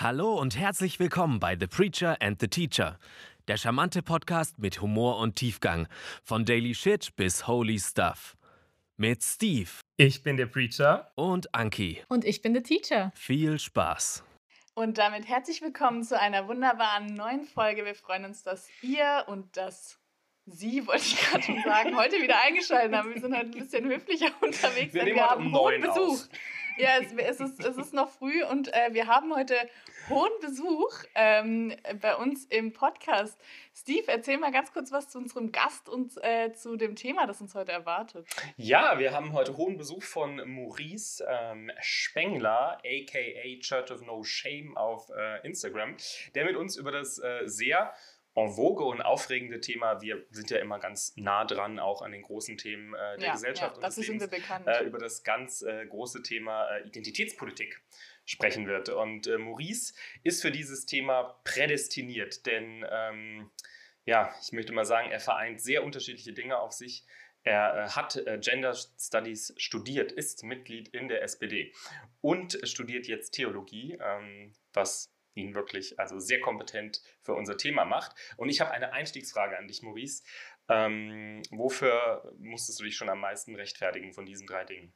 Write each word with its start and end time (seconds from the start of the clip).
Hallo 0.00 0.32
und 0.40 0.56
herzlich 0.56 0.98
willkommen 0.98 1.40
bei 1.40 1.58
The 1.60 1.66
Preacher 1.66 2.16
and 2.20 2.40
the 2.40 2.48
Teacher, 2.48 2.98
der 3.48 3.58
charmante 3.58 4.02
Podcast 4.02 4.58
mit 4.58 4.80
Humor 4.80 5.18
und 5.18 5.36
Tiefgang, 5.36 5.88
von 6.24 6.46
Daily 6.46 6.74
Shit 6.74 7.14
bis 7.16 7.46
Holy 7.46 7.78
Stuff. 7.78 8.34
Mit 8.96 9.22
Steve 9.22 9.68
Ich 9.98 10.22
bin 10.22 10.38
der 10.38 10.46
Preacher. 10.46 11.10
und 11.16 11.54
Anki. 11.54 12.02
Und 12.08 12.24
ich 12.24 12.40
bin 12.40 12.54
der 12.54 12.62
Teacher. 12.62 13.12
Viel 13.14 13.58
Spaß. 13.58 14.24
Und 14.74 14.96
damit 14.96 15.28
herzlich 15.28 15.60
willkommen 15.60 16.02
zu 16.02 16.18
einer 16.18 16.48
wunderbaren 16.48 17.14
neuen 17.14 17.44
Folge. 17.44 17.84
Wir 17.84 17.94
freuen 17.94 18.24
uns, 18.24 18.42
dass 18.42 18.68
ihr 18.80 19.24
und 19.26 19.54
dass 19.58 19.98
Sie, 20.46 20.86
wollte 20.86 21.04
ich 21.04 21.20
gerade 21.20 21.42
schon 21.42 21.62
sagen, 21.62 21.94
heute 21.98 22.16
wieder 22.22 22.40
eingeschaltet 22.40 22.96
haben. 22.96 23.12
Wir 23.14 23.20
sind 23.20 23.36
heute 23.36 23.46
ein 23.46 23.50
bisschen 23.50 23.84
höflicher 23.86 24.30
unterwegs, 24.40 24.94
Wir 24.94 25.04
denn 25.04 25.14
wir 25.14 25.26
haben 25.28 25.46
um 25.46 25.54
hohen 25.54 25.82
Besuch. 25.82 26.22
auf. 26.22 26.28
Ja, 26.80 26.98
es, 26.98 27.12
es, 27.12 27.40
ist, 27.40 27.62
es 27.62 27.76
ist 27.76 27.92
noch 27.92 28.08
früh 28.08 28.42
und 28.42 28.72
äh, 28.72 28.92
wir 28.92 29.06
haben 29.06 29.34
heute 29.34 29.54
hohen 30.08 30.32
Besuch 30.40 30.90
ähm, 31.14 31.74
bei 32.00 32.16
uns 32.16 32.46
im 32.46 32.72
Podcast. 32.72 33.38
Steve, 33.74 34.04
erzähl 34.06 34.38
mal 34.38 34.50
ganz 34.50 34.72
kurz 34.72 34.90
was 34.90 35.10
zu 35.10 35.18
unserem 35.18 35.52
Gast 35.52 35.90
und 35.90 36.12
äh, 36.22 36.54
zu 36.54 36.76
dem 36.76 36.96
Thema, 36.96 37.26
das 37.26 37.42
uns 37.42 37.54
heute 37.54 37.72
erwartet. 37.72 38.26
Ja, 38.56 38.98
wir 38.98 39.12
haben 39.12 39.34
heute 39.34 39.58
hohen 39.58 39.76
Besuch 39.76 40.02
von 40.02 40.40
Maurice 40.46 41.22
ähm, 41.28 41.70
Spengler, 41.80 42.78
aka 42.78 43.58
Church 43.60 43.92
of 43.92 44.00
No 44.00 44.24
Shame 44.24 44.74
auf 44.74 45.10
äh, 45.10 45.46
Instagram, 45.46 45.96
der 46.34 46.46
mit 46.46 46.56
uns 46.56 46.76
über 46.76 46.92
das 46.92 47.18
äh, 47.18 47.42
sehr 47.44 47.92
en 48.34 48.48
vogue 48.48 48.84
und 48.86 49.02
aufregende 49.02 49.60
Thema, 49.60 50.00
wir 50.00 50.24
sind 50.30 50.50
ja 50.50 50.58
immer 50.58 50.78
ganz 50.78 51.16
nah 51.16 51.44
dran, 51.44 51.78
auch 51.78 52.00
an 52.02 52.12
den 52.12 52.22
großen 52.22 52.56
Themen 52.58 52.94
äh, 52.94 53.18
der 53.18 53.28
ja, 53.28 53.32
Gesellschaft 53.32 53.72
ja, 53.72 53.76
und 53.76 53.82
dafür 53.82 54.04
sind 54.04 54.20
wir 54.20 54.28
bekannt. 54.28 54.66
äh, 54.68 54.84
über 54.84 54.98
das 54.98 55.24
ganz 55.24 55.62
äh, 55.62 55.86
große 55.86 56.22
Thema 56.22 56.68
äh, 56.68 56.86
Identitätspolitik 56.86 57.80
sprechen 58.24 58.68
wird. 58.68 58.88
Und 58.88 59.26
äh, 59.26 59.36
Maurice 59.36 59.94
ist 60.22 60.42
für 60.42 60.52
dieses 60.52 60.86
Thema 60.86 61.40
prädestiniert, 61.44 62.46
denn 62.46 62.86
ähm, 62.88 63.50
ja, 64.04 64.32
ich 64.40 64.52
möchte 64.52 64.72
mal 64.72 64.84
sagen, 64.84 65.10
er 65.10 65.20
vereint 65.20 65.60
sehr 65.60 65.84
unterschiedliche 65.84 66.32
Dinge 66.32 66.58
auf 66.58 66.72
sich. 66.72 67.04
Er 67.42 67.74
äh, 67.74 67.88
hat 67.88 68.22
Gender 68.40 68.74
Studies 68.74 69.54
studiert, 69.56 70.12
ist 70.12 70.44
Mitglied 70.44 70.88
in 70.88 71.08
der 71.08 71.22
SPD 71.22 71.72
und 72.20 72.60
studiert 72.62 73.08
jetzt 73.08 73.32
Theologie, 73.32 73.98
ähm, 74.00 74.52
was 74.72 75.09
ihn 75.34 75.54
wirklich 75.54 75.98
also 75.98 76.18
sehr 76.18 76.40
kompetent 76.40 77.02
für 77.22 77.34
unser 77.34 77.56
Thema 77.56 77.84
macht. 77.84 78.14
Und 78.36 78.48
ich 78.48 78.60
habe 78.60 78.70
eine 78.72 78.92
Einstiegsfrage 78.92 79.56
an 79.58 79.68
dich, 79.68 79.82
Maurice. 79.82 80.22
Ähm, 80.68 81.42
wofür 81.50 82.32
musstest 82.38 82.80
du 82.80 82.84
dich 82.84 82.96
schon 82.96 83.08
am 83.08 83.20
meisten 83.20 83.54
rechtfertigen 83.54 84.12
von 84.12 84.26
diesen 84.26 84.46
drei 84.46 84.64
Dingen? 84.64 84.92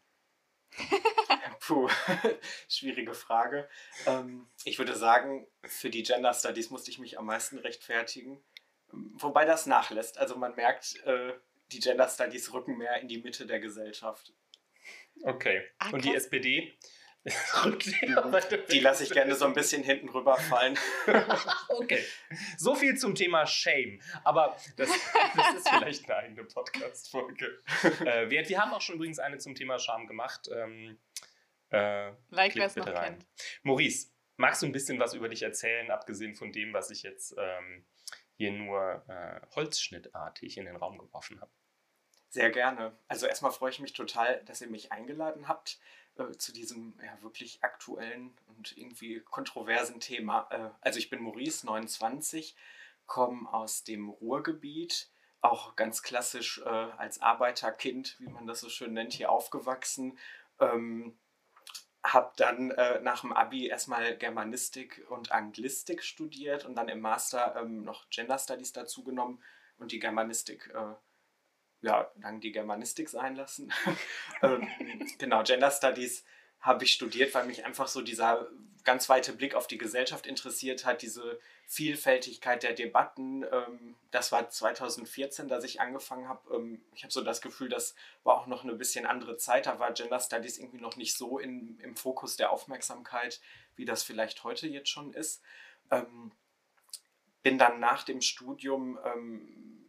Puh, 1.61 1.89
schwierige 2.69 3.15
Frage. 3.15 3.69
Ähm, 4.07 4.49
ich 4.65 4.79
würde 4.79 4.95
sagen, 4.95 5.47
für 5.65 5.91
die 5.91 6.03
Gender 6.03 6.35
Studies 6.35 6.71
musste 6.71 6.91
ich 6.91 6.99
mich 6.99 7.19
am 7.19 7.27
meisten 7.27 7.59
rechtfertigen. 7.59 8.43
Wobei 8.93 9.45
das 9.45 9.67
nachlässt. 9.67 10.19
Also 10.19 10.37
man 10.37 10.55
merkt, 10.55 10.97
äh, 11.05 11.33
die 11.73 11.81
Gender 11.81 12.09
Studies 12.09 12.53
rücken 12.53 12.77
mehr 12.77 13.01
in 13.01 13.09
die 13.09 13.23
Mitte 13.23 13.47
der 13.47 13.61
Gesellschaft. 13.61 14.33
Okay. 15.23 15.63
Ah, 15.79 15.91
Und 15.91 16.05
die. 16.05 16.15
SPD? 16.15 16.77
Weiter 18.33 18.59
Die 18.59 18.81
lasse 18.81 19.05
ich 19.05 19.11
gerne 19.11 19.35
so 19.35 19.47
ein 19.47 19.55
bisschen 19.55 19.83
hinten 19.83 20.09
rüberfallen. 20.11 20.79
Okay. 21.69 22.05
So 22.57 22.75
viel 22.75 22.97
zum 22.97 23.15
Thema 23.15 23.47
Shame. 23.47 24.01
Aber 24.23 24.57
das, 24.77 24.89
das 25.37 25.55
ist 25.57 25.69
vielleicht 25.69 26.09
eine 26.09 26.19
eigene 26.19 26.45
Podcast-Folge. 26.45 27.63
Äh, 28.05 28.31
wir, 28.31 28.49
wir 28.49 28.59
haben 28.59 28.73
auch 28.73 28.81
schon 28.81 28.97
übrigens 28.97 29.19
eine 29.19 29.39
zum 29.39 29.55
Thema 29.55 29.79
Scham 29.79 30.07
gemacht. 30.07 30.49
Ähm, 30.53 30.99
äh, 31.71 32.11
like, 32.31 32.55
wer 32.55 32.67
es 32.67 32.77
noch 32.77 32.87
rein. 32.87 33.19
kennt. 33.19 33.27
Maurice, 33.63 34.09
magst 34.37 34.63
du 34.63 34.67
ein 34.67 34.73
bisschen 34.73 34.99
was 34.99 35.15
über 35.15 35.29
dich 35.29 35.43
erzählen, 35.43 35.91
abgesehen 35.91 36.35
von 36.35 36.53
dem, 36.53 36.73
was 36.73 36.91
ich 36.91 37.03
jetzt 37.03 37.35
ähm, 37.39 37.87
hier 38.37 38.53
nur 38.53 39.05
äh, 39.09 39.41
holzschnittartig 39.55 40.59
in 40.59 40.67
den 40.67 40.77
Raum 40.77 40.99
geworfen 40.99 41.41
habe? 41.41 41.51
Sehr 42.29 42.51
gerne. 42.51 42.99
Also 43.07 43.27
erstmal 43.27 43.53
freue 43.53 43.71
ich 43.71 43.81
mich 43.81 43.93
total, 43.93 44.43
dass 44.45 44.61
ihr 44.61 44.69
mich 44.69 44.93
eingeladen 44.93 45.49
habt 45.49 45.79
äh, 46.17 46.33
zu 46.33 46.53
diesem 46.53 46.95
ja, 47.05 47.21
wirklich 47.23 47.63
aktuellen 47.63 48.37
und 48.47 48.77
irgendwie 48.77 49.21
kontroversen 49.21 50.01
Thema. 50.01 50.47
Äh, 50.51 50.71
also 50.81 50.99
ich 50.99 51.11
bin 51.11 51.23
Maurice, 51.23 51.67
29, 51.67 52.57
komme 53.07 53.53
aus 53.53 53.85
dem 53.85 54.09
Ruhrgebiet, 54.09 55.11
auch 55.41 55.77
ganz 55.77 56.03
klassisch 56.03 56.63
äh, 56.65 56.69
als 56.69 57.21
Arbeiterkind, 57.21 58.17
wie 58.19 58.29
man 58.29 58.47
das 58.47 58.61
so 58.61 58.69
schön 58.69 58.95
nennt, 58.95 59.13
hier 59.13 59.31
aufgewachsen. 59.31 60.19
Ähm, 60.61 61.19
habe 62.05 62.33
dann 62.37 62.71
äh, 62.71 63.01
nach 63.01 63.23
dem 63.23 63.33
Abi 63.33 63.67
erstmal 63.67 64.17
Germanistik 64.17 65.05
und 65.09 65.33
Anglistik 65.33 66.03
studiert 66.03 66.65
und 66.65 66.77
dann 66.77 66.89
im 66.89 67.01
Master 67.01 67.57
ähm, 67.57 67.83
noch 67.83 68.09
Gender 68.11 68.39
Studies 68.39 68.73
dazu 68.73 69.03
genommen 69.03 69.43
und 69.79 69.91
die 69.91 70.01
Germanistik 70.01 70.71
äh, 70.75 70.95
ja, 71.85 72.11
dann 72.17 72.41
die 72.41 72.53
Germanistik 72.53 73.09
sein 73.09 73.37
lassen. 73.37 73.73
ähm, 74.43 74.67
genau, 75.19 75.43
Gender 75.43 75.71
Studies 75.71 76.25
habe 76.61 76.85
ich 76.85 76.93
studiert, 76.93 77.35
weil 77.35 77.47
mich 77.47 77.65
einfach 77.67 77.89
so 77.89 78.01
dieser 78.01 78.49
ganz 78.85 79.09
weite 79.09 79.35
Blick 79.35 79.55
auf 79.55 79.67
die 79.67 79.77
Gesellschaft 79.77 80.27
interessiert 80.27 80.87
hat, 80.87 81.03
diese 81.03 81.39
Vielfältigkeit 81.67 82.63
der 82.63 82.73
Debatten. 82.73 83.45
Ähm, 83.51 83.97
das 84.11 84.33
war 84.33 84.49
2014, 84.49 85.47
dass 85.49 85.65
ich 85.65 85.81
angefangen 85.81 86.27
habe. 86.27 86.55
Ähm, 86.55 86.83
ich 86.95 87.03
habe 87.03 87.13
so 87.13 87.23
das 87.23 87.43
Gefühl, 87.43 87.69
das 87.69 87.95
war 88.23 88.35
auch 88.39 88.47
noch 88.47 88.65
eine 88.65 88.75
bisschen 88.75 89.05
andere 89.05 89.37
Zeit. 89.37 89.67
Da 89.67 89.79
war 89.79 89.93
Gender 89.93 90.21
Studies 90.21 90.59
irgendwie 90.59 90.81
noch 90.81 90.97
nicht 90.97 91.17
so 91.17 91.39
in, 91.39 91.79
im 91.81 91.97
Fokus 91.97 92.37
der 92.37 92.51
Aufmerksamkeit, 92.51 93.41
wie 93.77 93.85
das 93.85 94.03
vielleicht 94.03 94.43
heute 94.43 94.67
jetzt 94.67 94.89
schon 94.89 95.13
ist. 95.13 95.43
Ähm, 95.91 96.33
bin 97.43 97.59
dann 97.59 97.79
nach 97.79 98.05
dem 98.05 98.23
Studium 98.23 98.99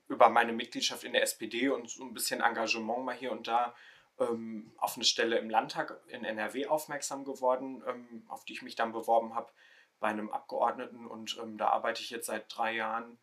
über 0.07 0.29
meine 0.29 0.53
Mitgliedschaft 0.53 1.03
in 1.03 1.13
der 1.13 1.23
SPD 1.23 1.69
und 1.69 1.89
so 1.89 2.03
ein 2.03 2.13
bisschen 2.13 2.41
Engagement 2.41 3.05
mal 3.05 3.15
hier 3.15 3.31
und 3.31 3.47
da 3.47 3.75
ähm, 4.19 4.71
auf 4.77 4.95
eine 4.95 5.05
Stelle 5.05 5.37
im 5.37 5.49
Landtag 5.49 5.99
in 6.07 6.23
NRW 6.23 6.67
aufmerksam 6.67 7.25
geworden, 7.25 7.83
ähm, 7.87 8.23
auf 8.27 8.45
die 8.45 8.53
ich 8.53 8.61
mich 8.61 8.75
dann 8.75 8.91
beworben 8.91 9.35
habe 9.35 9.51
bei 9.99 10.07
einem 10.07 10.29
Abgeordneten 10.29 11.05
und 11.07 11.37
ähm, 11.41 11.57
da 11.57 11.69
arbeite 11.69 12.01
ich 12.01 12.09
jetzt 12.09 12.27
seit 12.27 12.45
drei 12.55 12.73
Jahren. 12.73 13.17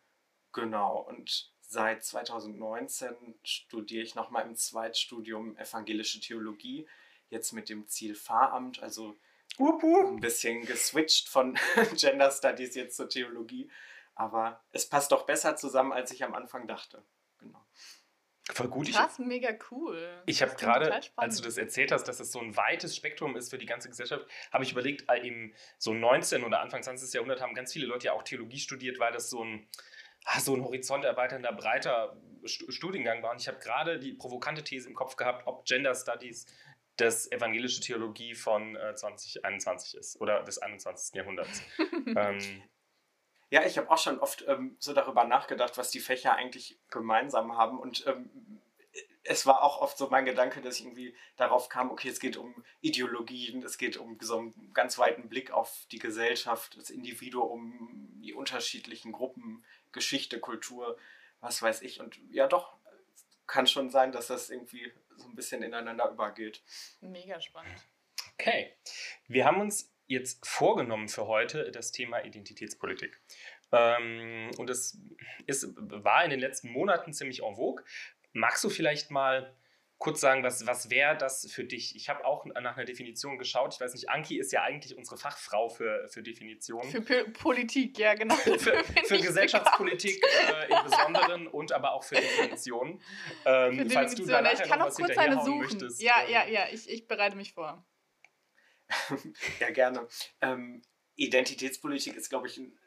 Genau, 0.51 0.99
und 0.99 1.51
seit 1.61 2.03
2019 2.03 3.15
studiere 3.43 4.03
ich 4.03 4.15
nochmal 4.15 4.45
im 4.45 4.55
Zweitstudium 4.55 5.57
Evangelische 5.57 6.19
Theologie, 6.19 6.87
jetzt 7.29 7.53
mit 7.53 7.69
dem 7.69 7.87
Ziel 7.87 8.15
Pfarramt, 8.15 8.83
also 8.83 9.15
ein 9.59 10.19
bisschen 10.19 10.65
geswitcht 10.65 11.29
von 11.29 11.57
Gender 11.95 12.31
Studies 12.31 12.75
jetzt 12.75 12.95
zur 12.95 13.09
Theologie. 13.09 13.69
Aber 14.15 14.61
es 14.71 14.87
passt 14.87 15.11
doch 15.11 15.25
besser 15.25 15.55
zusammen, 15.55 15.91
als 15.91 16.11
ich 16.11 16.23
am 16.23 16.33
Anfang 16.35 16.67
dachte. 16.67 17.03
Genau. 17.39 17.65
Voll 18.51 18.67
gut. 18.67 18.89
Ich, 18.89 18.95
Krass, 18.95 19.19
mega 19.19 19.55
cool. 19.71 20.21
Ich 20.25 20.41
habe 20.41 20.51
Das 20.51 20.59
gerade, 20.59 21.01
als 21.15 21.37
du 21.37 21.43
das 21.43 21.57
erzählt 21.57 21.91
hast, 21.93 22.03
dass 22.09 22.19
es 22.19 22.31
so 22.31 22.39
ein 22.39 22.55
weites 22.57 22.95
Spektrum 22.95 23.37
ist 23.37 23.49
für 23.49 23.57
die 23.57 23.65
ganze 23.65 23.87
Gesellschaft, 23.89 24.25
habe 24.51 24.63
ich 24.65 24.71
überlegt, 24.73 25.09
äh, 25.09 25.25
im 25.25 25.53
so 25.77 25.93
19. 25.93 26.43
oder 26.43 26.59
Anfang 26.59 26.83
20. 26.83 27.13
Jahrhundert 27.13 27.41
haben 27.41 27.53
ganz 27.55 27.71
viele 27.71 27.85
Leute 27.87 28.07
ja 28.07 28.13
auch 28.13 28.23
Theologie 28.23 28.59
studiert, 28.59 28.99
weil 28.99 29.13
das 29.13 29.29
so 29.29 29.43
ein, 29.43 29.67
ah, 30.25 30.39
so 30.41 30.55
ein 30.55 30.63
horizonterweiternder, 30.63 31.53
breiter 31.53 32.17
Stu- 32.43 32.69
Studiengang 32.69 33.23
war. 33.23 33.31
Und 33.31 33.39
ich 33.41 33.47
habe 33.47 33.59
gerade 33.59 33.97
die 33.97 34.11
provokante 34.13 34.61
These 34.63 34.89
im 34.89 34.93
Kopf 34.95 35.15
gehabt, 35.15 35.47
ob 35.47 35.65
Gender 35.65 35.95
Studies 35.95 36.45
das 36.97 37.31
evangelische 37.31 37.79
Theologie 37.79 38.35
von 38.35 38.75
äh, 38.75 38.93
2021 38.93 39.95
ist 39.97 40.19
oder 40.21 40.43
des 40.43 40.57
21. 40.59 41.15
Jahrhunderts. 41.15 41.61
ähm, 42.15 42.61
Ja, 43.53 43.63
ich 43.67 43.77
habe 43.77 43.91
auch 43.91 43.99
schon 43.99 44.17
oft 44.17 44.43
ähm, 44.47 44.75
so 44.79 44.93
darüber 44.93 45.25
nachgedacht, 45.25 45.77
was 45.77 45.91
die 45.91 45.99
Fächer 45.99 46.33
eigentlich 46.33 46.79
gemeinsam 46.89 47.55
haben. 47.55 47.77
Und 47.77 48.03
ähm, 48.07 48.59
es 49.23 49.45
war 49.45 49.61
auch 49.61 49.79
oft 49.79 49.95
so 49.95 50.09
mein 50.09 50.25
Gedanke, 50.25 50.59
dass 50.59 50.79
ich 50.79 50.85
irgendwie 50.85 51.15
darauf 51.37 51.69
kam, 51.69 51.91
okay, 51.91 52.09
es 52.09 52.19
geht 52.19 52.35
um 52.35 52.65
Ideologien, 52.81 53.61
es 53.61 53.77
geht 53.77 53.97
um 53.97 54.17
so 54.19 54.39
einen 54.39 54.73
ganz 54.73 54.97
weiten 54.97 55.29
Blick 55.29 55.51
auf 55.51 55.85
die 55.91 55.99
Gesellschaft, 55.99 56.77
das 56.79 56.89
Individuum, 56.89 58.09
die 58.23 58.33
unterschiedlichen 58.33 59.11
Gruppen, 59.11 59.63
Geschichte, 59.91 60.39
Kultur, 60.39 60.97
was 61.39 61.61
weiß 61.61 61.83
ich. 61.83 61.99
Und 61.99 62.17
ja, 62.31 62.47
doch, 62.47 62.75
kann 63.45 63.67
schon 63.67 63.91
sein, 63.91 64.11
dass 64.11 64.25
das 64.25 64.49
irgendwie 64.49 64.91
so 65.15 65.27
ein 65.27 65.35
bisschen 65.35 65.61
ineinander 65.61 66.09
übergeht. 66.09 66.63
Mega 67.01 67.39
spannend. 67.39 67.87
Okay. 68.33 68.75
Wir 69.27 69.45
haben 69.45 69.61
uns 69.61 69.92
jetzt 70.07 70.45
vorgenommen 70.45 71.07
für 71.07 71.27
heute 71.27 71.71
das 71.71 71.91
Thema 71.91 72.23
Identitätspolitik. 72.23 73.19
Ähm, 73.71 74.51
und 74.57 74.69
es 74.69 74.99
ist, 75.47 75.73
war 75.77 76.23
in 76.23 76.29
den 76.29 76.39
letzten 76.39 76.69
Monaten 76.69 77.13
ziemlich 77.13 77.43
en 77.43 77.55
vogue. 77.55 77.83
Magst 78.33 78.63
du 78.63 78.69
vielleicht 78.69 79.11
mal 79.11 79.55
kurz 80.03 80.19
sagen, 80.19 80.43
was, 80.43 80.67
was 80.67 80.89
wäre 80.89 81.15
das 81.17 81.49
für 81.49 81.63
dich? 81.63 81.95
Ich 81.95 82.09
habe 82.09 82.25
auch 82.25 82.45
nach 82.45 82.75
einer 82.75 82.85
Definition 82.85 83.37
geschaut. 83.37 83.73
Ich 83.73 83.79
weiß 83.79 83.93
nicht, 83.93 84.09
Anki 84.09 84.37
ist 84.37 84.51
ja 84.51 84.61
eigentlich 84.61 84.97
unsere 84.97 85.17
Fachfrau 85.17 85.69
für, 85.69 86.07
für 86.09 86.21
Definitionen. 86.21 86.91
Für 86.91 87.01
P 87.01 87.23
Politik, 87.31 87.97
ja, 87.97 88.13
genau. 88.13 88.35
Für, 88.43 88.57
für 88.57 89.17
Gesellschaftspolitik 89.17 90.21
äh, 90.23 90.73
im 90.73 90.83
Besonderen 90.83 91.47
und 91.47 91.71
aber 91.71 91.93
auch 91.93 92.03
für 92.03 92.15
Definitionen. 92.15 93.01
Ähm. 93.45 93.77
Für 93.77 93.89
falls 93.89 94.15
du 94.15 94.25
da 94.25 94.41
Definitionen. 94.41 94.63
Ich 94.63 94.69
kann 94.69 94.79
noch 94.79 94.93
kurz 94.93 95.17
eine 95.17 95.35
suchen. 95.35 95.59
möchtest. 95.59 96.01
ja, 96.01 96.23
ähm, 96.25 96.33
ja, 96.33 96.47
ja, 96.47 96.67
ich, 96.71 96.89
ich 96.89 97.07
bereite 97.07 97.37
mich 97.37 97.53
vor. 97.53 97.85
Ja, 99.59 99.69
gerne. 99.69 100.07
Ähm, 100.41 100.81
Identitätspolitik 101.15 102.15
ist, 102.15 102.29
glaube 102.29 102.47
ich, 102.47 102.57
ein 102.57 102.77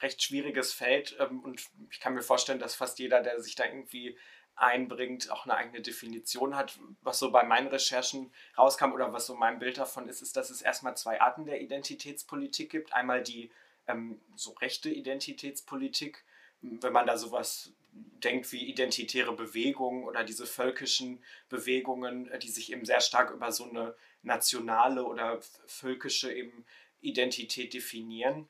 recht 0.00 0.22
schwieriges 0.22 0.72
Feld 0.72 1.16
ähm, 1.20 1.40
und 1.40 1.62
ich 1.90 2.00
kann 2.00 2.14
mir 2.14 2.22
vorstellen, 2.22 2.58
dass 2.58 2.74
fast 2.74 2.98
jeder, 2.98 3.22
der 3.22 3.40
sich 3.40 3.54
da 3.54 3.64
irgendwie 3.64 4.18
einbringt, 4.56 5.30
auch 5.30 5.44
eine 5.44 5.56
eigene 5.56 5.80
Definition 5.80 6.54
hat. 6.54 6.78
Was 7.00 7.18
so 7.18 7.30
bei 7.30 7.42
meinen 7.42 7.68
Recherchen 7.68 8.32
rauskam 8.56 8.92
oder 8.92 9.12
was 9.12 9.26
so 9.26 9.34
mein 9.34 9.58
Bild 9.58 9.78
davon 9.78 10.08
ist, 10.08 10.22
ist, 10.22 10.36
dass 10.36 10.50
es 10.50 10.62
erstmal 10.62 10.96
zwei 10.96 11.20
Arten 11.20 11.44
der 11.44 11.60
Identitätspolitik 11.60 12.70
gibt. 12.70 12.92
Einmal 12.92 13.22
die 13.22 13.50
ähm, 13.86 14.20
so 14.36 14.52
rechte 14.52 14.90
Identitätspolitik, 14.90 16.24
wenn 16.60 16.92
man 16.92 17.06
da 17.06 17.16
sowas 17.18 17.72
denkt 17.94 18.50
wie 18.52 18.64
identitäre 18.64 19.34
Bewegungen 19.34 20.04
oder 20.04 20.24
diese 20.24 20.46
völkischen 20.46 21.22
Bewegungen, 21.48 22.28
äh, 22.30 22.38
die 22.38 22.50
sich 22.50 22.72
eben 22.72 22.84
sehr 22.84 23.00
stark 23.00 23.30
über 23.30 23.52
so 23.52 23.68
eine 23.68 23.94
nationale 24.22 25.04
oder 25.04 25.40
völkische 25.66 26.32
eben 26.32 26.64
Identität 27.00 27.74
definieren. 27.74 28.48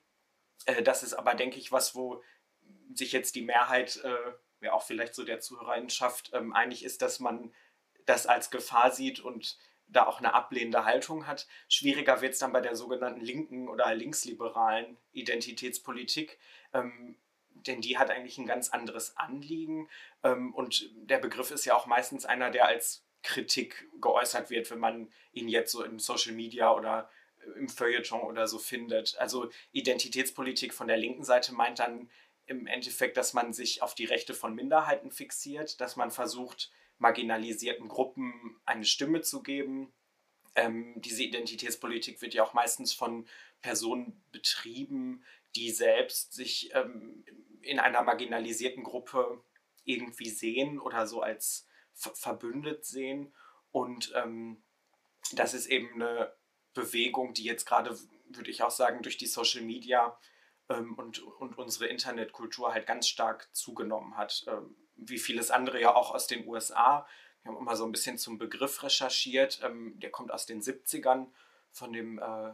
Äh, 0.67 0.82
das 0.82 1.02
ist 1.02 1.14
aber, 1.14 1.35
denke 1.35 1.58
ich, 1.58 1.73
was, 1.73 1.94
wo 1.94 2.23
sich 2.94 3.12
jetzt 3.12 3.35
die 3.35 3.43
Mehrheit, 3.43 4.00
äh, 4.05 4.32
ja 4.61 4.73
auch 4.73 4.82
vielleicht 4.82 5.14
so 5.14 5.25
der 5.25 5.41
Zuhörerinnenschaft, 5.41 6.31
ähm, 6.32 6.55
einig 6.55 6.85
ist, 6.85 7.02
dass 7.02 7.20
man 7.20 7.52
das 8.06 8.26
als 8.26 8.50
Gefahr 8.50 8.93
sieht 8.93 9.20
und 9.20 9.58
da 9.87 10.06
auch 10.06 10.19
eine 10.19 10.32
ablehnende 10.32 10.85
Haltung 10.85 11.26
hat. 11.26 11.47
Schwieriger 11.69 12.23
wird 12.23 12.32
es 12.32 12.38
dann 12.38 12.52
bei 12.52 12.61
der 12.61 12.76
sogenannten 12.76 13.20
linken 13.20 13.69
oder 13.69 13.94
linksliberalen 13.94 14.97
Identitätspolitik, 15.12 16.38
ähm, 16.73 17.19
denn 17.66 17.81
die 17.81 17.99
hat 17.99 18.11
eigentlich 18.11 18.38
ein 18.38 18.46
ganz 18.46 18.70
anderes 18.70 19.16
Anliegen. 19.16 19.88
Ähm, 20.22 20.55
und 20.55 20.90
der 20.96 21.19
Begriff 21.19 21.50
ist 21.50 21.64
ja 21.64 21.75
auch 21.75 21.87
meistens 21.87 22.25
einer, 22.25 22.50
der 22.50 22.66
als 22.66 23.05
Kritik 23.22 23.88
geäußert 24.00 24.50
wird, 24.50 24.70
wenn 24.70 24.78
man 24.78 25.12
ihn 25.32 25.49
jetzt 25.49 25.72
so 25.72 25.82
in 25.82 25.99
Social 25.99 26.32
Media 26.32 26.72
oder 26.72 27.11
im 27.56 27.69
Feuilleton 27.69 28.20
oder 28.22 28.46
so 28.46 28.58
findet. 28.58 29.16
Also 29.19 29.50
Identitätspolitik 29.72 30.72
von 30.72 30.87
der 30.87 30.96
linken 30.96 31.25
Seite 31.25 31.55
meint 31.55 31.78
dann 31.78 32.11
im 32.46 32.66
Endeffekt, 32.66 33.16
dass 33.16 33.32
man 33.32 33.52
sich 33.52 33.82
auf 33.82 33.94
die 33.94 34.05
Rechte 34.05 34.34
von 34.34 34.55
Minderheiten 34.55 35.11
fixiert, 35.11 35.81
dass 35.81 35.96
man 35.96 36.11
versucht, 36.11 36.70
marginalisierten 36.99 37.88
Gruppen 37.88 38.56
eine 38.64 38.84
Stimme 38.84 39.22
zu 39.22 39.43
geben. 39.43 39.93
Ähm, 40.55 40.94
diese 40.96 41.22
Identitätspolitik 41.22 42.20
wird 42.22 42.34
ja 42.34 42.44
auch 42.44 42.55
meistens 42.55 42.93
von 42.93 43.26
Personen 43.62 44.22
betrieben, 44.31 45.25
die 45.56 45.70
selbst 45.70 46.32
sich 46.34 46.70
ähm, 46.75 47.25
in 47.64 47.78
einer 47.78 48.02
marginalisierten 48.02 48.84
Gruppe 48.84 49.43
irgendwie 49.84 50.31
sehen 50.31 50.78
oder 50.78 51.06
so 51.06 51.22
als 51.22 51.69
verbündet 51.93 52.84
sehen. 52.84 53.34
Und 53.70 54.12
ähm, 54.14 54.62
das 55.32 55.55
ist 55.55 55.66
eben 55.66 55.94
eine 55.94 56.34
Bewegung, 56.75 57.34
die 57.34 57.44
jetzt 57.44 57.66
gerade, 57.66 57.96
würde 58.28 58.50
ich 58.50 58.62
auch 58.62 58.70
sagen, 58.70 59.02
durch 59.02 59.16
die 59.16 59.26
Social 59.26 59.62
Media 59.62 60.19
ähm, 60.69 60.94
und, 60.94 61.20
und 61.20 61.58
unsere 61.58 61.87
Internetkultur 61.87 62.72
halt 62.72 62.87
ganz 62.87 63.08
stark 63.08 63.49
zugenommen 63.52 64.16
hat. 64.16 64.44
Ähm, 64.49 64.76
wie 64.96 65.19
vieles 65.19 65.50
andere 65.50 65.81
ja 65.81 65.94
auch 65.94 66.14
aus 66.14 66.26
den 66.26 66.46
USA. 66.46 67.06
Wir 67.43 67.52
haben 67.52 67.58
immer 67.58 67.76
so 67.76 67.84
ein 67.84 67.93
bisschen 67.93 68.19
zum 68.19 68.38
Begriff 68.38 68.82
recherchiert. 68.82 69.61
Ähm, 69.62 69.99
der 70.00 70.11
kommt 70.11 70.32
aus 70.32 70.46
den 70.46 70.61
70ern 70.61 71.28
von 71.70 71.93
dem 71.93 72.19
äh, 72.19 72.52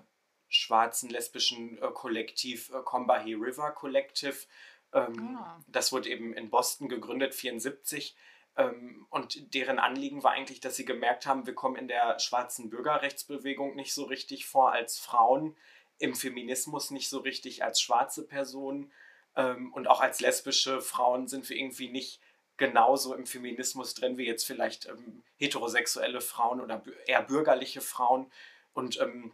schwarzen 0.48 1.10
lesbischen 1.10 1.78
äh, 1.78 1.88
Kollektiv 1.92 2.70
äh, 2.70 2.82
Combahee 2.82 3.34
River 3.34 3.72
Collective. 3.72 4.46
Ähm, 4.92 5.36
ah. 5.38 5.62
Das 5.68 5.92
wurde 5.92 6.08
eben 6.08 6.32
in 6.34 6.50
Boston 6.50 6.88
gegründet, 6.88 7.32
1974. 7.32 8.16
Ähm, 8.56 9.06
und 9.10 9.54
deren 9.54 9.78
Anliegen 9.78 10.22
war 10.22 10.32
eigentlich, 10.32 10.60
dass 10.60 10.76
sie 10.76 10.84
gemerkt 10.84 11.26
haben, 11.26 11.46
wir 11.46 11.54
kommen 11.54 11.76
in 11.76 11.88
der 11.88 12.18
schwarzen 12.18 12.70
Bürgerrechtsbewegung 12.70 13.76
nicht 13.76 13.94
so 13.94 14.04
richtig 14.04 14.46
vor 14.46 14.72
als 14.72 14.98
Frauen, 14.98 15.56
im 15.98 16.14
Feminismus 16.14 16.90
nicht 16.90 17.08
so 17.08 17.18
richtig 17.18 17.62
als 17.62 17.80
schwarze 17.80 18.26
Personen 18.26 18.90
ähm, 19.36 19.72
und 19.72 19.88
auch 19.88 20.00
als 20.00 20.20
lesbische 20.20 20.80
Frauen 20.80 21.28
sind 21.28 21.48
wir 21.48 21.56
irgendwie 21.56 21.88
nicht 21.88 22.20
genauso 22.56 23.14
im 23.14 23.26
Feminismus 23.26 23.94
drin 23.94 24.18
wie 24.18 24.26
jetzt 24.26 24.44
vielleicht 24.44 24.86
ähm, 24.86 25.22
heterosexuelle 25.36 26.20
Frauen 26.20 26.60
oder 26.60 26.82
eher 27.06 27.22
bürgerliche 27.22 27.80
Frauen. 27.80 28.30
Und 28.72 29.00
ähm, 29.00 29.32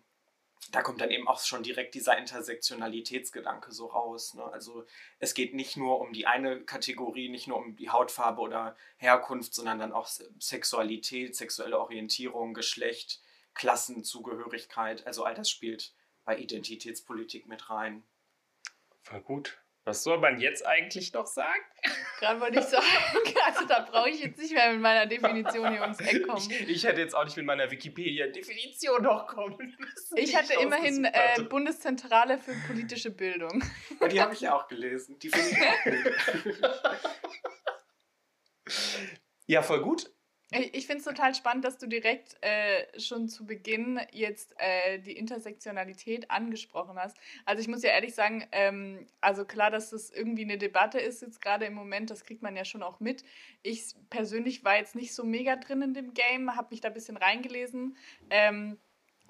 da 0.72 0.82
kommt 0.82 1.00
dann 1.00 1.10
eben 1.10 1.28
auch 1.28 1.40
schon 1.40 1.62
direkt 1.62 1.94
dieser 1.94 2.18
Intersektionalitätsgedanke 2.18 3.72
so 3.72 3.86
raus. 3.86 4.34
Ne? 4.34 4.44
Also 4.44 4.84
es 5.18 5.34
geht 5.34 5.54
nicht 5.54 5.76
nur 5.76 6.00
um 6.00 6.12
die 6.12 6.26
eine 6.26 6.60
Kategorie, 6.60 7.28
nicht 7.28 7.46
nur 7.46 7.58
um 7.58 7.76
die 7.76 7.90
Hautfarbe 7.90 8.40
oder 8.40 8.76
Herkunft, 8.96 9.54
sondern 9.54 9.78
dann 9.78 9.92
auch 9.92 10.06
Sexualität, 10.06 11.36
sexuelle 11.36 11.78
Orientierung, 11.78 12.54
Geschlecht, 12.54 13.20
Klassenzugehörigkeit. 13.54 15.06
Also 15.06 15.24
all 15.24 15.34
das 15.34 15.50
spielt 15.50 15.94
bei 16.24 16.38
Identitätspolitik 16.38 17.46
mit 17.46 17.70
rein. 17.70 18.02
Voll 19.02 19.20
gut. 19.20 19.58
Was 19.86 20.02
soll 20.02 20.18
man 20.18 20.40
jetzt 20.40 20.66
eigentlich 20.66 21.12
noch 21.12 21.28
sagen? 21.28 21.62
Gerade 22.18 22.40
wollte 22.40 22.58
ich 22.58 22.64
sagen, 22.64 22.84
also 23.46 23.66
da 23.66 23.86
brauche 23.88 24.10
ich 24.10 24.20
jetzt 24.20 24.36
nicht 24.36 24.52
mehr 24.52 24.72
mit 24.72 24.80
meiner 24.80 25.06
Definition 25.06 25.70
hier 25.70 25.82
ums 25.82 26.00
Eck 26.00 26.26
kommen. 26.26 26.50
Ich, 26.50 26.68
ich 26.68 26.84
hätte 26.84 27.00
jetzt 27.00 27.14
auch 27.14 27.24
nicht 27.24 27.36
mit 27.36 27.46
meiner 27.46 27.70
Wikipedia-Definition 27.70 29.04
noch 29.04 29.28
kommen 29.28 29.76
müssen. 29.78 30.16
Ich 30.16 30.34
hatte 30.34 30.54
immerhin 30.54 31.04
äh, 31.04 31.40
Bundeszentrale 31.48 32.36
für 32.38 32.52
politische 32.66 33.12
Bildung. 33.12 33.62
Und 34.00 34.10
die 34.10 34.20
habe 34.20 34.34
ich 34.34 34.40
ja 34.40 34.56
auch 34.56 34.66
gelesen. 34.66 35.20
Die 35.20 35.28
finde 35.28 35.50
ich 35.50 35.56
auch 35.56 35.84
gut. 35.84 36.82
Ja, 39.46 39.62
voll 39.62 39.82
gut. 39.82 40.10
Ich 40.52 40.86
finde 40.86 40.98
es 40.98 41.04
total 41.04 41.34
spannend, 41.34 41.64
dass 41.64 41.76
du 41.76 41.88
direkt 41.88 42.36
äh, 42.40 43.00
schon 43.00 43.28
zu 43.28 43.46
Beginn 43.46 44.00
jetzt 44.12 44.54
äh, 44.58 45.00
die 45.00 45.16
Intersektionalität 45.16 46.30
angesprochen 46.30 46.96
hast. 46.96 47.16
Also 47.44 47.60
ich 47.60 47.66
muss 47.66 47.82
ja 47.82 47.90
ehrlich 47.90 48.14
sagen, 48.14 48.46
ähm, 48.52 49.08
also 49.20 49.44
klar, 49.44 49.72
dass 49.72 49.90
das 49.90 50.10
irgendwie 50.10 50.44
eine 50.44 50.56
Debatte 50.56 51.00
ist 51.00 51.20
jetzt 51.20 51.40
gerade 51.40 51.64
im 51.64 51.74
Moment, 51.74 52.10
das 52.10 52.24
kriegt 52.24 52.42
man 52.42 52.54
ja 52.54 52.64
schon 52.64 52.84
auch 52.84 53.00
mit. 53.00 53.24
Ich 53.64 53.96
persönlich 54.08 54.62
war 54.62 54.76
jetzt 54.76 54.94
nicht 54.94 55.14
so 55.14 55.24
mega 55.24 55.56
drin 55.56 55.82
in 55.82 55.94
dem 55.94 56.14
Game, 56.14 56.54
habe 56.54 56.68
mich 56.70 56.80
da 56.80 56.88
ein 56.88 56.94
bisschen 56.94 57.16
reingelesen. 57.16 57.96
Ähm, 58.30 58.78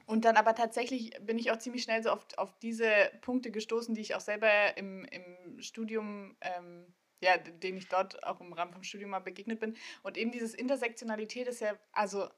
und 0.05 0.27
dann 0.27 0.37
aber 0.37 0.55
tatsächlich 0.55 1.13
bin 1.23 1.39
ich 1.39 1.51
auch 1.51 1.59
ziemlich 1.59 1.83
schnell 1.83 2.03
so 2.03 2.11
auf, 2.11 2.27
auf 2.37 2.59
diese 2.59 2.91
Punkte 3.23 3.51
gestoßen, 3.51 3.95
die 3.95 4.03
ich 4.03 4.15
auch 4.15 4.21
selber 4.21 4.77
im, 4.77 5.07
im 5.07 5.61
Studium 5.63 6.37
ähm, 6.43 6.95
ja, 7.21 7.39
den 7.39 7.77
ich 7.77 7.89
dort 7.89 8.23
auch 8.25 8.41
im 8.41 8.53
Rahmen 8.53 8.73
vom 8.73 8.83
Studium 8.83 9.11
mal 9.11 9.21
begegnet 9.21 9.61
bin. 9.61 9.77
Und 10.03 10.17
eben 10.17 10.33
dieses 10.33 10.55
Intersektionalität 10.55 11.49
ist 11.49 11.61
ja, 11.61 11.77
also 11.93 12.29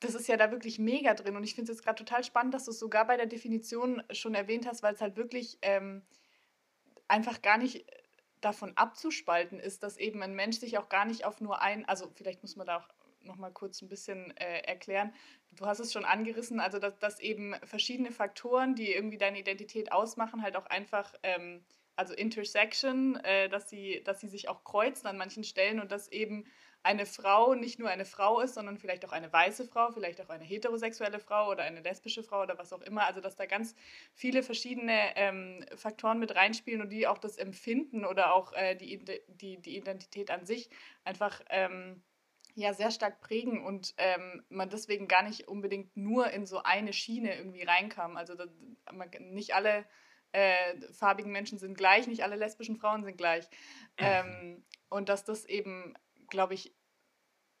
das 0.00 0.14
ist 0.14 0.28
ja 0.28 0.36
da 0.36 0.50
wirklich 0.50 0.78
mega 0.78 1.14
drin. 1.14 1.36
Und 1.36 1.44
ich 1.44 1.54
finde 1.54 1.70
es 1.70 1.78
jetzt 1.78 1.84
gerade 1.84 2.04
total 2.04 2.24
spannend, 2.24 2.54
dass 2.54 2.64
du 2.64 2.70
es 2.72 2.78
sogar 2.78 3.06
bei 3.06 3.16
der 3.16 3.26
Definition 3.26 4.02
schon 4.10 4.34
erwähnt 4.34 4.66
hast, 4.66 4.82
weil 4.82 4.94
es 4.94 5.00
halt 5.00 5.16
wirklich 5.16 5.58
ähm, 5.62 6.02
einfach 7.08 7.42
gar 7.42 7.58
nicht 7.58 7.86
davon 8.40 8.76
abzuspalten 8.76 9.60
ist, 9.60 9.82
dass 9.82 9.96
eben 9.96 10.22
ein 10.22 10.34
Mensch 10.34 10.58
sich 10.58 10.78
auch 10.78 10.88
gar 10.88 11.04
nicht 11.04 11.24
auf 11.24 11.40
nur 11.40 11.62
ein, 11.62 11.84
also 11.84 12.10
vielleicht 12.14 12.42
muss 12.42 12.56
man 12.56 12.66
da 12.66 12.78
auch 12.78 12.88
noch 13.24 13.36
mal 13.36 13.52
kurz 13.52 13.80
ein 13.82 13.88
bisschen 13.88 14.36
äh, 14.36 14.62
erklären. 14.62 15.14
Du 15.52 15.66
hast 15.66 15.78
es 15.78 15.92
schon 15.92 16.04
angerissen, 16.04 16.58
also 16.58 16.80
dass, 16.80 16.98
dass 16.98 17.20
eben 17.20 17.54
verschiedene 17.62 18.10
Faktoren, 18.10 18.74
die 18.74 18.92
irgendwie 18.92 19.18
deine 19.18 19.38
Identität 19.38 19.92
ausmachen, 19.92 20.42
halt 20.42 20.56
auch 20.56 20.66
einfach 20.66 21.14
ähm, 21.22 21.64
also 21.96 22.14
Intersection, 22.14 23.16
äh, 23.16 23.48
dass, 23.48 23.68
sie, 23.68 24.02
dass 24.04 24.20
sie 24.20 24.28
sich 24.28 24.48
auch 24.48 24.64
kreuzen 24.64 25.06
an 25.06 25.16
manchen 25.16 25.44
Stellen 25.44 25.80
und 25.80 25.92
dass 25.92 26.08
eben 26.08 26.44
eine 26.82 27.06
Frau 27.06 27.54
nicht 27.54 27.78
nur 27.78 27.88
eine 27.88 28.04
Frau 28.04 28.40
ist, 28.40 28.54
sondern 28.54 28.76
vielleicht 28.76 29.04
auch 29.04 29.12
eine 29.12 29.32
weiße 29.32 29.66
Frau, 29.66 29.92
vielleicht 29.92 30.20
auch 30.20 30.28
eine 30.28 30.44
heterosexuelle 30.44 31.20
Frau 31.20 31.50
oder 31.50 31.62
eine 31.62 31.80
lesbische 31.80 32.24
Frau 32.24 32.42
oder 32.42 32.58
was 32.58 32.72
auch 32.72 32.80
immer. 32.80 33.06
Also 33.06 33.20
dass 33.20 33.36
da 33.36 33.46
ganz 33.46 33.76
viele 34.14 34.42
verschiedene 34.42 35.16
ähm, 35.16 35.64
Faktoren 35.76 36.18
mit 36.18 36.34
reinspielen 36.34 36.82
und 36.82 36.90
die 36.90 37.06
auch 37.06 37.18
das 37.18 37.36
Empfinden 37.36 38.04
oder 38.04 38.34
auch 38.34 38.52
äh, 38.54 38.74
die, 38.74 39.04
die, 39.28 39.60
die 39.60 39.76
Identität 39.76 40.30
an 40.30 40.44
sich 40.44 40.70
einfach 41.04 41.40
ähm, 41.50 42.02
ja 42.54 42.74
sehr 42.74 42.90
stark 42.90 43.20
prägen 43.20 43.64
und 43.64 43.94
ähm, 43.98 44.42
man 44.48 44.68
deswegen 44.68 45.06
gar 45.06 45.22
nicht 45.22 45.48
unbedingt 45.48 45.96
nur 45.96 46.30
in 46.30 46.46
so 46.46 46.62
eine 46.62 46.92
Schiene 46.92 47.36
irgendwie 47.36 47.62
reinkam. 47.62 48.16
Also 48.16 48.34
das, 48.34 48.48
man, 48.92 49.08
nicht 49.20 49.54
alle 49.54 49.84
äh, 50.32 50.80
farbigen 50.92 51.30
Menschen 51.30 51.58
sind 51.58 51.76
gleich, 51.76 52.06
nicht 52.06 52.22
alle 52.22 52.36
lesbischen 52.36 52.76
Frauen 52.76 53.04
sind 53.04 53.16
gleich. 53.16 53.46
Ähm, 53.98 54.64
und 54.88 55.08
dass 55.08 55.24
das 55.24 55.44
eben, 55.44 55.94
glaube 56.28 56.54
ich, 56.54 56.74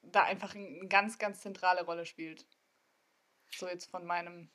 da 0.02 0.24
einfach 0.24 0.54
eine 0.54 0.88
ganz, 0.88 1.18
ganz 1.18 1.40
zentrale 1.40 1.84
Rolle 1.84 2.06
spielt. 2.06 2.46
So 3.54 3.68
jetzt 3.68 3.90
von 3.90 4.04
meinem 4.04 4.50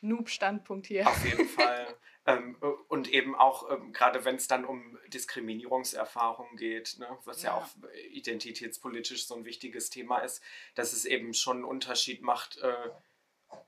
Noob-Standpunkt 0.00 0.86
hier. 0.86 1.06
Auf 1.08 1.24
jeden 1.24 1.48
Fall. 1.48 1.96
ähm, 2.26 2.56
und 2.88 3.08
eben 3.08 3.34
auch, 3.34 3.70
ähm, 3.70 3.92
gerade 3.92 4.24
wenn 4.24 4.36
es 4.36 4.46
dann 4.46 4.64
um 4.64 4.98
Diskriminierungserfahrungen 5.08 6.56
geht, 6.56 6.96
ne, 6.98 7.18
was 7.24 7.42
ja. 7.42 7.50
ja. 7.50 7.56
auch 7.56 7.68
identitätspolitisch 8.10 9.26
so 9.26 9.34
ein 9.34 9.44
wichtiges 9.44 9.90
Thema 9.90 10.18
ist, 10.18 10.42
dass 10.74 10.92
es 10.92 11.04
eben 11.04 11.34
schon 11.34 11.58
einen 11.58 11.64
Unterschied 11.64 12.22
macht, 12.22 12.58
äh, 12.58 12.90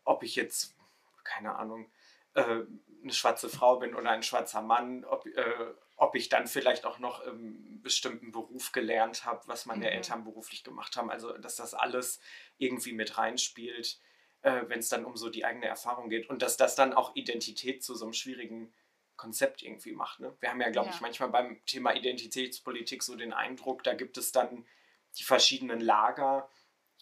ob 0.04 0.22
ich 0.22 0.36
jetzt, 0.36 0.74
keine 1.24 1.56
Ahnung, 1.56 1.90
äh, 2.34 2.60
eine 3.02 3.12
schwarze 3.12 3.48
Frau 3.48 3.76
bin 3.76 3.94
oder 3.94 4.10
ein 4.10 4.22
schwarzer 4.22 4.62
Mann, 4.62 5.04
ob, 5.04 5.26
äh, 5.26 5.74
ob 5.96 6.14
ich 6.14 6.28
dann 6.28 6.46
vielleicht 6.46 6.86
auch 6.86 6.98
noch 6.98 7.26
einen 7.26 7.82
bestimmten 7.82 8.32
Beruf 8.32 8.72
gelernt 8.72 9.24
habe, 9.24 9.42
was 9.46 9.66
meine 9.66 9.86
mhm. 9.86 9.92
Eltern 9.92 10.24
beruflich 10.24 10.64
gemacht 10.64 10.96
haben. 10.96 11.10
Also, 11.10 11.36
dass 11.38 11.56
das 11.56 11.74
alles 11.74 12.20
irgendwie 12.58 12.92
mit 12.92 13.18
reinspielt. 13.18 14.00
äh, 14.42 14.62
wenn 14.66 14.80
es 14.80 14.88
dann 14.88 15.04
um 15.04 15.16
so 15.16 15.30
die 15.30 15.44
eigene 15.44 15.66
Erfahrung 15.66 16.08
geht. 16.08 16.28
Und 16.28 16.42
dass 16.42 16.56
das 16.56 16.74
dann 16.74 16.92
auch 16.92 17.14
Identität 17.14 17.82
zu 17.82 17.94
so 17.94 18.04
einem 18.04 18.12
schwierigen 18.12 18.74
Konzept 19.16 19.62
irgendwie 19.62 19.92
macht. 19.92 20.20
Ne? 20.20 20.36
Wir 20.40 20.50
haben 20.50 20.60
ja, 20.60 20.70
glaube 20.70 20.88
ja. 20.88 20.94
ich, 20.94 21.00
manchmal 21.00 21.28
beim 21.28 21.64
Thema 21.66 21.94
Identitätspolitik 21.94 23.02
so 23.02 23.14
den 23.14 23.32
Eindruck, 23.32 23.84
da 23.84 23.94
gibt 23.94 24.18
es 24.18 24.32
dann 24.32 24.66
die 25.18 25.22
verschiedenen 25.22 25.80
Lager 25.80 26.50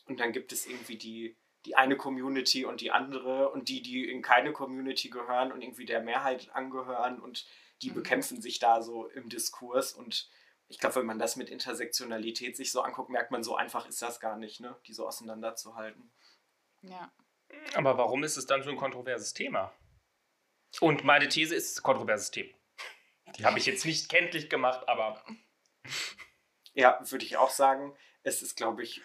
und 0.06 0.20
dann 0.20 0.32
gibt 0.32 0.52
es 0.52 0.66
irgendwie 0.66 0.98
die, 0.98 1.36
die 1.66 1.76
eine 1.76 1.96
Community 1.96 2.64
und 2.64 2.80
die 2.80 2.90
andere 2.90 3.50
und 3.50 3.68
die, 3.68 3.82
die 3.82 4.08
in 4.08 4.22
keine 4.22 4.52
Community 4.52 5.10
gehören 5.10 5.52
und 5.52 5.62
irgendwie 5.62 5.84
der 5.84 6.00
Mehrheit 6.00 6.50
angehören 6.54 7.20
und 7.20 7.46
die 7.82 7.90
mhm. 7.90 7.94
bekämpfen 7.94 8.40
sich 8.40 8.58
da 8.58 8.82
so 8.82 9.06
im 9.06 9.28
Diskurs 9.28 9.92
und 9.92 10.30
ich 10.68 10.78
glaube, 10.78 10.96
wenn 10.96 11.06
man 11.06 11.18
das 11.18 11.34
mit 11.34 11.50
Intersektionalität 11.50 12.56
sich 12.56 12.70
so 12.70 12.82
anguckt, 12.82 13.10
merkt 13.10 13.32
man, 13.32 13.42
so 13.42 13.56
einfach 13.56 13.88
ist 13.88 14.00
das 14.02 14.20
gar 14.20 14.36
nicht, 14.36 14.60
ne? 14.60 14.76
die 14.86 14.94
so 14.94 15.06
auseinanderzuhalten. 15.06 16.12
Ja. 16.82 17.10
Aber 17.74 17.98
warum 17.98 18.22
ist 18.22 18.36
es 18.36 18.46
dann 18.46 18.62
so 18.62 18.70
ein 18.70 18.76
kontroverses 18.76 19.34
Thema? 19.34 19.72
Und 20.80 21.02
meine 21.02 21.28
These 21.28 21.56
ist, 21.56 21.64
es 21.64 21.70
ist 21.72 21.78
ein 21.80 21.82
kontroverses 21.82 22.30
Thema. 22.30 22.54
Die 23.36 23.44
habe 23.44 23.58
ich 23.58 23.66
jetzt 23.66 23.84
nicht 23.84 24.08
kenntlich 24.08 24.48
gemacht, 24.48 24.88
aber. 24.88 25.24
Ja, 26.72 27.00
würde 27.10 27.24
ich 27.24 27.36
auch 27.36 27.50
sagen. 27.50 27.96
Es 28.22 28.42
ist, 28.42 28.56
glaube 28.56 28.84
ich, 28.84 29.02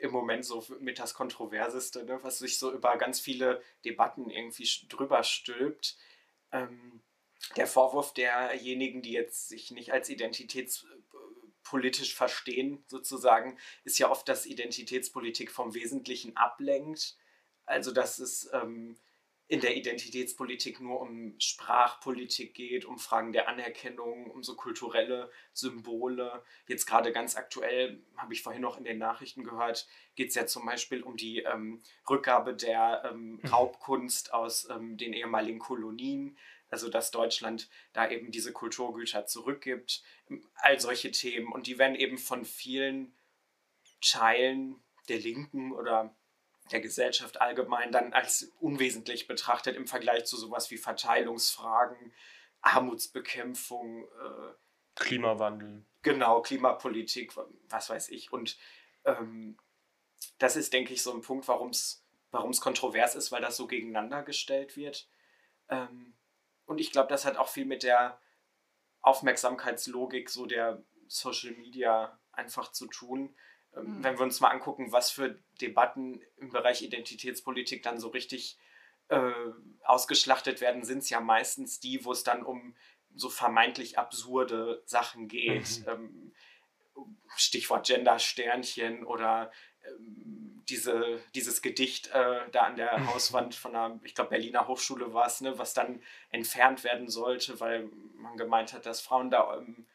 im 0.00 0.10
Moment 0.10 0.44
so 0.44 0.64
mit 0.80 0.98
das 0.98 1.14
Kontroverseste, 1.14 2.04
ne, 2.04 2.18
was 2.22 2.38
sich 2.38 2.58
so 2.58 2.72
über 2.72 2.96
ganz 2.96 3.20
viele 3.20 3.62
Debatten 3.84 4.30
irgendwie 4.30 4.68
drüber 4.88 5.22
stülpt. 5.22 5.96
Ähm, 6.52 7.02
der 7.56 7.66
Vorwurf 7.66 8.14
derjenigen, 8.14 9.02
die 9.02 9.12
jetzt 9.12 9.48
sich 9.48 9.70
nicht 9.70 9.92
als 9.92 10.08
identitätspolitisch 10.08 12.14
verstehen, 12.14 12.84
sozusagen, 12.88 13.58
ist 13.84 13.98
ja 13.98 14.10
oft, 14.10 14.28
dass 14.28 14.46
Identitätspolitik 14.46 15.50
vom 15.50 15.74
Wesentlichen 15.74 16.36
ablenkt. 16.36 17.16
Also, 17.64 17.92
dass 17.92 18.18
es 18.18 18.50
ähm, 18.52 18.96
in 19.48 19.60
der 19.60 19.76
Identitätspolitik 19.76 20.78
nur 20.78 21.00
um 21.00 21.34
Sprachpolitik 21.40 22.52
geht, 22.52 22.84
um 22.84 22.98
Fragen 22.98 23.32
der 23.32 23.48
Anerkennung, 23.48 24.30
um 24.30 24.42
so 24.42 24.54
kulturelle 24.54 25.30
Symbole. 25.54 26.44
Jetzt 26.66 26.84
gerade 26.84 27.12
ganz 27.12 27.34
aktuell, 27.34 28.02
habe 28.18 28.34
ich 28.34 28.42
vorhin 28.42 28.60
noch 28.60 28.76
in 28.76 28.84
den 28.84 28.98
Nachrichten 28.98 29.44
gehört, 29.44 29.88
geht 30.16 30.28
es 30.28 30.34
ja 30.34 30.46
zum 30.46 30.66
Beispiel 30.66 31.02
um 31.02 31.16
die 31.16 31.38
ähm, 31.38 31.82
Rückgabe 32.08 32.54
der 32.54 33.10
ähm, 33.10 33.40
mhm. 33.42 33.48
Raubkunst 33.48 34.34
aus 34.34 34.68
ähm, 34.68 34.98
den 34.98 35.14
ehemaligen 35.14 35.58
Kolonien. 35.58 36.36
Also 36.70 36.90
dass 36.90 37.10
Deutschland 37.10 37.70
da 37.94 38.10
eben 38.10 38.30
diese 38.30 38.52
Kulturgüter 38.52 39.24
zurückgibt. 39.24 40.02
All 40.56 40.78
solche 40.78 41.10
Themen. 41.10 41.50
Und 41.50 41.66
die 41.66 41.78
werden 41.78 41.94
eben 41.94 42.18
von 42.18 42.44
vielen 42.44 43.16
Teilen 44.02 44.76
der 45.08 45.18
Linken 45.18 45.72
oder 45.72 46.14
der 46.68 46.80
Gesellschaft 46.80 47.40
allgemein 47.40 47.92
dann 47.92 48.12
als 48.12 48.52
unwesentlich 48.60 49.26
betrachtet 49.26 49.76
im 49.76 49.86
Vergleich 49.86 50.24
zu 50.24 50.36
sowas 50.36 50.70
wie 50.70 50.78
Verteilungsfragen, 50.78 52.12
Armutsbekämpfung, 52.60 54.04
äh, 54.04 54.54
Klimawandel. 54.94 55.84
Genau, 56.02 56.42
Klimapolitik, 56.42 57.32
was 57.68 57.90
weiß 57.90 58.08
ich. 58.10 58.32
Und 58.32 58.58
ähm, 59.04 59.56
das 60.38 60.56
ist, 60.56 60.72
denke 60.72 60.92
ich, 60.92 61.02
so 61.02 61.12
ein 61.12 61.20
Punkt, 61.20 61.48
warum 61.48 61.70
es 61.70 62.04
kontrovers 62.60 63.14
ist, 63.14 63.30
weil 63.30 63.42
das 63.42 63.56
so 63.56 63.66
gegeneinander 63.66 64.22
gestellt 64.22 64.76
wird. 64.76 65.08
Ähm, 65.68 66.14
und 66.66 66.80
ich 66.80 66.92
glaube, 66.92 67.08
das 67.08 67.24
hat 67.24 67.36
auch 67.36 67.48
viel 67.48 67.64
mit 67.64 67.82
der 67.82 68.20
Aufmerksamkeitslogik 69.00 70.28
so 70.28 70.46
der 70.46 70.82
Social 71.06 71.52
Media 71.52 72.18
einfach 72.32 72.72
zu 72.72 72.86
tun. 72.86 73.34
Ähm, 73.76 73.98
mhm. 73.98 74.04
Wenn 74.04 74.18
wir 74.18 74.24
uns 74.24 74.40
mal 74.40 74.48
angucken, 74.48 74.92
was 74.92 75.10
für 75.10 75.38
Debatten 75.60 76.20
im 76.36 76.50
Bereich 76.50 76.82
Identitätspolitik 76.82 77.82
dann 77.82 77.98
so 77.98 78.08
richtig 78.08 78.58
äh, 79.08 79.32
ausgeschlachtet 79.84 80.60
werden, 80.60 80.84
sind 80.84 80.98
es 80.98 81.10
ja 81.10 81.20
meistens 81.20 81.80
die, 81.80 82.04
wo 82.04 82.12
es 82.12 82.24
dann 82.24 82.42
um 82.42 82.74
so 83.14 83.28
vermeintlich 83.28 83.98
absurde 83.98 84.82
Sachen 84.86 85.28
geht. 85.28 85.80
Mhm. 85.80 85.88
Ähm, 85.88 86.32
Stichwort 87.36 87.86
Gender-Sternchen 87.86 89.04
oder 89.04 89.52
ähm, 89.86 90.62
diese, 90.68 91.20
dieses 91.34 91.62
Gedicht 91.62 92.08
äh, 92.08 92.40
da 92.52 92.62
an 92.62 92.76
der. 92.76 93.06
Hauswand 93.14 93.54
von 93.54 93.72
der, 93.72 93.98
ich 94.04 94.14
glaube, 94.14 94.30
Berliner 94.30 94.68
Hochschule 94.68 95.14
war 95.14 95.26
es, 95.26 95.40
ne, 95.40 95.58
was 95.58 95.74
dann 95.74 96.02
entfernt 96.30 96.84
werden 96.84 97.08
sollte, 97.08 97.60
weil 97.60 97.88
man 98.16 98.36
gemeint 98.36 98.72
hat, 98.72 98.86
dass 98.86 99.00
Frauen 99.00 99.30
da 99.30 99.56
ähm, 99.56 99.86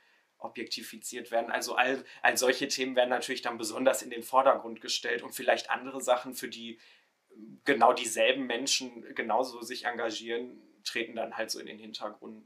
objektifiziert 0.44 1.32
werden. 1.32 1.52
Also 1.52 1.76
all, 1.76 2.04
all 2.22 2.38
solche 2.38 2.68
Themen 2.68 2.96
werden 2.96 3.10
natürlich 3.10 3.42
dann 3.42 3.58
besonders 3.58 4.02
in 4.02 4.10
den 4.10 4.24
Vordergrund 4.24 4.82
gestellt 4.82 5.24
und 5.24 5.34
vielleicht 5.34 5.70
andere 5.70 6.02
Sachen, 6.02 6.34
für 6.34 6.48
die 6.48 6.80
genau 7.66 7.94
dieselben 7.94 8.46
Menschen 8.46 9.16
genauso 9.16 9.62
sich 9.62 9.86
engagieren, 9.86 10.62
treten 10.84 11.16
dann 11.16 11.38
halt 11.38 11.52
so 11.52 11.60
in 11.60 11.66
den 11.66 11.80
Hintergrund. 11.80 12.46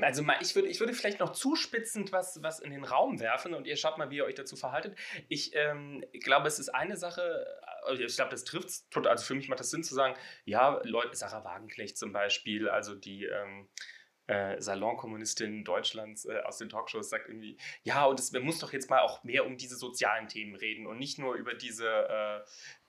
Also 0.00 0.24
ich 0.40 0.54
würde, 0.54 0.68
ich 0.68 0.78
würde 0.80 0.92
vielleicht 0.92 1.20
noch 1.20 1.32
zuspitzend 1.32 2.12
was, 2.12 2.42
was 2.42 2.60
in 2.60 2.70
den 2.70 2.84
Raum 2.84 3.18
werfen 3.20 3.54
und 3.54 3.66
ihr 3.66 3.76
schaut 3.76 3.98
mal, 3.98 4.10
wie 4.10 4.16
ihr 4.16 4.24
euch 4.24 4.34
dazu 4.34 4.56
verhaltet. 4.56 4.96
Ich 5.28 5.52
ähm, 5.54 6.04
glaube, 6.22 6.46
es 6.46 6.58
ist 6.58 6.68
eine 6.68 6.96
Sache, 6.96 7.44
also 7.82 8.02
ich 8.02 8.14
glaube, 8.14 8.30
das 8.30 8.44
trifft 8.44 8.68
es 8.68 8.86
also 8.94 9.24
für 9.24 9.34
mich 9.34 9.48
macht 9.48 9.60
das 9.60 9.70
Sinn 9.70 9.82
zu 9.82 9.94
sagen, 9.94 10.16
ja, 10.44 10.80
Leute, 10.84 11.16
Sarah 11.16 11.44
Wagenknecht 11.44 11.98
zum 11.98 12.12
Beispiel, 12.12 12.68
also 12.68 12.94
die 12.94 13.24
ähm, 13.24 13.68
äh, 14.26 14.60
Salonkommunistin 14.60 15.64
Deutschlands 15.64 16.24
äh, 16.24 16.40
aus 16.44 16.58
den 16.58 16.68
Talkshows 16.68 17.10
sagt 17.10 17.28
irgendwie, 17.28 17.58
ja, 17.82 18.04
und 18.06 18.18
es 18.18 18.32
muss 18.32 18.58
doch 18.58 18.72
jetzt 18.72 18.88
mal 18.88 19.00
auch 19.00 19.22
mehr 19.24 19.46
um 19.46 19.56
diese 19.56 19.76
sozialen 19.76 20.28
Themen 20.28 20.54
reden 20.54 20.86
und 20.86 20.98
nicht 20.98 21.18
nur 21.18 21.34
über 21.34 21.54
diese, 21.54 21.88
äh, 21.88 22.40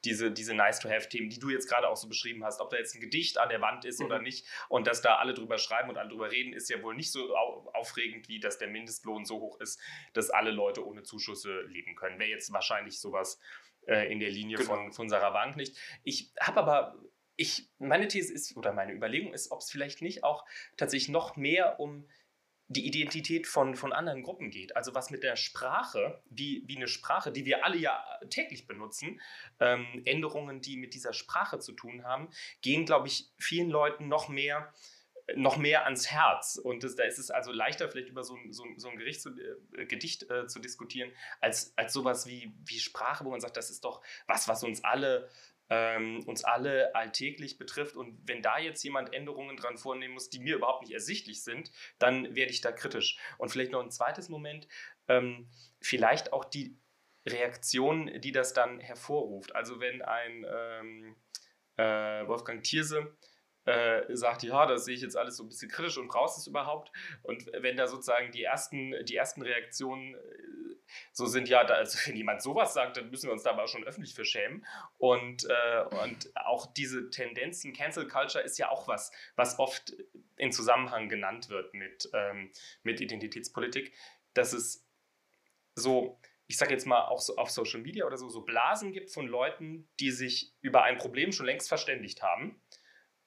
diese, 0.06 0.32
diese 0.32 0.54
Nice-to-Have-Themen, 0.54 1.30
die 1.30 1.40
du 1.40 1.50
jetzt 1.50 1.68
gerade 1.68 1.90
auch 1.90 1.98
so 1.98 2.08
beschrieben 2.08 2.46
hast. 2.46 2.62
Ob 2.62 2.70
da 2.70 2.78
jetzt 2.78 2.96
ein 2.96 3.02
Gedicht 3.02 3.38
an 3.38 3.50
der 3.50 3.62
Wand 3.62 3.84
ist 3.86 4.00
mhm. 4.00 4.06
oder 4.06 4.20
nicht 4.20 4.48
und 4.70 4.88
dass 4.88 5.02
da 5.02 5.18
alle 5.18 5.34
drüber 5.34 5.58
schreiben 5.58 5.90
und 5.90 5.98
alle 5.98 6.10
drüber 6.10 6.32
reden, 6.32 6.54
ist 6.54 6.70
ja 6.70 6.82
wohl 6.82 6.96
nicht 6.96 7.12
so 7.12 7.36
aufregend, 7.36 8.30
wie 8.30 8.40
dass 8.40 8.58
der 8.58 8.70
Mindestlohn 8.70 9.26
so 9.26 9.40
hoch 9.40 9.60
ist, 9.60 9.80
dass 10.14 10.30
alle 10.30 10.52
Leute 10.52 10.86
ohne 10.86 11.04
Zuschüsse 11.04 11.62
leben 11.64 11.96
können. 11.96 12.20
Wäre 12.20 12.30
jetzt 12.30 12.54
wahrscheinlich 12.54 13.00
sowas 13.00 13.40
äh, 13.88 14.12
in 14.12 14.20
der 14.20 14.30
Linie 14.30 14.58
genau. 14.58 14.70
von, 14.70 14.94
von 14.94 15.10
Sarah 15.10 15.34
Wank 15.34 15.58
nicht. 15.58 15.78
Ich 16.04 16.32
habe 16.40 16.62
aber 16.62 16.96
ich, 17.38 17.70
meine 17.80 18.08
These 18.08 18.34
ist, 18.34 18.56
oder 18.56 18.74
meine 18.74 18.94
Überlegung 18.94 19.34
ist, 19.34 19.52
ob 19.52 19.60
es 19.60 19.70
vielleicht 19.70 20.02
nicht 20.02 20.24
auch 20.24 20.46
tatsächlich 20.78 21.10
noch 21.10 21.36
mehr 21.36 21.80
um 21.80 22.08
die 22.68 22.88
Identität 22.88 23.46
von, 23.46 23.76
von 23.76 23.94
anderen 23.94 24.24
Gruppen 24.24 24.50
geht. 24.50 24.76
Also 24.76 24.96
was 24.96 25.12
mit 25.12 25.22
der 25.22 25.36
Sprache, 25.36 26.22
wie, 26.30 26.64
wie 26.66 26.78
eine 26.78 26.88
Sprache, 26.88 27.32
die 27.32 27.46
wir 27.46 27.64
alle 27.64 27.78
ja 27.78 28.04
täglich 28.30 28.66
benutzen, 28.66 29.22
ähm, 29.60 30.02
Änderungen, 30.06 30.62
die 30.62 30.78
mit 30.78 30.96
dieser 30.96 31.14
Sprache 31.14 31.60
zu 31.60 31.74
tun 31.74 32.04
haben, 32.04 32.30
gehen, 32.62 32.86
glaube 32.86 33.08
ich, 33.08 33.32
vielen 33.38 33.70
Leuten 33.70 34.08
noch 34.08 34.30
mehr 34.30 34.74
noch 35.36 35.58
mehr 35.58 35.86
ans 35.86 36.12
Herz. 36.12 36.56
Und 36.56 36.84
das, 36.84 36.96
da 36.96 37.04
ist 37.04 37.18
es 37.18 37.32
also 37.32 37.52
leichter, 37.52 37.90
vielleicht 37.90 38.10
über 38.10 38.24
so 38.24 38.36
ein, 38.36 38.54
so 38.54 38.64
so 38.78 38.90
ein 38.90 38.98
Gericht 38.98 39.22
zu, 39.22 39.32
äh, 39.76 39.86
Gedicht 39.86 40.30
äh, 40.30 40.46
zu 40.46 40.60
diskutieren, 40.60 41.12
als, 41.42 41.74
als 41.78 41.94
sowas 41.94 42.28
wie, 42.28 42.54
wie 42.66 42.80
Sprache, 42.80 43.26
wo 43.26 43.32
man 43.32 43.42
sagt, 43.42 43.58
das 43.58 43.72
ist 43.72 43.84
doch 43.86 44.04
was, 44.28 44.48
was 44.48 44.64
uns 44.64 44.84
alle 44.84 45.28
ähm, 45.70 46.24
uns 46.28 46.44
alle 46.44 46.94
alltäglich 46.96 47.58
betrifft. 47.58 47.96
Und 47.96 48.20
wenn 48.28 48.42
da 48.42 48.58
jetzt 48.58 48.84
jemand 48.84 49.14
Änderungen 49.14 49.58
dran 49.58 49.78
vornehmen 49.78 50.14
muss, 50.14 50.30
die 50.30 50.40
mir 50.40 50.56
überhaupt 50.56 50.84
nicht 50.84 50.94
ersichtlich 50.94 51.44
sind, 51.44 51.72
dann 52.00 52.36
werde 52.36 52.52
ich 52.52 52.62
da 52.62 52.72
kritisch. 52.72 53.18
Und 53.38 53.50
vielleicht 53.50 53.72
noch 53.72 53.82
ein 53.82 53.92
zweites 53.92 54.30
Moment, 54.30 54.68
ähm, 55.08 55.50
vielleicht 55.82 56.34
auch 56.34 56.46
die 56.46 56.78
Reaktion, 57.28 58.12
die 58.22 58.32
das 58.32 58.54
dann 58.54 58.80
hervorruft. 58.80 59.56
Also 59.56 59.80
wenn 59.80 60.02
ein 60.02 60.46
ähm, 60.48 61.16
äh, 61.78 62.28
Wolfgang 62.28 62.64
Thierse 62.64 63.18
äh, 63.66 64.04
sagt, 64.16 64.44
ja, 64.44 64.68
das 64.68 64.86
sehe 64.86 64.96
ich 64.96 65.02
jetzt 65.02 65.18
alles 65.18 65.38
so 65.38 65.44
ein 65.44 65.50
bisschen 65.50 65.72
kritisch 65.72 65.98
und 65.98 66.08
brauchst 66.08 66.38
es 66.38 66.48
überhaupt. 66.48 66.92
Und 67.24 67.48
wenn 67.58 67.78
da 67.78 67.88
sozusagen 67.88 68.32
die 68.32 68.44
ersten, 68.44 68.94
die 69.06 69.16
ersten 69.16 69.42
Reaktionen 69.42 70.14
äh, 70.14 70.20
so 71.12 71.26
sind, 71.26 71.50
ja, 71.50 71.64
da, 71.64 71.76
also 71.76 71.98
wenn 72.06 72.16
jemand 72.16 72.42
sowas 72.42 72.74
sagt, 72.74 72.98
dann 72.98 73.10
müssen 73.10 73.28
wir 73.28 73.34
uns 73.34 73.44
da 73.44 73.52
aber 73.52 73.68
schon 73.68 73.84
öffentlich 73.84 74.14
für 74.14 74.26
schämen. 74.26 74.66
Und, 74.98 75.46
äh, 75.46 75.84
und 76.04 76.36
auch 76.36 76.68
diese 76.74 77.10
Tendenzen, 77.10 77.74
Cancel 77.74 78.08
Culture 78.08 78.44
ist 78.44 78.58
ja 78.58 78.70
auch 78.70 78.88
was, 78.88 79.12
was 79.36 79.60
oft 79.60 79.94
in 80.38 80.52
Zusammenhang 80.52 81.10
genannt 81.10 81.50
wird 81.50 81.74
mit, 81.74 82.10
ähm, 82.14 82.52
mit 82.84 83.02
Identitätspolitik, 83.02 83.94
dass 84.34 84.54
es 84.54 84.86
so, 85.76 86.20
ich 86.48 86.58
sage 86.58 86.72
jetzt 86.72 86.86
mal 86.86 87.06
auch 87.06 87.20
so 87.20 87.36
auf 87.38 87.50
Social 87.50 87.82
Media 87.82 88.06
oder 88.06 88.18
so, 88.18 88.30
so 88.30 88.42
Blasen 88.42 88.94
gibt 88.94 89.12
von 89.12 89.28
Leuten, 89.28 89.90
die 90.00 90.12
sich 90.12 90.54
über 90.62 90.84
ein 90.84 90.98
Problem 90.98 91.32
schon 91.32 91.46
längst 91.46 91.68
verständigt 91.68 92.22
haben 92.22 92.62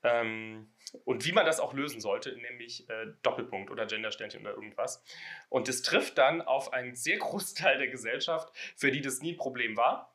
ähm, 0.03 0.73
und 1.05 1.27
wie 1.27 1.33
man 1.33 1.47
das 1.47 1.61
auch 1.61 1.75
lösen 1.75 2.01
sollte, 2.01 2.37
nämlich 2.37 2.89
äh, 2.89 3.07
Doppelpunkt 3.23 3.71
oder 3.71 3.87
Gendersternchen 3.87 4.41
oder 4.41 4.55
irgendwas. 4.55 5.03
Und 5.49 5.69
das 5.69 5.83
trifft 5.83 6.19
dann 6.19 6.41
auf 6.43 6.73
einen 6.73 6.95
sehr 6.95 7.19
großen 7.19 7.57
Teil 7.57 7.79
der 7.79 7.89
Gesellschaft, 7.89 8.53
für 8.77 8.91
die 8.91 9.01
das 9.01 9.21
nie 9.21 9.33
ein 9.33 9.37
Problem 9.37 9.77
war. 9.77 10.15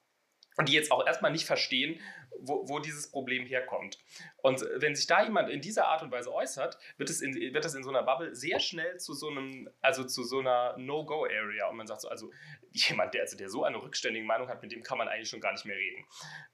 Und 0.58 0.70
die 0.70 0.74
jetzt 0.74 0.92
auch 0.92 1.06
erstmal 1.06 1.32
nicht 1.32 1.46
verstehen, 1.46 2.00
wo, 2.40 2.68
wo, 2.68 2.80
dieses 2.80 3.10
Problem 3.10 3.46
herkommt. 3.46 3.98
Und 4.38 4.66
wenn 4.76 4.96
sich 4.96 5.08
da 5.08 5.24
jemand 5.24 5.50
in 5.50 5.62
dieser 5.62 5.88
Art 5.88 6.02
und 6.02 6.12
Weise 6.12 6.34
äußert, 6.34 6.78
wird 6.98 7.10
es 7.10 7.22
in, 7.22 7.36
wird 7.36 7.64
es 7.64 7.76
in 7.76 7.84
so 7.84 7.90
einer 7.90 8.04
Bubble 8.04 8.36
sehr 8.36 8.60
schnell 8.60 8.98
zu 8.98 9.14
so 9.14 9.30
einem, 9.30 9.70
also 9.82 10.04
zu 10.04 10.24
so 10.24 10.40
einer 10.40 10.76
No-Go-Area. 10.78 11.70
Und 11.70 11.78
man 11.78 11.88
sagt 11.88 12.02
so, 12.02 12.10
also 12.10 12.32
jemand, 12.72 13.14
der, 13.14 13.22
also 13.22 13.38
der 13.38 13.50
so 13.50 13.64
eine 13.64 13.82
rückständige 13.82 14.26
Meinung 14.26 14.48
hat, 14.50 14.62
mit 14.62 14.72
dem 14.72 14.84
kann 14.84 14.98
man 14.98 15.08
eigentlich 15.08 15.30
schon 15.30 15.42
gar 15.42 15.52
nicht 15.52 15.66
mehr 15.66 15.78
reden. 15.78 16.06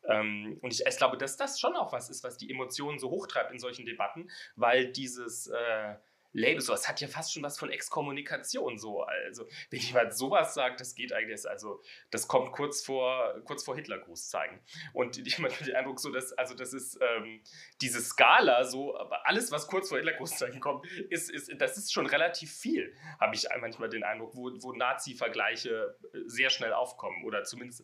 Ähm, 0.08 0.60
und 0.62 0.74
ich, 0.74 0.86
ich, 0.86 0.98
glaube, 0.98 1.18
dass 1.18 1.38
das 1.38 1.60
schon 1.60 1.76
auch 1.76 1.92
was 1.92 2.10
ist, 2.10 2.24
was 2.24 2.38
die 2.38 2.52
Emotionen 2.52 3.00
so 3.00 3.10
hochtreibt 3.10 3.52
in 3.52 3.60
solchen 3.60 3.86
Debatten, 3.86 4.30
weil 4.56 4.92
dieses 4.92 5.48
äh, 5.48 5.96
Label, 6.32 6.62
so, 6.62 6.74
es 6.74 6.88
hat 6.88 7.02
ja 7.02 7.08
fast 7.08 7.34
schon 7.34 7.44
was 7.44 7.58
von 7.58 7.72
Exkommunikation 7.72 8.78
so. 8.78 9.02
Also, 9.04 9.48
wenn 9.72 9.80
jemand 9.80 10.14
sowas 10.14 10.54
sagt, 10.54 10.80
das 10.80 10.94
geht 10.94 11.12
eigentlich, 11.12 11.48
also, 11.50 11.82
das 12.12 12.28
kommt 12.28 12.52
kurz 12.52 12.84
vor, 12.84 13.42
kurz 13.46 13.64
vor 13.64 13.76
Hitlergruß 13.76 14.30
zeigen. 14.30 14.62
Und 14.94 15.18
ich 15.28 15.40
habe 15.40 15.50
den 15.64 15.76
Eindruck, 15.76 16.00
so, 16.00 16.12
dass, 16.12 16.34
also, 16.34 16.54
das 16.54 16.74
ist 16.74 17.00
ähm, 17.02 17.42
diese 17.82 18.02
Skala, 18.02 18.64
so, 18.64 18.98
aber 18.98 19.28
alles, 19.28 19.52
was 19.52 19.68
kurz 19.68 19.90
vor 19.90 19.98
Hitlergruß 19.98 20.38
zeigen 20.38 20.60
kommt, 20.60 20.86
ist, 21.10 21.32
ist, 21.32 21.52
das 21.58 21.78
ist 21.78 21.92
schon 21.92 22.06
relativ 22.06 22.56
viel, 22.56 22.96
habe 23.20 23.36
ich 23.36 23.48
manchmal 23.60 23.90
den 23.90 24.04
Eindruck, 24.04 24.36
wo, 24.36 24.52
wo 24.62 24.74
Nazi-Vergleiche 24.74 25.98
äh, 26.14 26.18
sehr 26.26 26.50
schnell 26.50 26.74
aufkommen 26.74 27.26
oder 27.26 27.44
zumindest 27.44 27.84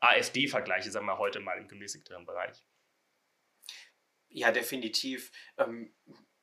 AfD-Vergleiche, 0.00 0.90
sagen 0.90 1.06
wir 1.06 1.18
heute 1.18 1.40
mal 1.40 1.56
im 1.58 1.68
gemäßigteren 1.68 2.26
Bereich. 2.26 2.62
Ja, 4.28 4.50
definitiv. 4.50 5.30
Ähm, 5.58 5.94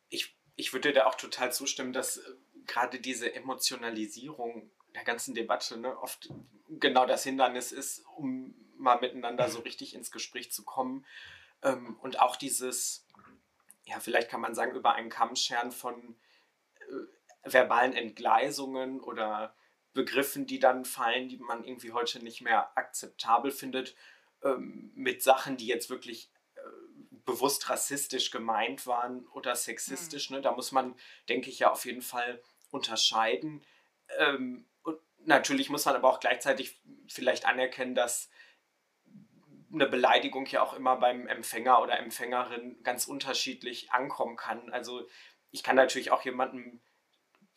ich 0.09 0.38
ich 0.59 0.73
würde 0.73 0.91
da 0.91 1.05
auch 1.05 1.15
total 1.15 1.53
zustimmen, 1.53 1.93
dass 1.93 2.17
äh, 2.17 2.21
gerade 2.67 2.99
diese 2.99 3.33
Emotionalisierung 3.33 4.69
der 4.93 5.03
ganzen 5.03 5.33
Debatte 5.33 5.77
ne, 5.77 5.97
oft 5.97 6.29
genau 6.67 7.05
das 7.05 7.23
Hindernis 7.23 7.71
ist, 7.71 8.05
um 8.17 8.53
mal 8.77 8.99
miteinander 8.99 9.49
so 9.49 9.59
richtig 9.59 9.95
ins 9.95 10.11
Gespräch 10.11 10.51
zu 10.51 10.63
kommen. 10.63 11.05
Ähm, 11.63 11.97
und 12.01 12.19
auch 12.19 12.35
dieses, 12.35 13.07
ja, 13.85 13.99
vielleicht 13.99 14.29
kann 14.29 14.41
man 14.41 14.53
sagen, 14.53 14.75
über 14.75 14.93
einen 14.93 15.09
Kammschern 15.09 15.71
von 15.71 16.17
äh, 16.79 17.51
verbalen 17.51 17.93
Entgleisungen 17.93 18.99
oder 18.99 19.55
Begriffen, 19.93 20.45
die 20.45 20.59
dann 20.59 20.83
fallen, 20.83 21.29
die 21.29 21.37
man 21.37 21.63
irgendwie 21.63 21.93
heute 21.93 22.23
nicht 22.23 22.41
mehr 22.41 22.77
akzeptabel 22.77 23.51
findet, 23.51 23.95
ähm, 24.43 24.91
mit 24.93 25.23
Sachen, 25.23 25.55
die 25.55 25.67
jetzt 25.67 25.89
wirklich 25.89 26.29
bewusst 27.29 27.69
rassistisch 27.69 28.31
gemeint 28.31 28.87
waren 28.87 29.27
oder 29.29 29.55
sexistisch. 29.55 30.29
Mhm. 30.29 30.37
Ne? 30.37 30.41
Da 30.41 30.51
muss 30.51 30.71
man, 30.71 30.95
denke 31.27 31.49
ich, 31.49 31.59
ja 31.59 31.71
auf 31.71 31.85
jeden 31.85 32.01
Fall 32.01 32.41
unterscheiden. 32.71 33.63
Ähm, 34.17 34.65
und 34.83 34.99
natürlich 35.25 35.69
muss 35.69 35.85
man 35.85 35.95
aber 35.95 36.09
auch 36.09 36.19
gleichzeitig 36.19 36.81
vielleicht 37.07 37.45
anerkennen, 37.45 37.95
dass 37.95 38.29
eine 39.71 39.85
Beleidigung 39.85 40.47
ja 40.47 40.63
auch 40.63 40.73
immer 40.73 40.95
beim 40.95 41.27
Empfänger 41.27 41.81
oder 41.81 41.99
Empfängerin 41.99 42.81
ganz 42.83 43.05
unterschiedlich 43.05 43.91
ankommen 43.91 44.35
kann. 44.35 44.71
Also 44.71 45.07
ich 45.51 45.61
kann 45.61 45.75
natürlich 45.75 46.11
auch 46.11 46.25
jemanden 46.25 46.81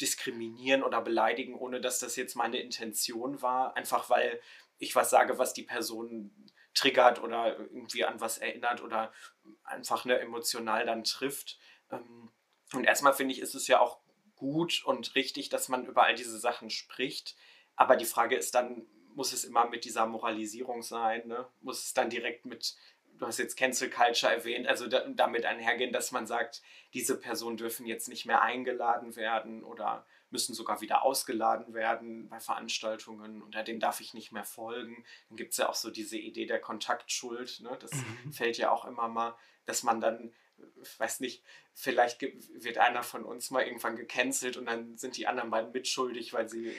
diskriminieren 0.01 0.83
oder 0.83 1.01
beleidigen, 1.01 1.55
ohne 1.55 1.81
dass 1.81 2.01
das 2.01 2.17
jetzt 2.17 2.35
meine 2.35 2.59
Intention 2.59 3.41
war, 3.41 3.77
einfach 3.77 4.11
weil 4.11 4.41
ich 4.79 4.95
was 4.97 5.11
sage, 5.11 5.39
was 5.39 5.55
die 5.55 5.63
Person 5.63 6.52
triggert 6.75 7.23
oder 7.23 7.59
irgendwie 7.59 8.05
an 8.05 8.21
was 8.21 8.39
erinnert 8.39 8.83
oder 8.83 9.13
einfach 9.65 10.05
ne, 10.05 10.19
emotional 10.19 10.87
dann 10.87 11.05
trifft. 11.05 11.59
Ähm, 11.91 12.31
und 12.73 12.85
erstmal 12.85 13.15
finde 13.15 13.35
ich, 13.35 13.41
ist 13.41 13.55
es 13.55 13.69
ja 13.69 13.81
auch 13.81 14.01
gut 14.37 14.83
und 14.85 15.15
richtig, 15.15 15.51
dass 15.51 15.69
man 15.69 15.87
über 15.87 16.05
all 16.05 16.15
diese 16.15 16.39
Sachen 16.39 16.71
spricht. 16.71 17.37
Aber 17.77 17.97
die 17.97 18.05
Frage 18.05 18.37
ist 18.37 18.55
dann, 18.55 18.87
muss 19.15 19.33
es 19.33 19.45
immer 19.45 19.69
mit 19.69 19.85
dieser 19.85 20.07
Moralisierung 20.07 20.83
sein? 20.83 21.27
Ne? 21.27 21.47
Muss 21.61 21.85
es 21.85 21.95
dann 21.95 22.11
direkt 22.11 22.47
mit, 22.47 22.75
du 23.19 23.27
hast 23.27 23.39
jetzt 23.39 23.57
Cancel 23.57 23.91
Culture 23.91 24.33
erwähnt, 24.33 24.67
also 24.67 24.87
da, 24.87 25.07
damit 25.09 25.45
einhergehen, 25.45 25.93
dass 25.93 26.13
man 26.13 26.27
sagt, 26.27 26.63
diese 26.95 27.19
Personen 27.19 27.57
dürfen 27.57 27.87
jetzt 27.87 28.09
nicht 28.09 28.27
mehr 28.27 28.43
eingeladen 28.43 29.17
werden 29.17 29.63
oder 29.63 30.07
müssen 30.33 30.55
sogar 30.55 30.81
wieder 30.81 31.03
ausgeladen 31.03 31.75
werden 31.75 32.29
bei 32.29 32.41
Veranstaltungen, 32.41 33.43
unter 33.43 33.63
denen 33.63 33.81
darf 33.81 34.01
ich 34.01 34.15
nicht 34.15 34.33
mehr 34.33 34.45
folgen. 34.45 35.05
Dann 35.29 35.37
gibt 35.37 35.53
es 35.53 35.59
ja 35.59 35.69
auch 35.69 35.75
so 35.75 35.91
diese 35.91 36.19
Idee 36.19 36.47
der 36.47 36.61
Kontaktschuld, 36.61 37.61
ne? 37.61 37.77
das 37.81 37.93
mhm. 37.93 38.33
fällt 38.33 38.59
ja 38.59 38.71
auch 38.71 38.85
immer 38.85 39.09
mal, 39.09 39.37
dass 39.67 39.83
man 39.83 40.01
dann, 40.01 40.33
ich 40.83 40.99
weiß 40.99 41.21
nicht, 41.21 41.43
vielleicht 41.75 42.23
wird 42.23 42.79
einer 42.79 43.03
von 43.03 43.25
uns 43.25 43.51
mal 43.51 43.63
irgendwann 43.63 43.97
gecancelt 43.97 44.57
und 44.57 44.67
dann 44.67 44.97
sind 44.97 45.17
die 45.17 45.27
anderen 45.27 45.51
beiden 45.51 45.73
mitschuldig, 45.73 46.33
weil 46.33 46.49
sie 46.49 46.75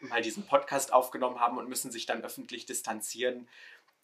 mal 0.00 0.22
diesen 0.22 0.46
Podcast 0.46 0.92
aufgenommen 0.92 1.40
haben 1.40 1.58
und 1.58 1.68
müssen 1.68 1.90
sich 1.90 2.06
dann 2.06 2.22
öffentlich 2.22 2.66
distanzieren 2.66 3.48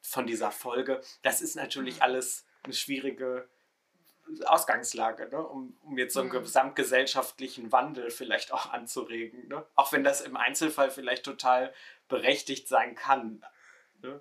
von 0.01 0.27
dieser 0.27 0.51
Folge. 0.51 1.03
Das 1.23 1.41
ist 1.41 1.55
natürlich 1.55 1.97
mhm. 1.97 2.03
alles 2.03 2.47
eine 2.65 2.75
schwierige 2.75 3.49
Ausgangslage, 4.47 5.29
ne? 5.29 5.47
um, 5.47 5.77
um 5.83 5.99
jetzt 5.99 6.15
so 6.15 6.21
einen 6.21 6.31
mhm. 6.31 6.43
gesamtgesellschaftlichen 6.43 7.73
Wandel 7.73 8.11
vielleicht 8.11 8.53
auch 8.53 8.73
anzuregen. 8.73 9.49
Ne? 9.49 9.65
Auch 9.75 9.93
wenn 9.93 10.05
das 10.05 10.21
im 10.21 10.37
Einzelfall 10.37 10.91
vielleicht 10.91 11.25
total 11.25 11.73
berechtigt 12.09 12.69
sein 12.69 12.95
kann. 12.95 13.45
Ne? 14.03 14.21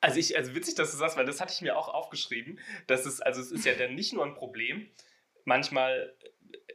Also, 0.00 0.18
ich, 0.18 0.36
also 0.36 0.54
witzig, 0.54 0.76
dass 0.76 0.92
du 0.92 0.96
sagst, 0.96 1.16
weil 1.16 1.26
das 1.26 1.40
hatte 1.40 1.52
ich 1.52 1.60
mir 1.60 1.76
auch 1.76 1.88
aufgeschrieben. 1.88 2.60
Dass 2.86 3.04
es, 3.04 3.20
also 3.20 3.40
es 3.40 3.50
ist 3.50 3.64
ja 3.64 3.74
dann 3.74 3.94
nicht 3.94 4.12
nur 4.12 4.24
ein 4.24 4.34
Problem, 4.34 4.88
manchmal 5.44 6.14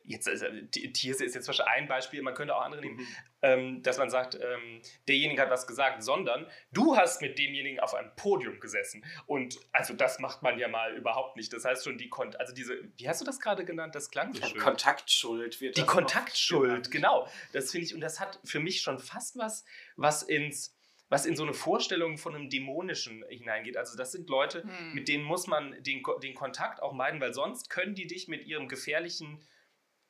jetzt, 0.03 0.27
also, 0.27 0.45
Tiers 0.71 1.21
ist 1.21 1.35
jetzt 1.35 1.47
Beispiel 1.47 1.65
ein 1.65 1.87
Beispiel, 1.87 2.21
man 2.21 2.33
könnte 2.33 2.55
auch 2.55 2.61
andere 2.61 2.81
nehmen, 2.81 2.97
mhm. 2.97 3.07
ähm, 3.41 3.83
dass 3.83 3.97
man 3.97 4.09
sagt, 4.09 4.35
ähm, 4.35 4.81
derjenige 5.07 5.41
hat 5.41 5.49
was 5.49 5.67
gesagt, 5.67 6.03
sondern 6.03 6.47
du 6.71 6.95
hast 6.95 7.21
mit 7.21 7.39
demjenigen 7.39 7.79
auf 7.79 7.93
einem 7.93 8.11
Podium 8.15 8.59
gesessen. 8.59 9.05
Und 9.25 9.57
also 9.71 9.93
das 9.93 10.19
macht 10.19 10.43
man 10.43 10.59
ja 10.59 10.67
mal 10.67 10.95
überhaupt 10.95 11.37
nicht. 11.37 11.53
Das 11.53 11.65
heißt 11.65 11.83
schon, 11.83 11.97
die 11.97 12.09
Kon 12.09 12.35
also 12.35 12.53
diese, 12.53 12.77
wie 12.97 13.07
hast 13.07 13.21
du 13.21 13.25
das 13.25 13.39
gerade 13.39 13.65
genannt? 13.65 13.95
Das 13.95 14.09
klang 14.09 14.33
so 14.33 14.45
schön. 14.45 14.59
Kontaktschuld 14.59 15.61
wird 15.61 15.77
Die 15.77 15.85
Kontaktschuld, 15.85 16.91
genau. 16.91 17.27
Das 17.53 17.71
finde 17.71 17.87
ich, 17.87 17.93
und 17.93 18.01
das 18.01 18.19
hat 18.19 18.39
für 18.43 18.59
mich 18.59 18.81
schon 18.81 18.99
fast 18.99 19.37
was, 19.37 19.65
was 19.95 20.23
ins 20.23 20.75
was 21.09 21.27
in 21.27 21.35
so 21.35 21.43
eine 21.43 21.53
Vorstellung 21.53 22.17
von 22.17 22.33
einem 22.33 22.49
Dämonischen 22.49 23.23
hineingeht. 23.29 23.77
Also 23.77 23.95
das 23.95 24.13
sind 24.13 24.27
Leute, 24.29 24.63
hm. 24.63 24.95
mit 24.95 25.07
denen 25.07 25.23
muss 25.23 25.45
man 25.45 25.75
den, 25.83 26.01
den 26.23 26.33
Kontakt 26.33 26.81
auch 26.81 26.91
meiden, 26.91 27.21
weil 27.21 27.35
sonst 27.35 27.69
können 27.69 27.93
die 27.93 28.07
dich 28.07 28.27
mit 28.27 28.47
ihrem 28.47 28.67
gefährlichen 28.67 29.45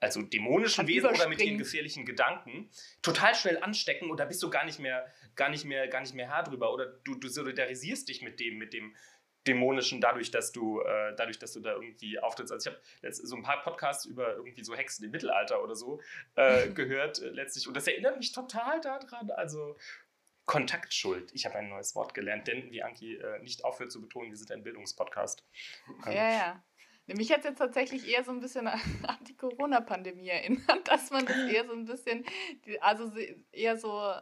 also 0.04 0.22
dämonischen 0.22 0.88
Wesen 0.88 1.10
oder 1.10 1.30
mit 1.30 1.42
ihren 1.42 1.58
gefährlichen 1.58 2.06
Gedanken, 2.06 2.70
total 3.02 3.34
schnell 3.36 3.58
anstecken 3.62 4.12
und 4.12 4.20
da 4.20 4.26
bist 4.26 4.44
du 4.44 4.50
gar 4.50 4.66
nicht 4.66 4.80
mehr, 4.80 5.06
gar 5.36 5.50
nicht 5.50 5.64
mehr, 5.64 5.88
gar 5.88 6.02
nicht 6.02 6.14
mehr 6.14 6.30
Herr 6.30 6.44
drüber. 6.44 6.74
Oder 6.74 6.86
du, 6.86 7.16
du 7.16 7.30
solidarisierst 7.30 8.10
dich 8.10 8.22
mit 8.22 8.40
dem, 8.40 8.58
mit 8.58 8.74
dem 8.74 8.96
Dämonischen 9.48 10.00
dadurch, 10.00 10.32
dass 10.32 10.52
du, 10.52 10.82
äh, 10.82 11.16
dadurch, 11.16 11.40
dass 11.40 11.54
du 11.54 11.60
da 11.60 11.74
irgendwie 11.74 12.20
auftrittst. 12.20 12.52
Also 12.52 12.70
ich 12.70 12.76
habe 12.76 13.14
so 13.14 13.36
ein 13.36 13.44
paar 13.44 13.62
Podcasts 13.62 14.06
über 14.06 14.36
irgendwie 14.36 14.64
so 14.64 14.76
Hexen 14.76 15.06
im 15.06 15.12
Mittelalter 15.12 15.64
oder 15.64 15.76
so 15.76 16.02
äh, 16.36 16.70
gehört 16.74 17.22
äh, 17.22 17.30
letztlich. 17.30 17.68
Und 17.68 17.76
das 17.76 17.88
erinnert 17.88 18.18
mich 18.18 18.32
total 18.32 18.82
daran. 18.82 19.32
Also 19.32 19.78
Kontaktschuld. 20.46 21.32
Ich 21.34 21.46
habe 21.46 21.56
ein 21.56 21.70
neues 21.70 21.96
Wort 21.96 22.14
gelernt, 22.14 22.48
denn 22.48 22.72
wie 22.72 22.84
Anki 22.84 23.16
äh, 23.16 23.40
nicht 23.40 23.64
aufhört 23.64 23.92
zu 23.92 24.02
betonen, 24.02 24.30
wir 24.32 24.38
sind 24.38 24.52
ein 24.52 24.64
Bildungspodcast. 24.64 25.46
Ja, 26.06 26.12
ja. 26.12 26.64
Mich 27.08 27.32
hat 27.32 27.40
es 27.40 27.46
jetzt 27.46 27.58
tatsächlich 27.58 28.08
eher 28.08 28.24
so 28.24 28.32
ein 28.32 28.40
bisschen 28.40 28.68
an 28.68 29.18
die 29.28 29.36
Corona-Pandemie 29.36 30.30
erinnert, 30.30 30.88
dass 30.88 31.12
man 31.12 31.26
das 31.26 31.38
eher 31.38 31.66
so 31.66 31.74
ein 31.74 31.86
bisschen, 31.86 32.26
also 32.80 33.12
eher 33.52 33.78
so, 33.78 34.14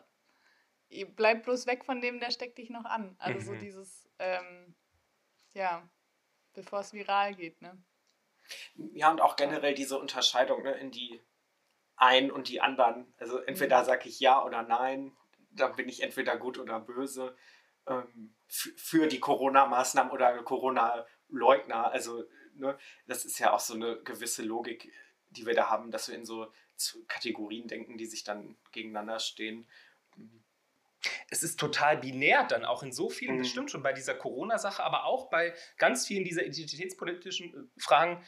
bleib 1.15 1.43
bloß 1.43 1.67
weg 1.67 1.85
von 1.85 2.01
dem, 2.01 2.19
der 2.19 2.31
steckt 2.31 2.57
dich 2.57 2.69
noch 2.69 2.85
an. 2.85 3.15
Also 3.19 3.39
mhm. 3.39 3.45
so 3.45 3.61
dieses, 3.61 4.09
ähm, 4.19 4.75
ja, 5.53 5.87
bevor 6.53 6.79
es 6.79 6.93
viral 6.93 7.35
geht, 7.35 7.61
ne? 7.61 7.81
Ja, 8.93 9.11
und 9.11 9.21
auch 9.21 9.35
generell 9.35 9.75
diese 9.75 9.97
Unterscheidung 9.97 10.63
ne, 10.63 10.73
in 10.73 10.91
die 10.91 11.21
einen 11.95 12.31
und 12.31 12.49
die 12.49 12.61
anderen. 12.61 13.13
Also 13.17 13.37
entweder 13.39 13.81
mhm. 13.81 13.85
sage 13.85 14.09
ich 14.09 14.19
ja 14.19 14.43
oder 14.43 14.63
nein, 14.63 15.15
dann 15.51 15.75
bin 15.75 15.87
ich 15.87 16.01
entweder 16.01 16.35
gut 16.37 16.57
oder 16.57 16.79
böse 16.79 17.35
ähm, 17.87 18.35
für 18.47 19.07
die 19.07 19.19
Corona-Maßnahmen 19.19 20.11
oder 20.11 20.41
Corona-Leugner. 20.43 21.91
Also 21.91 22.23
ne, 22.55 22.77
das 23.07 23.25
ist 23.25 23.39
ja 23.39 23.53
auch 23.53 23.59
so 23.59 23.73
eine 23.73 24.01
gewisse 24.03 24.43
Logik, 24.43 24.91
die 25.29 25.45
wir 25.45 25.53
da 25.53 25.69
haben, 25.69 25.91
dass 25.91 26.07
wir 26.09 26.15
in 26.15 26.25
so 26.25 26.51
Kategorien 27.07 27.67
denken, 27.67 27.97
die 27.97 28.05
sich 28.05 28.23
dann 28.23 28.57
gegeneinander 28.71 29.19
stehen. 29.19 29.67
Es 31.29 31.43
ist 31.43 31.59
total 31.59 31.97
binär 31.97 32.45
dann 32.45 32.65
auch 32.65 32.83
in 32.83 32.91
so 32.91 33.09
vielen, 33.09 33.35
mhm. 33.35 33.39
das 33.39 33.49
stimmt 33.49 33.71
schon 33.71 33.83
bei 33.83 33.93
dieser 33.93 34.13
Corona-Sache, 34.13 34.83
aber 34.83 35.05
auch 35.05 35.29
bei 35.29 35.53
ganz 35.77 36.05
vielen 36.05 36.23
dieser 36.23 36.45
identitätspolitischen 36.45 37.53
äh, 37.53 37.81
Fragen. 37.81 38.23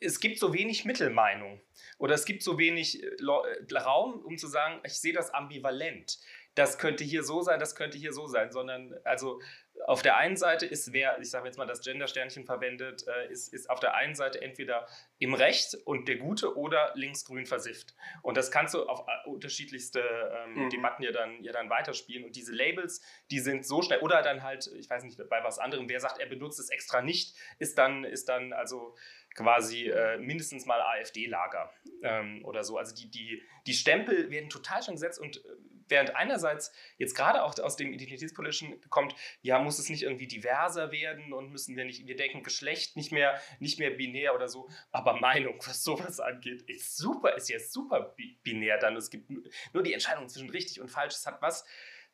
Es 0.00 0.20
gibt 0.20 0.38
so 0.38 0.52
wenig 0.52 0.84
Mittelmeinung 0.84 1.62
oder 1.98 2.14
es 2.14 2.26
gibt 2.26 2.42
so 2.42 2.58
wenig 2.58 3.02
äh, 3.02 3.06
äh, 3.06 3.78
Raum, 3.78 4.20
um 4.24 4.36
zu 4.36 4.48
sagen, 4.48 4.80
ich 4.84 5.00
sehe 5.00 5.14
das 5.14 5.30
ambivalent. 5.30 6.18
Das 6.54 6.78
könnte 6.78 7.04
hier 7.04 7.22
so 7.22 7.40
sein, 7.42 7.58
das 7.58 7.74
könnte 7.74 7.96
hier 7.96 8.12
so 8.12 8.26
sein, 8.26 8.52
sondern 8.52 8.94
also 9.04 9.40
auf 9.86 10.02
der 10.02 10.16
einen 10.16 10.36
Seite 10.36 10.66
ist, 10.66 10.92
wer, 10.92 11.18
ich 11.20 11.30
sage 11.30 11.46
jetzt 11.46 11.58
mal, 11.58 11.66
das 11.66 11.80
Gender-Sternchen 11.80 12.44
verwendet, 12.46 13.04
äh, 13.06 13.30
ist, 13.30 13.52
ist 13.52 13.68
auf 13.68 13.80
der 13.80 13.94
einen 13.94 14.14
Seite 14.14 14.40
entweder 14.40 14.86
im 15.18 15.34
Recht 15.34 15.76
und 15.84 16.08
der 16.08 16.16
Gute 16.16 16.56
oder 16.56 16.92
linksgrün 16.94 17.46
versifft. 17.46 17.94
Und 18.22 18.36
das 18.36 18.50
kannst 18.50 18.74
du 18.74 18.84
auf 18.84 19.06
äh, 19.06 19.28
unterschiedlichste 19.28 20.00
ähm, 20.00 20.64
mhm. 20.64 20.70
Debatten 20.70 21.02
ja 21.02 21.12
dann, 21.12 21.42
ja 21.42 21.52
dann 21.52 21.68
weiterspielen. 21.68 22.24
Und 22.24 22.34
diese 22.34 22.52
Labels, 22.52 23.02
die 23.30 23.40
sind 23.40 23.66
so 23.66 23.82
schnell, 23.82 24.00
oder 24.00 24.22
dann 24.22 24.42
halt, 24.42 24.70
ich 24.78 24.88
weiß 24.88 25.04
nicht, 25.04 25.18
bei 25.28 25.44
was 25.44 25.58
anderem, 25.58 25.88
wer 25.88 26.00
sagt, 26.00 26.18
er 26.18 26.26
benutzt 26.26 26.58
es 26.58 26.70
extra 26.70 27.02
nicht, 27.02 27.36
ist 27.58 27.76
dann, 27.76 28.04
ist 28.04 28.28
dann 28.28 28.52
also 28.52 28.96
quasi 29.34 29.88
äh, 29.88 30.16
mindestens 30.18 30.64
mal 30.64 30.80
AfD-Lager 30.80 31.70
ähm, 32.02 32.44
oder 32.44 32.64
so. 32.64 32.78
Also 32.78 32.94
die, 32.94 33.10
die, 33.10 33.42
die 33.66 33.74
Stempel 33.74 34.30
werden 34.30 34.48
total 34.48 34.82
schon 34.82 34.94
gesetzt 34.94 35.20
und 35.20 35.38
äh, 35.38 35.48
während 35.88 36.16
einerseits 36.16 36.72
jetzt 36.98 37.14
gerade 37.14 37.42
auch 37.42 37.58
aus 37.58 37.76
dem 37.76 37.92
Identitätspolitischen 37.92 38.80
kommt, 38.90 39.14
ja, 39.42 39.58
muss 39.58 39.78
es 39.78 39.88
nicht 39.88 40.02
irgendwie 40.02 40.26
diverser 40.26 40.92
werden 40.92 41.32
und 41.32 41.50
müssen 41.50 41.76
wir 41.76 41.84
nicht, 41.84 42.06
wir 42.06 42.16
denken 42.16 42.42
Geschlecht 42.42 42.96
nicht 42.96 43.12
mehr, 43.12 43.40
nicht 43.58 43.78
mehr 43.78 43.90
binär 43.90 44.34
oder 44.34 44.48
so, 44.48 44.68
aber 44.90 45.20
Meinung, 45.20 45.58
was 45.66 45.84
sowas 45.84 46.20
angeht, 46.20 46.62
ist 46.62 46.96
super, 46.96 47.34
ist 47.36 47.48
ja 47.48 47.58
super 47.58 48.14
binär 48.42 48.78
dann. 48.78 48.96
Es 48.96 49.10
gibt 49.10 49.30
nur 49.30 49.82
die 49.82 49.92
Entscheidung 49.92 50.28
zwischen 50.28 50.50
richtig 50.50 50.80
und 50.80 50.90
falsch. 50.90 51.14
Es 51.14 51.26
hat 51.26 51.42
was, 51.42 51.64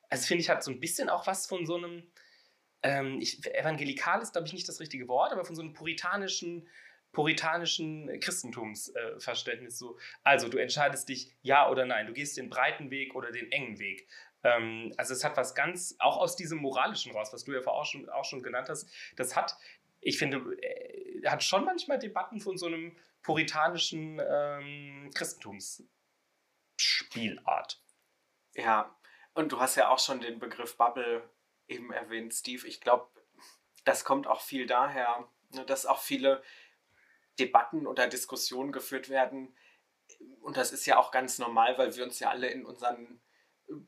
also 0.08 0.26
finde 0.26 0.42
ich, 0.42 0.50
hat 0.50 0.62
so 0.62 0.70
ein 0.70 0.80
bisschen 0.80 1.08
auch 1.08 1.26
was 1.26 1.46
von 1.46 1.66
so 1.66 1.76
einem, 1.76 2.10
ähm, 2.82 3.20
ich, 3.20 3.44
evangelikal 3.46 4.20
ist, 4.22 4.32
glaube 4.32 4.46
ich, 4.46 4.52
nicht 4.52 4.68
das 4.68 4.80
richtige 4.80 5.08
Wort, 5.08 5.32
aber 5.32 5.44
von 5.44 5.54
so 5.54 5.62
einem 5.62 5.72
puritanischen, 5.72 6.68
puritanischen 7.12 8.20
Christentumsverständnis. 8.20 9.74
Äh, 9.74 9.76
so, 9.76 9.98
also 10.22 10.48
du 10.48 10.58
entscheidest 10.58 11.08
dich 11.08 11.34
ja 11.42 11.68
oder 11.68 11.86
nein, 11.86 12.06
du 12.06 12.12
gehst 12.12 12.36
den 12.36 12.50
breiten 12.50 12.90
Weg 12.90 13.14
oder 13.14 13.32
den 13.32 13.50
engen 13.50 13.78
Weg. 13.78 14.06
Ähm, 14.42 14.92
also 14.96 15.12
es 15.12 15.24
hat 15.24 15.36
was 15.36 15.54
ganz, 15.54 15.96
auch 15.98 16.16
aus 16.16 16.36
diesem 16.36 16.58
Moralischen 16.58 17.12
raus, 17.12 17.32
was 17.32 17.44
du 17.44 17.52
ja 17.52 17.62
vorher 17.62 17.80
auch 17.80 17.86
schon, 17.86 18.08
auch 18.08 18.24
schon 18.24 18.42
genannt 18.42 18.68
hast, 18.68 18.88
das 19.16 19.36
hat, 19.36 19.56
ich 20.00 20.18
finde, 20.18 20.38
äh, 20.62 21.26
hat 21.26 21.42
schon 21.42 21.64
manchmal 21.64 21.98
Debatten 21.98 22.40
von 22.40 22.56
so 22.56 22.66
einem 22.66 22.96
puritanischen 23.22 24.20
ähm, 24.24 25.10
Christentumsspielart. 25.14 27.82
Ja, 28.54 28.96
und 29.34 29.52
du 29.52 29.60
hast 29.60 29.76
ja 29.76 29.90
auch 29.90 29.98
schon 29.98 30.20
den 30.20 30.38
Begriff 30.38 30.76
Bubble 30.76 31.28
eben 31.68 31.92
erwähnt, 31.92 32.34
Steve. 32.34 32.66
Ich 32.66 32.80
glaube, 32.80 33.08
das 33.84 34.04
kommt 34.04 34.26
auch 34.26 34.40
viel 34.40 34.66
daher, 34.66 35.28
ne, 35.50 35.64
dass 35.66 35.86
auch 35.86 36.00
viele 36.00 36.42
Debatten 37.40 37.86
oder 37.86 38.06
Diskussionen 38.06 38.72
geführt 38.72 39.08
werden. 39.08 39.56
Und 40.40 40.56
das 40.56 40.72
ist 40.72 40.86
ja 40.86 40.98
auch 40.98 41.10
ganz 41.10 41.38
normal, 41.38 41.78
weil 41.78 41.96
wir 41.96 42.04
uns 42.04 42.18
ja 42.20 42.30
alle 42.30 42.48
in 42.48 42.64
unseren 42.64 43.20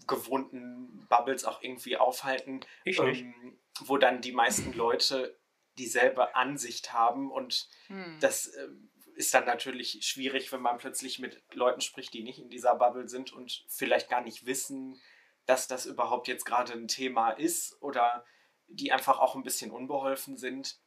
gewohnten 0.07 1.07
Bubbles 1.09 1.45
auch 1.45 1.63
irgendwie 1.63 1.97
aufhalten, 1.97 2.61
ähm, 2.85 3.59
wo 3.81 3.97
dann 3.97 4.21
die 4.21 4.33
meisten 4.33 4.73
Leute 4.75 5.39
dieselbe 5.79 6.37
Ansicht 6.37 6.93
haben 6.93 7.31
und 7.31 7.69
hm. 7.87 8.19
das 8.21 8.47
äh, 8.47 8.69
ist 9.15 9.35
dann 9.35 9.45
natürlich 9.45 10.01
schwierig, 10.03 10.53
wenn 10.53 10.63
man 10.63 10.79
plötzlich 10.79 11.19
mit 11.19 11.43
Leuten 11.53 11.81
spricht, 11.81 12.15
die 12.15 12.23
nicht 12.23 12.39
in 12.39 12.51
dieser 12.51 12.75
Bubble 12.75 13.09
sind 13.09 13.33
und 13.33 13.65
vielleicht 13.69 14.09
gar 14.09 14.23
nicht 14.23 14.47
wissen, 14.47 15.01
dass 15.47 15.69
das 15.69 15.87
überhaupt 15.87 16.29
jetzt 16.29 16.45
gerade 16.45 16.73
ein 16.73 16.89
Thema 16.89 17.31
ist 17.31 17.81
oder 17.83 18.25
die 18.69 18.93
einfach 18.93 19.19
auch 19.19 19.35
ein 19.35 19.43
bisschen 19.43 19.71
unbeholfen 19.71 20.37
sind. 20.37 20.79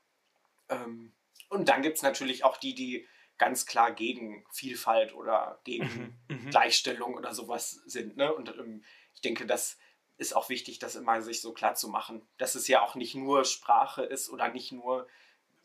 Ähm, 0.70 1.14
und 1.56 1.70
dann 1.70 1.82
gibt 1.82 1.98
es 1.98 2.04
natürlich 2.04 2.44
auch 2.44 2.58
die, 2.58 2.76
die 2.76 3.08
ganz 3.38 3.66
klar 3.66 3.92
gegen 3.92 4.46
Vielfalt 4.52 5.14
oder 5.14 5.60
gegen 5.64 6.18
mhm, 6.28 6.36
mhm. 6.36 6.50
Gleichstellung 6.50 7.16
oder 7.16 7.34
sowas 7.34 7.82
sind. 7.86 8.18
Ne? 8.18 8.34
Und 8.34 8.50
ähm, 8.50 8.84
ich 9.14 9.22
denke, 9.22 9.46
das 9.46 9.78
ist 10.18 10.36
auch 10.36 10.50
wichtig, 10.50 10.80
das 10.80 10.96
immer 10.96 11.22
sich 11.22 11.42
so 11.42 11.54
klar 11.54 11.76
zu 11.76 11.90
machen, 11.90 12.22
dass 12.38 12.56
es 12.56 12.68
ja 12.68 12.82
auch 12.82 12.96
nicht 12.96 13.16
nur 13.16 13.44
Sprache 13.44 14.04
ist 14.04 14.30
oder 14.30 14.50
nicht 14.50 14.72
nur 14.72 15.08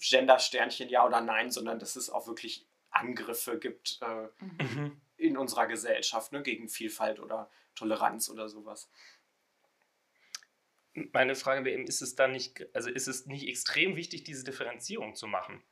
Gender-Sternchen 0.01 0.89
ja 0.89 1.07
oder 1.07 1.21
nein, 1.21 1.51
sondern 1.51 1.79
dass 1.79 1.95
es 1.95 2.11
auch 2.11 2.27
wirklich 2.27 2.67
Angriffe 2.91 3.59
gibt 3.59 4.01
äh, 4.03 4.29
mhm. 4.65 5.01
in 5.17 5.37
unserer 5.37 5.67
Gesellschaft 5.67 6.33
ne? 6.33 6.43
gegen 6.43 6.69
Vielfalt 6.69 7.21
oder 7.21 7.51
Toleranz 7.77 8.29
oder 8.29 8.49
sowas. 8.49 8.91
Meine 11.13 11.37
Frage 11.37 11.65
wäre 11.65 11.77
eben, 11.77 11.87
ist 11.87 12.03
es 12.03 12.17
dann 12.17 12.33
nicht, 12.33 12.67
also 12.75 12.91
ist 12.91 13.07
es 13.07 13.27
nicht 13.27 13.47
extrem 13.47 13.95
wichtig, 13.95 14.25
diese 14.25 14.43
Differenzierung 14.43 15.15
zu 15.15 15.29
machen? 15.29 15.63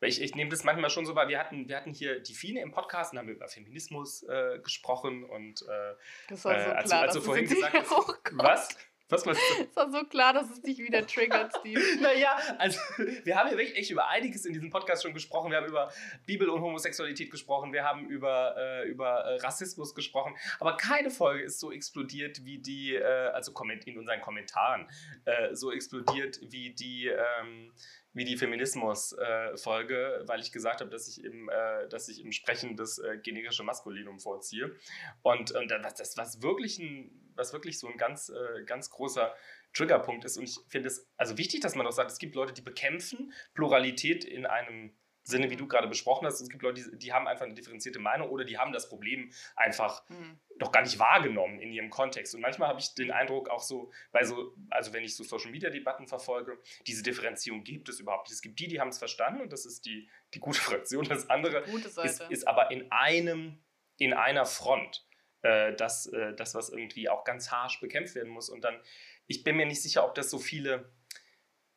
Weil 0.00 0.08
ich, 0.08 0.20
ich 0.20 0.34
nehme 0.34 0.50
das 0.50 0.64
manchmal 0.64 0.90
schon 0.90 1.06
so 1.06 1.14
wahr, 1.14 1.28
wir 1.28 1.38
hatten, 1.38 1.68
wir 1.68 1.76
hatten 1.76 1.92
hier 1.92 2.20
die 2.20 2.34
Fine 2.34 2.60
im 2.60 2.72
Podcast 2.72 3.12
und 3.12 3.18
haben 3.18 3.28
über 3.28 3.48
Feminismus 3.48 4.22
äh, 4.24 4.58
gesprochen 4.62 5.24
und 5.24 5.62
äh, 5.62 5.94
das 6.28 6.44
war 6.44 6.58
so 6.58 6.70
äh, 6.70 6.72
als, 6.72 6.88
klar, 6.88 7.02
als 7.02 7.14
du 7.14 7.20
vorhin 7.20 7.46
gesagt 7.46 7.74
hast, 7.74 7.90
was? 8.32 8.68
Was 9.10 9.26
war 9.26 9.34
Es 9.34 9.76
war 9.76 9.90
so 9.90 10.04
klar, 10.04 10.32
dass 10.32 10.50
es 10.50 10.62
dich 10.62 10.78
wieder 10.78 11.04
triggert, 11.04 11.52
Steve. 11.58 11.80
naja, 12.00 12.38
also 12.58 12.78
wir 13.24 13.36
haben 13.36 13.50
ja 13.50 13.58
wirklich 13.58 13.76
echt 13.76 13.90
über 13.90 14.08
einiges 14.08 14.46
in 14.46 14.52
diesem 14.52 14.70
Podcast 14.70 15.02
schon 15.02 15.12
gesprochen. 15.12 15.50
Wir 15.50 15.58
haben 15.58 15.66
über 15.66 15.92
Bibel 16.26 16.48
und 16.48 16.60
Homosexualität 16.62 17.30
gesprochen, 17.30 17.72
wir 17.72 17.82
haben 17.84 18.06
über, 18.08 18.54
äh, 18.56 18.88
über 18.88 19.24
äh, 19.24 19.36
Rassismus 19.40 19.94
gesprochen, 19.96 20.36
aber 20.60 20.76
keine 20.76 21.10
Folge 21.10 21.42
ist 21.42 21.58
so 21.58 21.72
explodiert 21.72 22.44
wie 22.44 22.58
die, 22.58 22.94
äh, 22.94 23.04
also 23.04 23.52
in 23.84 23.98
unseren 23.98 24.20
Kommentaren, 24.20 24.88
äh, 25.24 25.54
so 25.54 25.72
explodiert 25.72 26.38
wie 26.42 26.70
die, 26.70 27.08
ähm, 27.08 27.72
wie 28.12 28.24
die 28.24 28.36
Feminismus-Folge, 28.36 30.20
äh, 30.24 30.28
weil 30.28 30.40
ich 30.40 30.52
gesagt 30.52 30.80
habe, 30.80 30.90
dass 30.90 31.08
ich 31.08 31.24
im, 31.24 31.48
äh, 31.48 31.88
dass 31.88 32.08
ich 32.08 32.24
im 32.24 32.32
Sprechen 32.32 32.76
das 32.76 32.98
äh, 32.98 33.18
generische 33.18 33.62
Maskulinum 33.62 34.18
vorziehe. 34.18 34.74
Und, 35.22 35.52
und 35.52 35.68
das, 35.68 35.94
das 35.94 36.16
was 36.16 36.42
wirklich 36.42 36.78
ein, 36.78 37.32
was 37.36 37.52
wirklich 37.52 37.78
so 37.78 37.88
ein 37.88 37.96
ganz, 37.96 38.30
äh, 38.30 38.64
ganz 38.64 38.90
großer 38.90 39.34
Triggerpunkt 39.72 40.24
ist. 40.24 40.36
Und 40.36 40.44
ich 40.44 40.58
finde 40.68 40.88
es 40.88 41.08
also 41.16 41.38
wichtig, 41.38 41.60
dass 41.60 41.76
man 41.76 41.86
doch 41.86 41.92
sagt, 41.92 42.10
es 42.10 42.18
gibt 42.18 42.34
Leute, 42.34 42.52
die 42.52 42.62
bekämpfen 42.62 43.32
Pluralität 43.54 44.24
in 44.24 44.46
einem 44.46 44.96
Sinne, 45.30 45.50
wie 45.50 45.56
du 45.56 45.66
gerade 45.66 45.88
besprochen 45.88 46.26
hast. 46.26 46.40
Es 46.40 46.48
gibt 46.48 46.62
Leute, 46.62 46.82
die, 46.82 46.98
die, 46.98 47.12
haben 47.12 47.26
einfach 47.26 47.46
eine 47.46 47.54
differenzierte 47.54 47.98
Meinung 47.98 48.28
oder 48.28 48.44
die 48.44 48.58
haben 48.58 48.72
das 48.72 48.88
Problem 48.88 49.32
einfach 49.56 50.06
mhm. 50.08 50.38
doch 50.58 50.72
gar 50.72 50.82
nicht 50.82 50.98
wahrgenommen 50.98 51.58
in 51.60 51.72
ihrem 51.72 51.88
Kontext. 51.88 52.34
Und 52.34 52.42
manchmal 52.42 52.68
habe 52.68 52.80
ich 52.80 52.94
den 52.94 53.10
Eindruck 53.10 53.48
auch 53.48 53.62
so, 53.62 53.90
bei 54.12 54.24
so, 54.24 54.54
also 54.68 54.92
wenn 54.92 55.04
ich 55.04 55.16
so 55.16 55.24
Social 55.24 55.50
Media 55.50 55.70
Debatten 55.70 56.06
verfolge, 56.06 56.58
diese 56.86 57.02
Differenzierung 57.02 57.64
gibt 57.64 57.88
es 57.88 58.00
überhaupt 58.00 58.28
nicht. 58.28 58.34
Es 58.34 58.42
gibt 58.42 58.58
die, 58.60 58.68
die 58.68 58.80
haben 58.80 58.88
es 58.88 58.98
verstanden 58.98 59.40
und 59.40 59.52
das 59.52 59.64
ist 59.64 59.86
die, 59.86 60.08
die 60.34 60.40
gute 60.40 60.60
Fraktion. 60.60 61.08
Das 61.08 61.30
andere 61.30 61.62
ist, 62.04 62.20
ist, 62.28 62.48
aber 62.48 62.70
in 62.70 62.90
einem, 62.92 63.62
in 63.96 64.12
einer 64.12 64.44
Front. 64.44 65.06
Äh, 65.42 65.74
das, 65.74 66.06
äh, 66.06 66.34
das, 66.34 66.54
was 66.54 66.68
irgendwie 66.68 67.08
auch 67.08 67.24
ganz 67.24 67.50
harsch 67.50 67.80
bekämpft 67.80 68.14
werden 68.14 68.30
muss. 68.30 68.50
Und 68.50 68.62
dann, 68.62 68.78
ich 69.26 69.42
bin 69.42 69.56
mir 69.56 69.64
nicht 69.64 69.82
sicher, 69.82 70.04
ob 70.04 70.14
das 70.14 70.28
so 70.28 70.38
viele 70.38 70.92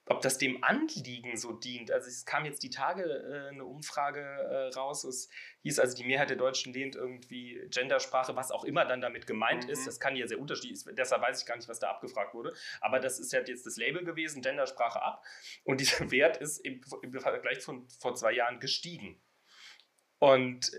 ob 0.06 0.22
das 0.22 0.38
dem 0.38 0.64
Anliegen 0.64 1.38
so 1.38 1.54
dient. 1.54 1.92
Also 1.92 2.10
es 2.10 2.26
kam 2.26 2.44
jetzt 2.46 2.62
die 2.64 2.70
Tage 2.70 3.04
äh, 3.04 3.50
eine 3.50 3.64
Umfrage 3.64 4.20
äh, 4.20 4.74
raus, 4.74 5.04
es 5.06 5.30
hieß 5.62 5.80
also, 5.80 5.96
die 5.96 6.04
Mehrheit 6.04 6.30
der 6.30 6.38
Deutschen 6.38 6.74
lehnt 6.74 6.96
irgendwie 6.96 7.62
Gendersprache, 7.70 8.36
was 8.36 8.52
auch 8.52 8.66
immer 8.66 8.86
dann 8.86 9.00
damit 9.00 9.28
gemeint 9.28 9.66
mhm. 9.66 9.72
ist. 9.72 9.88
Das 9.88 10.00
kann 10.00 10.16
ja 10.16 10.28
sehr 10.28 10.40
unterschiedlich 10.40 10.82
sein, 10.82 10.96
deshalb 10.96 11.22
weiß 11.22 11.42
ich 11.42 11.46
gar 11.46 11.56
nicht, 11.56 11.70
was 11.70 11.80
da 11.80 11.90
abgefragt 11.90 12.34
wurde. 12.34 12.54
Aber 12.82 13.00
das 13.00 13.20
ist 13.20 13.32
halt 13.34 13.48
jetzt 13.48 13.66
das 13.66 13.78
Label 13.78 14.04
gewesen, 14.04 14.42
Gendersprache 14.42 15.02
ab. 15.02 15.24
Und 15.64 15.80
dieser 15.80 16.10
Wert 16.12 16.38
ist 16.38 16.58
im, 16.60 16.82
im 17.02 17.20
Vergleich 17.20 17.60
von 17.60 17.88
vor 18.00 18.16
zwei 18.16 18.34
Jahren 18.34 18.60
gestiegen. 18.60 19.22
Und 20.20 20.72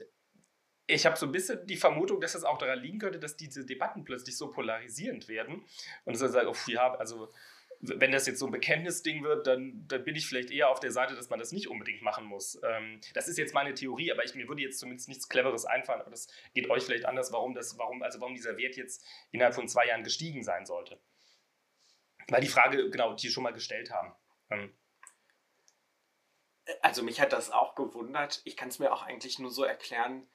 ich 0.87 1.07
habe 1.07 1.17
so 1.17 1.25
ein 1.27 1.33
bisschen 1.33 1.67
die 1.67 1.77
Vermutung, 1.77 2.21
dass 2.21 2.35
es 2.35 2.45
auch 2.45 2.59
daran 2.59 2.79
liegen 2.79 2.99
könnte, 2.99 3.19
dass 3.19 3.37
diese 3.37 3.65
Debatten 3.65 4.05
plötzlich 4.05 4.37
so 4.37 4.51
polarisierend 4.51 5.29
werden. 5.29 5.65
Und 6.05 6.15
es 6.15 6.21
ist 6.21 6.35
halt, 6.35 6.47
oh, 6.47 6.55
ja, 6.67 6.95
also 6.95 7.33
wenn 7.87 8.13
das 8.13 8.27
jetzt 8.27 8.39
so 8.39 8.47
ein 8.47 8.53
Bekenntnisding 8.53 9.23
wird, 9.25 9.47
dann, 9.47 9.87
dann 9.89 10.05
bin 10.05 10.17
ich 10.17 10.27
vielleicht 10.27 10.51
eher 10.51 10.71
auf 10.71 10.81
der 10.81 10.91
Seite, 10.91 11.15
dass 11.15 11.29
man 11.29 11.39
das 11.39 11.53
nicht 11.53 11.69
unbedingt 11.69 12.03
machen 12.03 12.25
muss. 12.25 12.59
Ähm, 12.63 13.01
das 13.13 13.29
ist 13.29 13.39
jetzt 13.39 13.55
meine 13.55 13.75
Theorie, 13.75 14.11
aber 14.13 14.25
ich, 14.25 14.35
mir 14.35 14.49
würde 14.49 14.63
jetzt 14.63 14.79
zumindest 14.79 15.09
nichts 15.09 15.29
Cleveres 15.29 15.65
einfallen, 15.65 16.01
aber 16.01 16.11
das 16.11 16.29
geht 16.55 16.71
euch 16.71 16.85
vielleicht 16.85 17.05
anders, 17.05 17.33
warum, 17.33 17.55
das, 17.55 17.79
warum, 17.79 18.03
also 18.03 18.21
warum 18.21 18.35
dieser 18.35 18.57
Wert 18.57 18.77
jetzt 18.77 19.05
innerhalb 19.33 19.55
von 19.55 19.69
zwei 19.69 19.87
Jahren 19.87 20.05
gestiegen 20.05 20.43
sein 20.43 20.67
sollte. 20.67 21.01
Weil 22.29 22.41
die 22.41 22.49
Frage, 22.49 22.91
genau, 22.91 23.15
die 23.15 23.29
schon 23.29 23.43
mal 23.43 23.53
gestellt 23.53 23.91
haben. 23.91 24.15
Ähm. 24.51 24.75
Also 26.81 27.03
mich 27.03 27.21
hat 27.21 27.33
das 27.33 27.51
auch 27.51 27.75
gewundert. 27.75 28.41
Ich 28.45 28.57
kann 28.57 28.69
es 28.69 28.79
mir 28.79 28.93
auch 28.93 29.03
eigentlich 29.03 29.39
nur 29.39 29.51
so 29.51 29.65
erklären, 29.65 30.27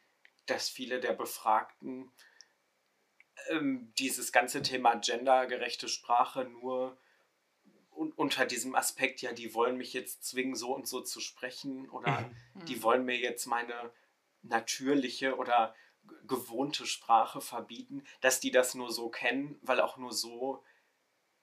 dass 0.46 0.70
viele 0.70 1.00
der 1.00 1.14
Befragten 1.14 2.12
ähm, 3.50 3.92
dieses 3.98 4.32
ganze 4.32 4.62
Thema 4.62 4.96
gendergerechte 4.96 5.88
Sprache 5.88 6.46
nur 6.46 7.00
unter 8.00 8.46
diesem 8.46 8.76
Aspekt, 8.76 9.22
ja, 9.22 9.34
die 9.34 9.54
wollen 9.54 9.78
mich 9.78 9.94
jetzt 9.94 10.24
zwingen, 10.24 10.56
so 10.56 10.74
und 10.74 10.88
so 10.88 11.02
zu 11.02 11.20
sprechen 11.20 11.90
oder 11.90 12.32
mhm. 12.54 12.66
die 12.66 12.82
wollen 12.82 13.06
mir 13.06 13.18
jetzt 13.18 13.46
meine 13.46 13.92
natürliche 14.42 15.36
oder 15.36 15.76
gewohnte 16.28 16.86
Sprache 16.86 17.42
verbieten, 17.42 18.04
dass 18.22 18.40
die 18.40 18.52
das 18.52 18.74
nur 18.74 18.92
so 18.92 19.10
kennen, 19.10 19.60
weil 19.62 19.82
auch 19.82 19.98
nur 19.98 20.14
so 20.14 20.64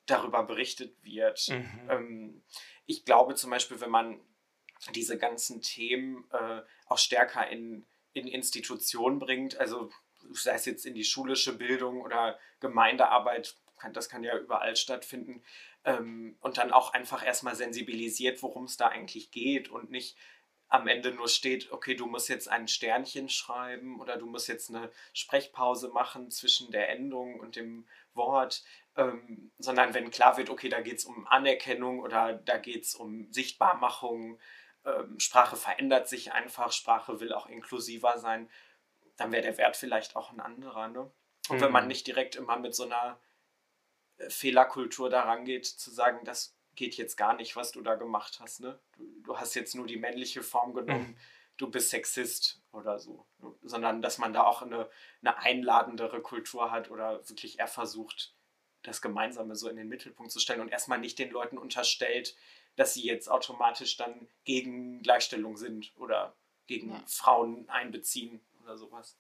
darüber 0.07 0.45
berichtet 0.45 0.97
wird. 1.03 1.49
Mhm. 1.49 1.91
Ähm, 1.91 2.43
ich 2.87 3.05
glaube 3.05 3.35
zum 3.35 3.51
Beispiel, 3.51 3.81
wenn 3.81 3.91
man 3.91 4.21
diese 4.95 5.19
ganzen 5.19 5.63
Themen 5.63 6.25
äh, 6.33 6.63
auch 6.87 6.99
stärker 6.99 7.49
in, 7.49 7.85
in 8.13 8.27
Institutionen 8.27 9.19
bringt, 9.19 9.59
also 9.59 9.91
sei 10.33 10.55
es 10.55 10.65
jetzt 10.65 10.87
in 10.87 10.95
die 10.95 11.05
schulische 11.05 11.57
Bildung 11.57 12.01
oder 12.01 12.39
Gemeindearbeit, 12.61 13.57
kann, 13.79 13.93
das 13.93 14.09
kann 14.09 14.25
ja 14.25 14.37
überall 14.39 14.77
stattfinden, 14.77 15.43
ähm, 15.87 16.37
und 16.41 16.59
dann 16.59 16.73
auch 16.73 16.93
einfach 16.93 17.25
erstmal 17.25 17.55
sensibilisiert, 17.55 18.43
worum 18.43 18.65
es 18.65 18.77
da 18.77 18.89
eigentlich 18.89 19.31
geht 19.31 19.71
und 19.71 19.91
nicht 19.91 20.17
am 20.69 20.89
Ende 20.89 21.13
nur 21.13 21.29
steht, 21.29 21.71
okay, 21.71 21.95
du 21.95 22.07
musst 22.07 22.29
jetzt 22.29 22.49
ein 22.49 22.67
Sternchen 22.67 23.29
schreiben 23.29 24.01
oder 24.01 24.17
du 24.17 24.27
musst 24.27 24.49
jetzt 24.49 24.69
eine 24.69 24.91
Sprechpause 25.13 25.91
machen 25.91 26.29
zwischen 26.33 26.73
der 26.73 26.89
Endung 26.89 27.39
und 27.39 27.55
dem 27.55 27.87
Wort, 28.15 28.65
ähm, 28.97 29.53
sondern 29.59 29.95
wenn 29.95 30.11
klar 30.11 30.37
wird, 30.37 30.51
okay, 30.51 30.69
da 30.69 30.81
geht 30.81 30.99
es 30.99 31.05
um 31.05 31.25
Anerkennung 31.29 32.01
oder 32.01 32.35
da 32.35 32.59
geht 32.59 32.83
es 32.83 32.97
um 32.97 33.33
Sichtbarmachung, 33.33 34.41
ähm, 34.85 35.21
Sprache 35.21 35.55
verändert 35.55 36.09
sich 36.09 36.33
einfach, 36.33 36.73
Sprache 36.73 37.21
will 37.21 37.33
auch 37.33 37.47
inklusiver 37.47 38.19
sein, 38.19 38.51
dann 39.17 39.31
wäre 39.31 39.43
der 39.43 39.59
Wert 39.59 39.77
vielleicht 39.77 40.17
auch 40.17 40.33
ein 40.33 40.41
anderer. 40.41 40.89
Ne? 40.89 41.09
Und 41.49 41.59
mhm. 41.59 41.61
wenn 41.61 41.73
man 41.73 41.85
mhm. 41.85 41.89
nicht 41.89 42.09
direkt 42.09 42.35
immer 42.35 42.59
mit 42.59 42.75
so 42.75 42.85
einer 42.85 43.21
Fehlerkultur 44.29 45.11
daran 45.11 45.45
geht, 45.45 45.67
zu 45.67 45.91
sagen, 45.91 46.25
das 46.25 46.57
geht 46.75 46.97
jetzt 46.97 47.17
gar 47.17 47.35
nicht, 47.35 47.57
was 47.57 47.73
du 47.73 47.81
da 47.83 47.95
gemacht 47.95 48.39
hast. 48.41 48.61
Ne? 48.61 48.79
Du, 48.97 49.05
du 49.23 49.39
hast 49.39 49.55
jetzt 49.55 49.75
nur 49.75 49.87
die 49.87 49.97
männliche 49.97 50.43
Form 50.43 50.75
genommen, 50.75 51.09
mhm. 51.09 51.17
du 51.57 51.71
bist 51.71 51.91
Sexist 51.91 52.61
oder 52.73 52.99
so. 52.99 53.27
Ne? 53.39 53.53
Sondern 53.63 54.03
dass 54.03 54.19
man 54.19 54.33
da 54.33 54.45
auch 54.45 54.63
eine, 54.63 54.89
eine 55.23 55.39
einladendere 55.39 56.21
Kultur 56.21 56.71
hat 56.71 56.91
oder 56.91 57.29
wirklich 57.29 57.59
eher 57.59 57.69
versucht, 57.69 58.35
das 58.83 59.03
Gemeinsame 59.03 59.57
so 59.57 59.69
in 59.69 59.77
den 59.77 59.89
Mittelpunkt 59.89 60.31
zu 60.31 60.39
stellen 60.39 60.61
und 60.61 60.71
erstmal 60.71 60.99
nicht 60.99 61.19
den 61.19 61.31
Leuten 61.31 61.59
unterstellt, 61.59 62.37
dass 62.77 62.95
sie 62.95 63.05
jetzt 63.05 63.29
automatisch 63.29 63.97
dann 63.97 64.29
gegen 64.45 65.03
Gleichstellung 65.03 65.57
sind 65.57 65.93
oder 65.97 66.37
gegen 66.67 66.91
ja. 66.91 67.03
Frauen 67.07 67.69
einbeziehen 67.69 68.41
oder 68.63 68.77
sowas. 68.77 69.17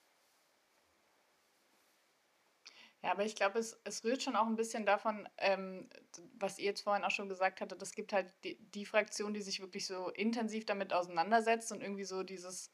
Ja, 3.06 3.12
aber 3.12 3.24
ich 3.24 3.36
glaube, 3.36 3.60
es, 3.60 3.80
es 3.84 4.02
rührt 4.02 4.20
schon 4.24 4.34
auch 4.34 4.46
ein 4.48 4.56
bisschen 4.56 4.84
davon, 4.84 5.28
ähm, 5.38 5.88
was 6.34 6.58
ihr 6.58 6.64
jetzt 6.64 6.80
vorhin 6.80 7.04
auch 7.04 7.10
schon 7.12 7.28
gesagt 7.28 7.60
hattet, 7.60 7.80
es 7.80 7.92
gibt 7.94 8.12
halt 8.12 8.34
die, 8.42 8.58
die 8.72 8.84
Fraktion, 8.84 9.32
die 9.32 9.42
sich 9.42 9.60
wirklich 9.60 9.86
so 9.86 10.08
intensiv 10.10 10.66
damit 10.66 10.92
auseinandersetzt 10.92 11.70
und 11.70 11.82
irgendwie 11.82 12.02
so 12.04 12.24
dieses 12.24 12.72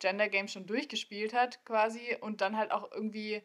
Gender 0.00 0.28
Game 0.28 0.48
schon 0.48 0.66
durchgespielt 0.66 1.34
hat 1.34 1.64
quasi 1.64 2.16
und 2.20 2.40
dann 2.40 2.56
halt 2.56 2.72
auch 2.72 2.90
irgendwie 2.90 3.42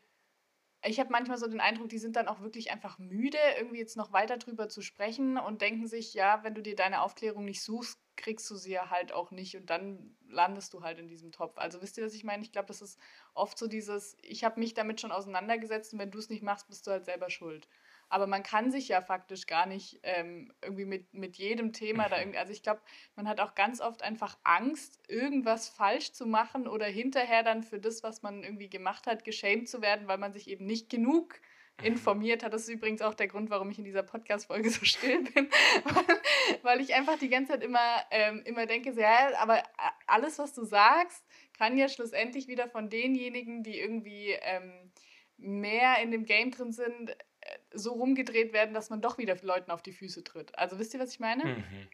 ich 0.84 1.00
habe 1.00 1.12
manchmal 1.12 1.38
so 1.38 1.48
den 1.48 1.62
Eindruck, 1.62 1.90
die 1.90 1.98
sind 2.00 2.16
dann 2.16 2.28
auch 2.28 2.42
wirklich 2.42 2.72
einfach 2.72 3.00
müde, 3.00 3.40
irgendwie 3.58 3.80
jetzt 3.80 3.98
noch 3.98 4.14
weiter 4.14 4.38
drüber 4.38 4.70
zu 4.70 4.82
sprechen 4.82 5.38
und 5.38 5.62
denken 5.62 5.88
sich, 5.88 6.14
ja, 6.14 6.44
wenn 6.44 6.56
du 6.56 6.62
dir 6.62 6.76
deine 6.76 7.02
Aufklärung 7.02 7.46
nicht 7.46 7.64
suchst, 7.64 8.05
kriegst 8.16 8.50
du 8.50 8.56
sie 8.56 8.72
ja 8.72 8.90
halt 8.90 9.12
auch 9.12 9.32
nicht 9.32 9.56
und 9.56 9.70
dann 9.70 10.16
landest 10.28 10.74
du 10.74 10.84
halt 10.84 11.00
in 11.00 11.08
diesem 11.08 11.32
Topf. 11.32 11.58
Also 11.58 11.82
wisst 11.82 11.98
ihr, 11.98 12.06
was 12.06 12.14
ich 12.14 12.24
meine? 12.24 12.44
Ich 12.44 12.52
glaube, 12.52 12.68
das 12.68 12.82
ist 12.82 13.00
oft 13.34 13.58
so 13.58 13.68
dieses, 13.68 14.18
ich 14.22 14.44
habe 14.44 14.60
mich 14.60 14.74
damit 14.74 15.02
schon 15.02 15.12
auseinandergesetzt 15.12 15.94
und 15.94 16.00
wenn 16.00 16.12
du 16.12 16.20
es 16.20 16.30
nicht 16.30 16.44
machst, 16.44 16.68
bist 16.68 16.86
du 16.88 16.92
halt 16.92 17.06
selber 17.06 17.30
schuld. 17.30 17.68
Aber 18.08 18.28
man 18.28 18.44
kann 18.44 18.72
sich 18.72 18.88
ja 18.88 19.02
faktisch 19.02 19.48
gar 19.48 19.66
nicht 19.66 20.00
ähm, 20.04 20.54
irgendwie 20.62 20.86
mit, 20.86 21.14
mit 21.14 21.38
jedem 21.38 21.74
Thema 21.74 22.08
da 22.08 22.20
irgendwie, 22.20 22.38
also 22.38 22.54
ich 22.54 22.62
glaube, 22.62 22.82
man 23.16 23.28
hat 23.28 23.40
auch 23.40 23.56
ganz 23.56 23.82
oft 23.82 24.04
einfach 24.04 24.38
Angst, 24.44 25.00
irgendwas 25.08 25.70
falsch 25.70 26.12
zu 26.12 26.26
machen 26.26 26.68
oder 26.68 26.86
hinterher 26.86 27.42
dann 27.44 27.64
für 27.64 27.80
das, 27.80 28.04
was 28.04 28.22
man 28.22 28.44
irgendwie 28.44 28.70
gemacht 28.70 29.08
hat, 29.08 29.24
geschämt 29.24 29.70
zu 29.70 29.82
werden, 29.82 30.08
weil 30.08 30.20
man 30.20 30.34
sich 30.34 30.48
eben 30.48 30.66
nicht 30.66 30.90
genug 30.90 31.40
informiert 31.84 32.44
hat. 32.44 32.54
Das 32.54 32.64
ist 32.64 32.70
übrigens 32.70 33.02
auch 33.02 33.14
der 33.14 33.28
Grund, 33.28 33.50
warum 33.50 33.70
ich 33.70 33.78
in 33.78 33.84
dieser 33.84 34.04
Podcast-Folge 34.04 34.70
so 34.70 34.86
still 34.86 35.24
bin, 35.24 35.50
weil 36.62 36.80
ich 36.82 36.94
einfach 36.94 37.18
die 37.20 37.30
ganze 37.30 37.54
Zeit 37.54 37.64
immer, 37.64 38.04
ähm, 38.12 38.42
immer 38.46 38.66
denke, 38.66 38.94
so, 38.94 39.02
ja, 39.02 39.32
aber 39.40 39.62
alles, 40.08 40.40
was 40.40 40.54
du 40.54 40.64
sagst, 40.64 41.26
kann 41.58 41.78
ja 41.78 41.90
schlussendlich 41.90 42.48
wieder 42.48 42.70
von 42.70 42.90
denjenigen, 42.90 43.64
die 43.64 43.80
irgendwie 43.80 44.32
ähm, 44.42 44.92
mehr 45.38 46.00
in 46.02 46.12
dem 46.12 46.26
Game 46.26 46.52
drin 46.52 46.72
sind, 46.72 47.10
äh, 47.10 47.58
so 47.74 47.94
rumgedreht 47.94 48.54
werden, 48.54 48.74
dass 48.74 48.90
man 48.90 49.02
doch 49.02 49.18
wieder 49.18 49.36
Leuten 49.42 49.72
auf 49.72 49.82
die 49.82 49.94
Füße 49.94 50.24
tritt. 50.24 50.58
Also 50.58 50.80
wisst 50.80 50.94
ihr, 50.94 51.00
was 51.00 51.12
ich 51.12 51.20
meine? 51.20 51.46
Mhm. 51.46 51.90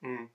Mhm. 0.00 0.30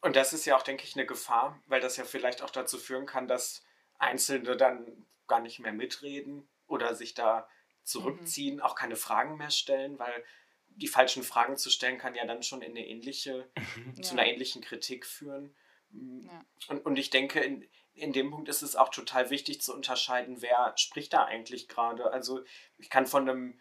Und 0.00 0.16
das 0.16 0.32
ist 0.32 0.46
ja 0.46 0.56
auch, 0.56 0.62
denke 0.62 0.84
ich, 0.84 0.96
eine 0.96 1.06
Gefahr, 1.06 1.62
weil 1.66 1.80
das 1.80 1.96
ja 1.96 2.04
vielleicht 2.04 2.42
auch 2.42 2.50
dazu 2.50 2.78
führen 2.78 3.06
kann, 3.06 3.28
dass 3.28 3.62
Einzelne 3.98 4.56
dann 4.56 5.06
gar 5.28 5.40
nicht 5.40 5.60
mehr 5.60 5.72
mitreden 5.72 6.48
oder 6.72 6.94
sich 6.94 7.14
da 7.14 7.48
zurückziehen, 7.84 8.56
mhm. 8.56 8.62
auch 8.62 8.74
keine 8.74 8.96
Fragen 8.96 9.36
mehr 9.36 9.50
stellen, 9.50 9.98
weil 9.98 10.24
die 10.68 10.88
falschen 10.88 11.22
Fragen 11.22 11.56
zu 11.56 11.70
stellen 11.70 11.98
kann 11.98 12.14
ja 12.14 12.24
dann 12.24 12.42
schon 12.42 12.62
in 12.62 12.70
eine 12.70 12.86
ähnliche, 12.86 13.50
mhm. 13.76 14.02
zu 14.02 14.12
einer 14.12 14.26
ähnlichen 14.26 14.62
Kritik 14.62 15.06
führen. 15.06 15.54
Mm. 15.90 16.24
Ja. 16.24 16.44
Und, 16.68 16.86
und 16.86 16.98
ich 16.98 17.10
denke, 17.10 17.40
in, 17.40 17.68
in 17.94 18.12
dem 18.12 18.30
Punkt 18.30 18.48
ist 18.48 18.62
es 18.62 18.76
auch 18.76 18.88
total 18.88 19.30
wichtig 19.30 19.60
zu 19.60 19.74
unterscheiden, 19.74 20.40
wer 20.40 20.72
spricht 20.76 21.12
da 21.12 21.24
eigentlich 21.24 21.68
gerade. 21.68 22.10
Also 22.10 22.42
ich 22.78 22.88
kann 22.88 23.06
von 23.06 23.28
einem 23.28 23.60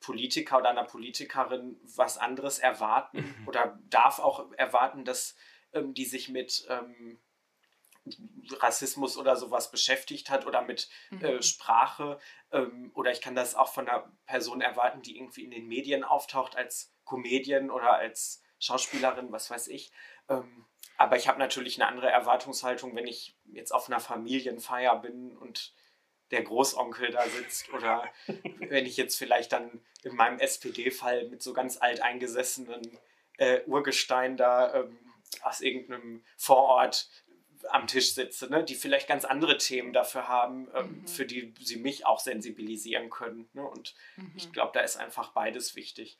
Politiker 0.00 0.58
oder 0.58 0.70
einer 0.70 0.84
Politikerin 0.84 1.80
was 1.96 2.18
anderes 2.18 2.58
erwarten 2.58 3.34
mhm. 3.38 3.48
oder 3.48 3.78
darf 3.88 4.18
auch 4.18 4.52
erwarten, 4.52 5.04
dass 5.04 5.36
ähm, 5.72 5.94
die 5.94 6.04
sich 6.04 6.28
mit 6.28 6.66
ähm, 6.68 7.20
Rassismus 8.58 9.16
oder 9.16 9.36
sowas 9.36 9.70
beschäftigt 9.70 10.30
hat 10.30 10.46
oder 10.46 10.62
mit 10.62 10.88
äh, 11.10 11.14
mhm. 11.14 11.24
äh, 11.24 11.42
Sprache. 11.42 12.18
Ähm, 12.52 12.90
oder 12.94 13.12
ich 13.12 13.20
kann 13.20 13.34
das 13.34 13.54
auch 13.54 13.72
von 13.72 13.88
einer 13.88 14.10
Person 14.26 14.60
erwarten, 14.60 15.02
die 15.02 15.16
irgendwie 15.16 15.44
in 15.44 15.50
den 15.50 15.68
Medien 15.68 16.04
auftaucht 16.04 16.56
als 16.56 16.92
Comedian 17.04 17.70
oder 17.70 17.94
als 17.94 18.42
Schauspielerin, 18.58 19.32
was 19.32 19.50
weiß 19.50 19.68
ich. 19.68 19.92
Ähm, 20.28 20.66
aber 20.96 21.16
ich 21.16 21.28
habe 21.28 21.38
natürlich 21.38 21.80
eine 21.80 21.88
andere 21.88 22.10
Erwartungshaltung, 22.10 22.94
wenn 22.94 23.06
ich 23.06 23.36
jetzt 23.44 23.72
auf 23.72 23.88
einer 23.88 24.00
Familienfeier 24.00 24.96
bin 24.96 25.36
und 25.36 25.74
der 26.30 26.42
Großonkel 26.42 27.10
da 27.10 27.26
sitzt 27.26 27.72
oder 27.72 28.04
wenn 28.68 28.86
ich 28.86 28.96
jetzt 28.96 29.16
vielleicht 29.16 29.52
dann 29.52 29.82
in 30.02 30.14
meinem 30.14 30.38
SPD-Fall 30.38 31.28
mit 31.28 31.42
so 31.42 31.52
ganz 31.52 31.78
alteingesessenen 31.80 32.98
äh, 33.38 33.62
Urgestein 33.66 34.36
da 34.36 34.74
ähm, 34.74 34.98
aus 35.42 35.60
irgendeinem 35.60 36.24
Vorort 36.36 37.08
am 37.68 37.86
Tisch 37.86 38.14
sitze, 38.14 38.48
ne, 38.50 38.64
die 38.64 38.74
vielleicht 38.74 39.08
ganz 39.08 39.24
andere 39.24 39.58
Themen 39.58 39.92
dafür 39.92 40.28
haben, 40.28 40.68
ähm, 40.74 41.00
mhm. 41.00 41.06
für 41.06 41.26
die 41.26 41.54
sie 41.60 41.76
mich 41.76 42.06
auch 42.06 42.20
sensibilisieren 42.20 43.10
können. 43.10 43.48
Ne? 43.52 43.62
Und 43.62 43.94
mhm. 44.16 44.32
ich 44.36 44.52
glaube, 44.52 44.72
da 44.74 44.80
ist 44.80 44.96
einfach 44.96 45.32
beides 45.32 45.76
wichtig. 45.76 46.18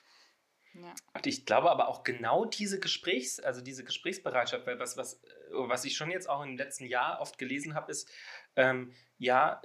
Ja. 0.75 0.95
Und 1.15 1.27
ich 1.27 1.47
glaube 1.47 1.71
aber 1.71 1.89
auch 1.89 2.05
genau 2.05 2.45
diese 2.45 2.79
Gesprächs, 2.79 3.41
also 3.41 3.61
diese 3.61 3.85
Gesprächsbereitschaft, 3.85 4.67
weil 4.67 4.79
was, 4.79 4.97
was, 4.97 5.21
was 5.51 5.85
ich 5.85 5.97
schon 5.97 6.11
jetzt 6.11 6.29
auch 6.29 6.43
im 6.43 6.57
letzten 6.57 6.85
Jahr 6.85 7.21
oft 7.21 7.39
gelesen 7.39 7.75
habe, 7.75 7.91
ist, 7.91 8.09
ähm, 8.57 8.95
ja, 9.19 9.61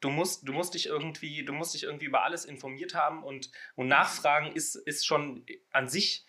du 0.00 0.10
musst, 0.10 0.46
du 0.48 0.52
musst 0.52 0.74
dich 0.74 0.86
irgendwie, 0.86 1.44
du 1.44 1.52
musst 1.52 1.74
dich 1.74 1.84
irgendwie 1.84 2.06
über 2.06 2.24
alles 2.24 2.44
informiert 2.44 2.94
haben 2.94 3.22
und, 3.22 3.50
und 3.76 3.88
nachfragen 3.88 4.52
ist, 4.52 4.74
ist 4.74 5.06
schon 5.06 5.46
an 5.70 5.88
sich 5.88 6.24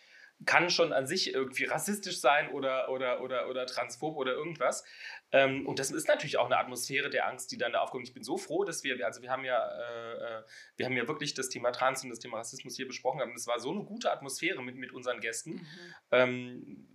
kann 0.45 0.69
schon 0.69 0.93
an 0.93 1.08
sich 1.08 1.34
irgendwie 1.34 1.65
rassistisch 1.65 2.19
sein 2.19 2.50
oder, 2.52 2.89
oder, 2.89 3.21
oder, 3.21 3.50
oder 3.50 3.65
transphob 3.65 4.15
oder 4.15 4.34
irgendwas. 4.34 4.84
Ähm, 5.32 5.65
und 5.65 5.80
das 5.80 5.91
ist 5.91 6.08
natürlich 6.08 6.38
auch 6.38 6.45
eine 6.45 6.58
Atmosphäre 6.58 7.10
der 7.10 7.28
Angst, 7.28 7.52
die 7.52 7.58
dann 7.58 7.73
da 7.73 7.80
aufkommt. 7.80 8.08
Ich 8.08 8.13
bin 8.13 8.23
so 8.23 8.38
froh, 8.38 8.63
dass 8.63 8.84
wir, 8.84 9.04
also 9.06 9.21
wir 9.21 9.32
haben 9.32 9.45
ja, 9.45 9.58
äh, 9.58 10.13
äh 10.13 10.43
wir 10.76 10.86
haben 10.86 10.95
ja 10.95 11.08
wirklich 11.08 11.34
das 11.34 11.50
Thema 11.50 11.71
Trans 11.71 12.04
und 12.04 12.10
das 12.10 12.19
Thema 12.19 12.38
Rassismus 12.38 12.76
hier 12.76 12.88
besprochen 12.88 13.19
haben. 13.19 13.34
Das 13.34 13.47
war 13.47 13.60
so 13.60 13.71
eine 13.71 13.84
gute 13.84 14.12
Atmosphäre 14.12 14.63
mit, 14.63 14.76
mit 14.76 14.93
unseren 14.93 15.19
Gästen. 15.19 15.54
Mhm. 15.54 15.65
Ähm, 16.12 16.88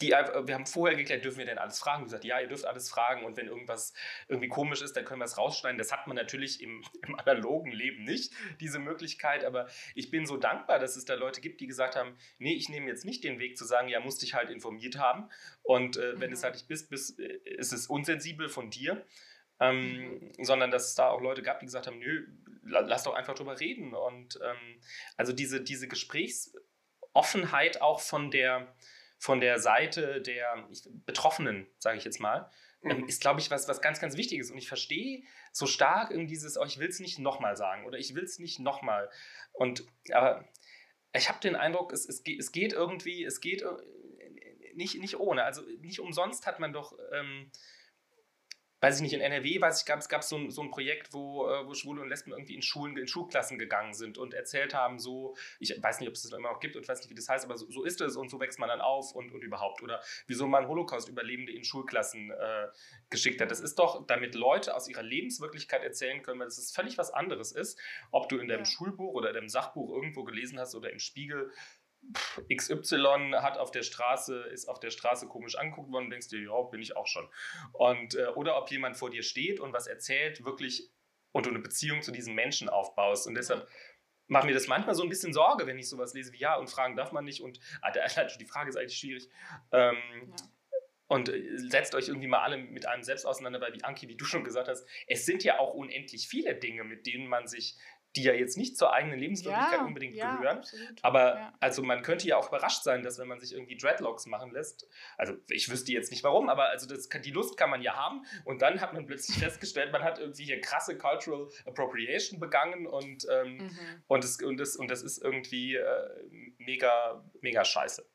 die, 0.00 0.10
wir 0.10 0.54
haben 0.54 0.66
vorher 0.66 0.96
geklärt, 0.96 1.24
dürfen 1.24 1.38
wir 1.38 1.46
denn 1.46 1.58
alles 1.58 1.78
fragen? 1.78 2.02
Wir 2.02 2.06
gesagt, 2.06 2.24
ja, 2.24 2.38
ihr 2.40 2.48
dürft 2.48 2.66
alles 2.66 2.90
fragen 2.90 3.24
und 3.24 3.36
wenn 3.36 3.46
irgendwas 3.46 3.94
irgendwie 4.28 4.48
komisch 4.48 4.82
ist, 4.82 4.94
dann 4.94 5.04
können 5.04 5.20
wir 5.20 5.24
es 5.24 5.38
rausschneiden. 5.38 5.78
Das 5.78 5.90
hat 5.90 6.06
man 6.06 6.16
natürlich 6.16 6.62
im, 6.62 6.84
im, 7.06 7.18
analogen 7.18 7.72
Leben 7.72 8.04
nicht, 8.04 8.32
diese 8.60 8.78
Möglichkeit, 8.78 9.44
aber 9.44 9.68
ich 9.94 10.10
bin 10.10 10.26
so 10.26 10.36
dankbar, 10.36 10.78
dass 10.78 10.96
es 10.96 11.06
da 11.06 11.14
Leute 11.14 11.40
gibt, 11.40 11.60
die 11.60 11.66
gesagt 11.66 11.96
haben, 11.96 12.16
nee, 12.38 12.54
ich 12.54 12.68
nehme 12.68 12.88
jetzt 12.88 13.04
nicht 13.04 13.24
den 13.24 13.38
Weg 13.38 13.56
zu 13.56 13.64
sagen, 13.64 13.88
ja, 13.88 14.00
musst 14.00 14.20
dich 14.22 14.34
halt 14.34 14.50
informiert 14.50 14.98
haben 14.98 15.30
und 15.62 15.96
äh, 15.96 16.20
wenn 16.20 16.28
mhm. 16.28 16.34
es 16.34 16.44
halt 16.44 16.54
nicht 16.54 16.68
bist, 16.68 16.90
bist, 16.90 17.18
äh, 17.18 17.38
ist 17.44 17.72
es 17.72 17.86
unsensibel 17.86 18.48
von 18.48 18.70
dir. 18.70 19.04
Ähm, 19.58 20.34
sondern 20.38 20.70
dass 20.70 20.88
es 20.88 20.96
da 20.96 21.08
auch 21.08 21.22
Leute 21.22 21.40
gab, 21.40 21.60
die 21.60 21.64
gesagt 21.64 21.86
haben, 21.86 21.98
nö, 21.98 22.26
lass 22.62 23.04
doch 23.04 23.14
einfach 23.14 23.34
drüber 23.34 23.58
reden. 23.58 23.94
Und 23.94 24.38
ähm, 24.42 24.80
also 25.16 25.32
diese, 25.32 25.62
diese 25.62 25.88
Gesprächsoffenheit 25.88 27.80
auch 27.80 28.00
von 28.00 28.30
der, 28.30 28.74
von 29.18 29.40
der 29.40 29.58
Seite 29.58 30.20
der 30.20 30.68
Betroffenen, 31.06 31.66
sage 31.78 31.98
ich 31.98 32.04
jetzt 32.04 32.20
mal, 32.20 32.50
ähm, 32.82 32.98
mhm. 32.98 33.08
ist, 33.08 33.20
glaube 33.20 33.40
ich, 33.40 33.50
was, 33.50 33.68
was 33.68 33.80
ganz, 33.80 34.00
ganz 34.00 34.16
Wichtiges. 34.16 34.50
Und 34.50 34.58
ich 34.58 34.68
verstehe 34.68 35.22
so 35.52 35.66
stark 35.66 36.10
in 36.10 36.26
dieses, 36.26 36.58
oh, 36.58 36.64
ich 36.64 36.78
will 36.78 36.88
es 36.88 37.00
nicht 37.00 37.18
nochmal 37.18 37.56
sagen 37.56 37.84
oder 37.86 37.98
ich 37.98 38.14
will 38.14 38.24
es 38.24 38.38
nicht 38.38 38.58
nochmal. 38.58 39.10
Und 39.52 39.84
aber 40.12 40.44
ich 41.12 41.28
habe 41.28 41.40
den 41.40 41.56
Eindruck, 41.56 41.92
es, 41.92 42.06
es, 42.08 42.22
es 42.26 42.52
geht 42.52 42.72
irgendwie, 42.72 43.24
es 43.24 43.40
geht 43.40 43.62
äh, 43.62 43.68
nicht, 44.74 44.98
nicht 45.00 45.18
ohne. 45.18 45.44
Also 45.44 45.62
nicht 45.80 46.00
umsonst 46.00 46.46
hat 46.46 46.60
man 46.60 46.72
doch 46.72 46.96
ähm, 47.12 47.50
weiß 48.86 48.96
ich 48.96 49.02
nicht, 49.02 49.14
in 49.14 49.20
NRW, 49.20 49.60
weiß 49.60 49.80
ich, 49.80 49.86
gab 49.86 49.98
es 49.98 50.08
gab 50.08 50.22
so, 50.22 50.48
so 50.48 50.62
ein 50.62 50.70
Projekt, 50.70 51.12
wo, 51.12 51.48
äh, 51.48 51.66
wo 51.66 51.74
Schwule 51.74 52.02
und 52.02 52.08
Lesben 52.08 52.30
irgendwie 52.30 52.54
in 52.54 52.62
Schulen, 52.62 52.96
in 52.96 53.08
Schulklassen 53.08 53.58
gegangen 53.58 53.94
sind 53.94 54.16
und 54.16 54.32
erzählt 54.32 54.74
haben, 54.74 55.00
so, 55.00 55.34
ich 55.58 55.76
weiß 55.82 55.98
nicht, 55.98 56.08
ob 56.08 56.14
es 56.14 56.22
das 56.22 56.32
immer 56.32 56.52
noch 56.52 56.60
gibt 56.60 56.76
und 56.76 56.82
ich 56.82 56.88
weiß 56.88 57.00
nicht, 57.00 57.10
wie 57.10 57.14
das 57.16 57.28
heißt, 57.28 57.44
aber 57.44 57.56
so, 57.56 57.68
so 57.68 57.82
ist 57.82 58.00
es 58.00 58.16
und 58.16 58.30
so 58.30 58.38
wächst 58.38 58.60
man 58.60 58.68
dann 58.68 58.80
auf 58.80 59.12
und, 59.12 59.32
und 59.32 59.42
überhaupt. 59.42 59.82
Oder 59.82 60.00
wieso 60.28 60.46
man 60.46 60.68
Holocaust-Überlebende 60.68 61.52
in 61.52 61.64
Schulklassen 61.64 62.30
äh, 62.30 62.68
geschickt 63.10 63.40
hat. 63.40 63.50
Das 63.50 63.58
ist 63.58 63.76
doch, 63.80 64.06
damit 64.06 64.36
Leute 64.36 64.76
aus 64.76 64.88
ihrer 64.88 65.02
Lebenswirklichkeit 65.02 65.82
erzählen 65.82 66.22
können, 66.22 66.38
weil 66.38 66.46
das 66.46 66.58
ist 66.58 66.74
völlig 66.74 66.96
was 66.96 67.10
anderes 67.12 67.50
ist, 67.50 67.80
ob 68.12 68.28
du 68.28 68.38
in 68.38 68.46
deinem 68.46 68.60
ja. 68.60 68.64
Schulbuch 68.66 69.14
oder 69.14 69.30
in 69.30 69.34
deinem 69.34 69.48
Sachbuch 69.48 69.92
irgendwo 69.92 70.22
gelesen 70.22 70.60
hast 70.60 70.76
oder 70.76 70.92
im 70.92 71.00
Spiegel, 71.00 71.50
XY 72.54 73.32
hat 73.40 73.58
auf 73.58 73.70
der 73.70 73.82
Straße, 73.82 74.42
ist 74.52 74.68
auf 74.68 74.80
der 74.80 74.90
Straße 74.90 75.26
komisch 75.26 75.56
angeguckt 75.56 75.90
worden 75.90 76.04
und 76.04 76.10
denkst 76.10 76.28
dir, 76.28 76.40
ja, 76.40 76.62
bin 76.62 76.80
ich 76.80 76.96
auch 76.96 77.06
schon. 77.06 77.28
Und, 77.72 78.14
äh, 78.14 78.26
oder 78.34 78.56
ob 78.56 78.70
jemand 78.70 78.96
vor 78.96 79.10
dir 79.10 79.22
steht 79.22 79.60
und 79.60 79.72
was 79.72 79.86
erzählt, 79.86 80.44
wirklich 80.44 80.90
und 81.32 81.44
du 81.44 81.50
eine 81.50 81.58
Beziehung 81.58 82.02
zu 82.02 82.12
diesem 82.12 82.34
Menschen 82.34 82.68
aufbaust. 82.68 83.26
Und 83.26 83.34
deshalb 83.34 83.68
macht 84.26 84.46
mir 84.46 84.54
das 84.54 84.68
manchmal 84.68 84.94
so 84.94 85.02
ein 85.02 85.08
bisschen 85.08 85.32
Sorge, 85.32 85.66
wenn 85.66 85.78
ich 85.78 85.88
sowas 85.88 86.14
lese 86.14 86.32
wie 86.32 86.38
ja 86.38 86.56
und 86.56 86.70
fragen 86.70 86.96
darf 86.96 87.12
man 87.12 87.24
nicht. 87.24 87.42
Und 87.42 87.60
ah, 87.82 87.90
die 88.40 88.46
Frage 88.46 88.70
ist 88.70 88.76
eigentlich 88.76 88.98
schwierig. 88.98 89.28
Ähm, 89.72 89.96
ja. 90.30 90.36
Und 91.08 91.28
äh, 91.28 91.58
setzt 91.58 91.94
euch 91.94 92.08
irgendwie 92.08 92.26
mal 92.26 92.42
alle 92.42 92.56
mit 92.56 92.86
einem 92.86 93.02
selbst 93.02 93.26
auseinander, 93.26 93.60
weil 93.60 93.74
wie 93.74 93.84
Anki, 93.84 94.08
wie 94.08 94.16
du 94.16 94.24
schon 94.24 94.44
gesagt 94.44 94.68
hast, 94.68 94.86
es 95.06 95.24
sind 95.24 95.44
ja 95.44 95.58
auch 95.58 95.74
unendlich 95.74 96.26
viele 96.26 96.54
Dinge, 96.54 96.84
mit 96.84 97.06
denen 97.06 97.28
man 97.28 97.46
sich 97.46 97.76
die 98.16 98.22
ja 98.22 98.32
jetzt 98.32 98.56
nicht 98.56 98.76
zur 98.76 98.92
eigenen 98.92 99.18
Lebenswirklichkeit 99.18 99.80
ja, 99.80 99.84
unbedingt 99.84 100.14
ja, 100.14 100.36
gehören. 100.36 100.58
Absolut. 100.58 100.98
Aber 101.02 101.36
ja. 101.36 101.52
also 101.60 101.82
man 101.82 102.02
könnte 102.02 102.26
ja 102.26 102.36
auch 102.36 102.48
überrascht 102.48 102.82
sein, 102.82 103.02
dass 103.02 103.18
wenn 103.18 103.28
man 103.28 103.38
sich 103.38 103.52
irgendwie 103.52 103.76
Dreadlocks 103.76 104.26
machen 104.26 104.50
lässt, 104.52 104.88
also 105.16 105.34
ich 105.48 105.70
wüsste 105.70 105.92
jetzt 105.92 106.10
nicht 106.10 106.24
warum, 106.24 106.48
aber 106.48 106.70
also 106.70 106.86
das 106.86 107.08
kann, 107.08 107.22
die 107.22 107.30
Lust 107.30 107.56
kann 107.56 107.70
man 107.70 107.82
ja 107.82 107.94
haben 107.94 108.24
und 108.44 108.62
dann 108.62 108.80
hat 108.80 108.92
man 108.92 109.06
plötzlich 109.06 109.38
festgestellt, 109.44 109.92
man 109.92 110.02
hat 110.02 110.18
irgendwie 110.18 110.44
hier 110.44 110.60
krasse 110.60 110.96
Cultural 110.96 111.48
Appropriation 111.66 112.40
begangen 112.40 112.86
und, 112.86 113.26
ähm, 113.30 113.58
mhm. 113.58 114.02
und, 114.06 114.24
das, 114.24 114.42
und, 114.42 114.58
das, 114.58 114.76
und 114.76 114.90
das 114.90 115.02
ist 115.02 115.22
irgendwie 115.22 115.76
äh, 115.76 116.54
mega, 116.58 117.22
mega 117.40 117.64
scheiße. 117.64 118.06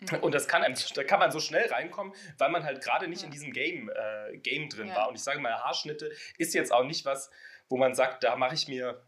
Mhm. 0.00 0.18
Und 0.20 0.34
das 0.34 0.48
kann 0.48 0.62
einem, 0.62 0.76
da 0.94 1.04
kann 1.04 1.18
man 1.18 1.30
so 1.30 1.40
schnell 1.40 1.66
reinkommen, 1.68 2.14
weil 2.38 2.50
man 2.50 2.64
halt 2.64 2.82
gerade 2.82 3.08
nicht 3.08 3.22
in 3.22 3.30
diesem 3.30 3.52
Game, 3.52 3.90
äh, 3.90 4.36
Game 4.38 4.68
drin 4.68 4.88
war. 4.90 5.08
Und 5.08 5.16
ich 5.16 5.22
sage 5.22 5.40
mal, 5.40 5.52
Haarschnitte 5.52 6.10
ist 6.38 6.54
jetzt 6.54 6.72
auch 6.72 6.84
nicht 6.84 7.04
was, 7.04 7.30
wo 7.68 7.76
man 7.76 7.94
sagt, 7.94 8.24
da 8.24 8.36
mache 8.36 8.54
ich 8.54 8.68
mir 8.68 9.02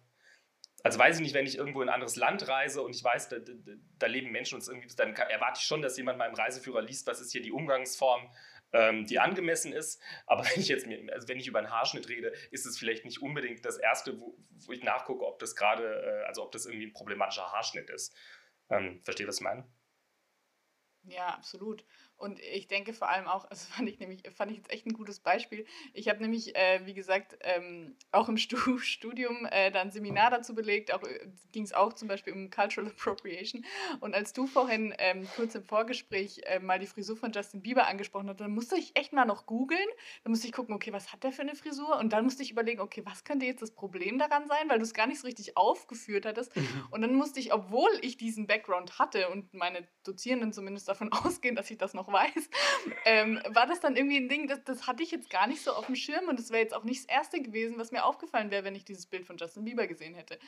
also 0.86 1.00
weiß 1.00 1.16
ich 1.16 1.22
nicht, 1.22 1.34
wenn 1.34 1.46
ich 1.46 1.58
irgendwo 1.58 1.82
in 1.82 1.88
ein 1.88 1.94
anderes 1.94 2.14
Land 2.14 2.46
reise 2.46 2.80
und 2.80 2.94
ich 2.94 3.02
weiß, 3.02 3.28
da, 3.28 3.40
da, 3.40 3.52
da 3.98 4.06
leben 4.06 4.30
Menschen 4.30 4.54
und 4.54 4.68
irgendwie, 4.68 4.86
dann 4.94 5.16
erwarte 5.16 5.58
ich 5.58 5.66
schon, 5.66 5.82
dass 5.82 5.96
jemand 5.96 6.16
meinem 6.16 6.36
Reiseführer 6.36 6.80
liest, 6.80 7.08
was 7.08 7.20
ist 7.20 7.32
hier 7.32 7.42
die 7.42 7.50
Umgangsform, 7.50 8.32
ähm, 8.72 9.04
die 9.04 9.18
angemessen 9.18 9.72
ist. 9.72 10.00
Aber 10.26 10.44
wenn 10.48 10.60
ich 10.60 10.68
jetzt 10.68 10.86
mir, 10.86 11.12
also 11.12 11.26
wenn 11.26 11.40
ich 11.40 11.48
über 11.48 11.58
einen 11.58 11.72
Haarschnitt 11.72 12.08
rede, 12.08 12.32
ist 12.52 12.66
es 12.66 12.78
vielleicht 12.78 13.04
nicht 13.04 13.20
unbedingt 13.20 13.64
das 13.64 13.78
Erste, 13.78 14.20
wo, 14.20 14.38
wo 14.64 14.70
ich 14.70 14.84
nachgucke, 14.84 15.26
ob 15.26 15.40
das 15.40 15.56
gerade, 15.56 15.82
äh, 15.82 16.26
also 16.28 16.44
ob 16.44 16.52
das 16.52 16.66
irgendwie 16.66 16.86
ein 16.86 16.92
problematischer 16.92 17.50
Haarschnitt 17.50 17.90
ist. 17.90 18.14
Ähm, 18.70 19.02
versteht, 19.02 19.26
was 19.26 19.38
ich 19.38 19.42
meine? 19.42 19.66
Ja, 21.02 21.30
absolut. 21.30 21.84
Und 22.16 22.40
ich 22.40 22.66
denke 22.66 22.92
vor 22.92 23.08
allem 23.08 23.26
auch, 23.26 23.44
also 23.50 23.66
fand 23.68 23.88
ich 23.88 23.98
nämlich, 23.98 24.22
fand 24.34 24.50
ich 24.50 24.58
jetzt 24.58 24.70
echt 24.70 24.86
ein 24.86 24.92
gutes 24.92 25.20
Beispiel. 25.20 25.66
Ich 25.92 26.08
habe 26.08 26.20
nämlich, 26.20 26.56
äh, 26.56 26.80
wie 26.84 26.94
gesagt, 26.94 27.36
ähm, 27.40 27.96
auch 28.12 28.28
im 28.28 28.36
Studium 28.38 29.46
äh, 29.50 29.70
dann 29.70 29.88
ein 29.88 29.90
Seminar 29.90 30.30
dazu 30.30 30.54
belegt, 30.54 30.92
auch 30.92 31.02
äh, 31.02 31.28
ging 31.52 31.64
es 31.64 31.72
auch 31.72 31.92
zum 31.92 32.08
Beispiel 32.08 32.32
um 32.32 32.50
Cultural 32.50 32.90
Appropriation. 32.90 33.64
Und 34.00 34.14
als 34.14 34.32
du 34.32 34.46
vorhin 34.46 34.94
ähm, 34.98 35.26
kurz 35.36 35.54
im 35.54 35.64
Vorgespräch 35.64 36.40
äh, 36.44 36.58
mal 36.58 36.78
die 36.78 36.86
Frisur 36.86 37.16
von 37.16 37.32
Justin 37.32 37.62
Bieber 37.62 37.86
angesprochen 37.86 38.28
hast, 38.28 38.40
dann 38.40 38.52
musste 38.52 38.76
ich 38.76 38.96
echt 38.96 39.12
mal 39.12 39.24
noch 39.24 39.46
googeln. 39.46 39.88
Dann 40.24 40.30
musste 40.30 40.46
ich 40.46 40.52
gucken, 40.52 40.74
okay, 40.74 40.92
was 40.92 41.12
hat 41.12 41.24
der 41.24 41.32
für 41.32 41.42
eine 41.42 41.54
Frisur? 41.54 41.98
Und 41.98 42.12
dann 42.12 42.24
musste 42.24 42.42
ich 42.42 42.50
überlegen, 42.50 42.80
okay, 42.80 43.02
was 43.04 43.24
könnte 43.24 43.46
jetzt 43.46 43.62
das 43.62 43.70
Problem 43.70 44.18
daran 44.18 44.48
sein, 44.48 44.68
weil 44.68 44.78
du 44.78 44.84
es 44.84 44.94
gar 44.94 45.06
nicht 45.06 45.20
so 45.20 45.26
richtig 45.26 45.56
aufgeführt 45.56 46.26
hattest. 46.26 46.56
Mhm. 46.56 46.86
Und 46.90 47.02
dann 47.02 47.14
musste 47.14 47.40
ich, 47.40 47.52
obwohl 47.52 47.90
ich 48.02 48.16
diesen 48.16 48.46
Background 48.46 48.98
hatte 48.98 49.28
und 49.28 49.52
meine 49.54 49.86
Dozierenden 50.04 50.52
zumindest 50.52 50.88
davon 50.88 51.12
ausgehen, 51.12 51.56
dass 51.56 51.70
ich 51.70 51.78
das 51.78 51.94
noch 51.94 52.05
weiß, 52.12 52.50
ähm, 53.04 53.40
war 53.48 53.66
das 53.66 53.80
dann 53.80 53.96
irgendwie 53.96 54.18
ein 54.18 54.28
Ding, 54.28 54.48
das, 54.48 54.62
das 54.64 54.86
hatte 54.86 55.02
ich 55.02 55.10
jetzt 55.10 55.30
gar 55.30 55.46
nicht 55.46 55.62
so 55.62 55.72
auf 55.72 55.86
dem 55.86 55.96
Schirm 55.96 56.28
und 56.28 56.38
das 56.38 56.50
wäre 56.50 56.62
jetzt 56.62 56.74
auch 56.74 56.84
nicht 56.84 57.00
das 57.00 57.14
Erste 57.14 57.40
gewesen, 57.40 57.78
was 57.78 57.92
mir 57.92 58.04
aufgefallen 58.04 58.50
wäre, 58.50 58.64
wenn 58.64 58.74
ich 58.74 58.84
dieses 58.84 59.06
Bild 59.06 59.26
von 59.26 59.36
Justin 59.36 59.64
Bieber 59.64 59.86
gesehen 59.86 60.14
hätte. 60.14 60.38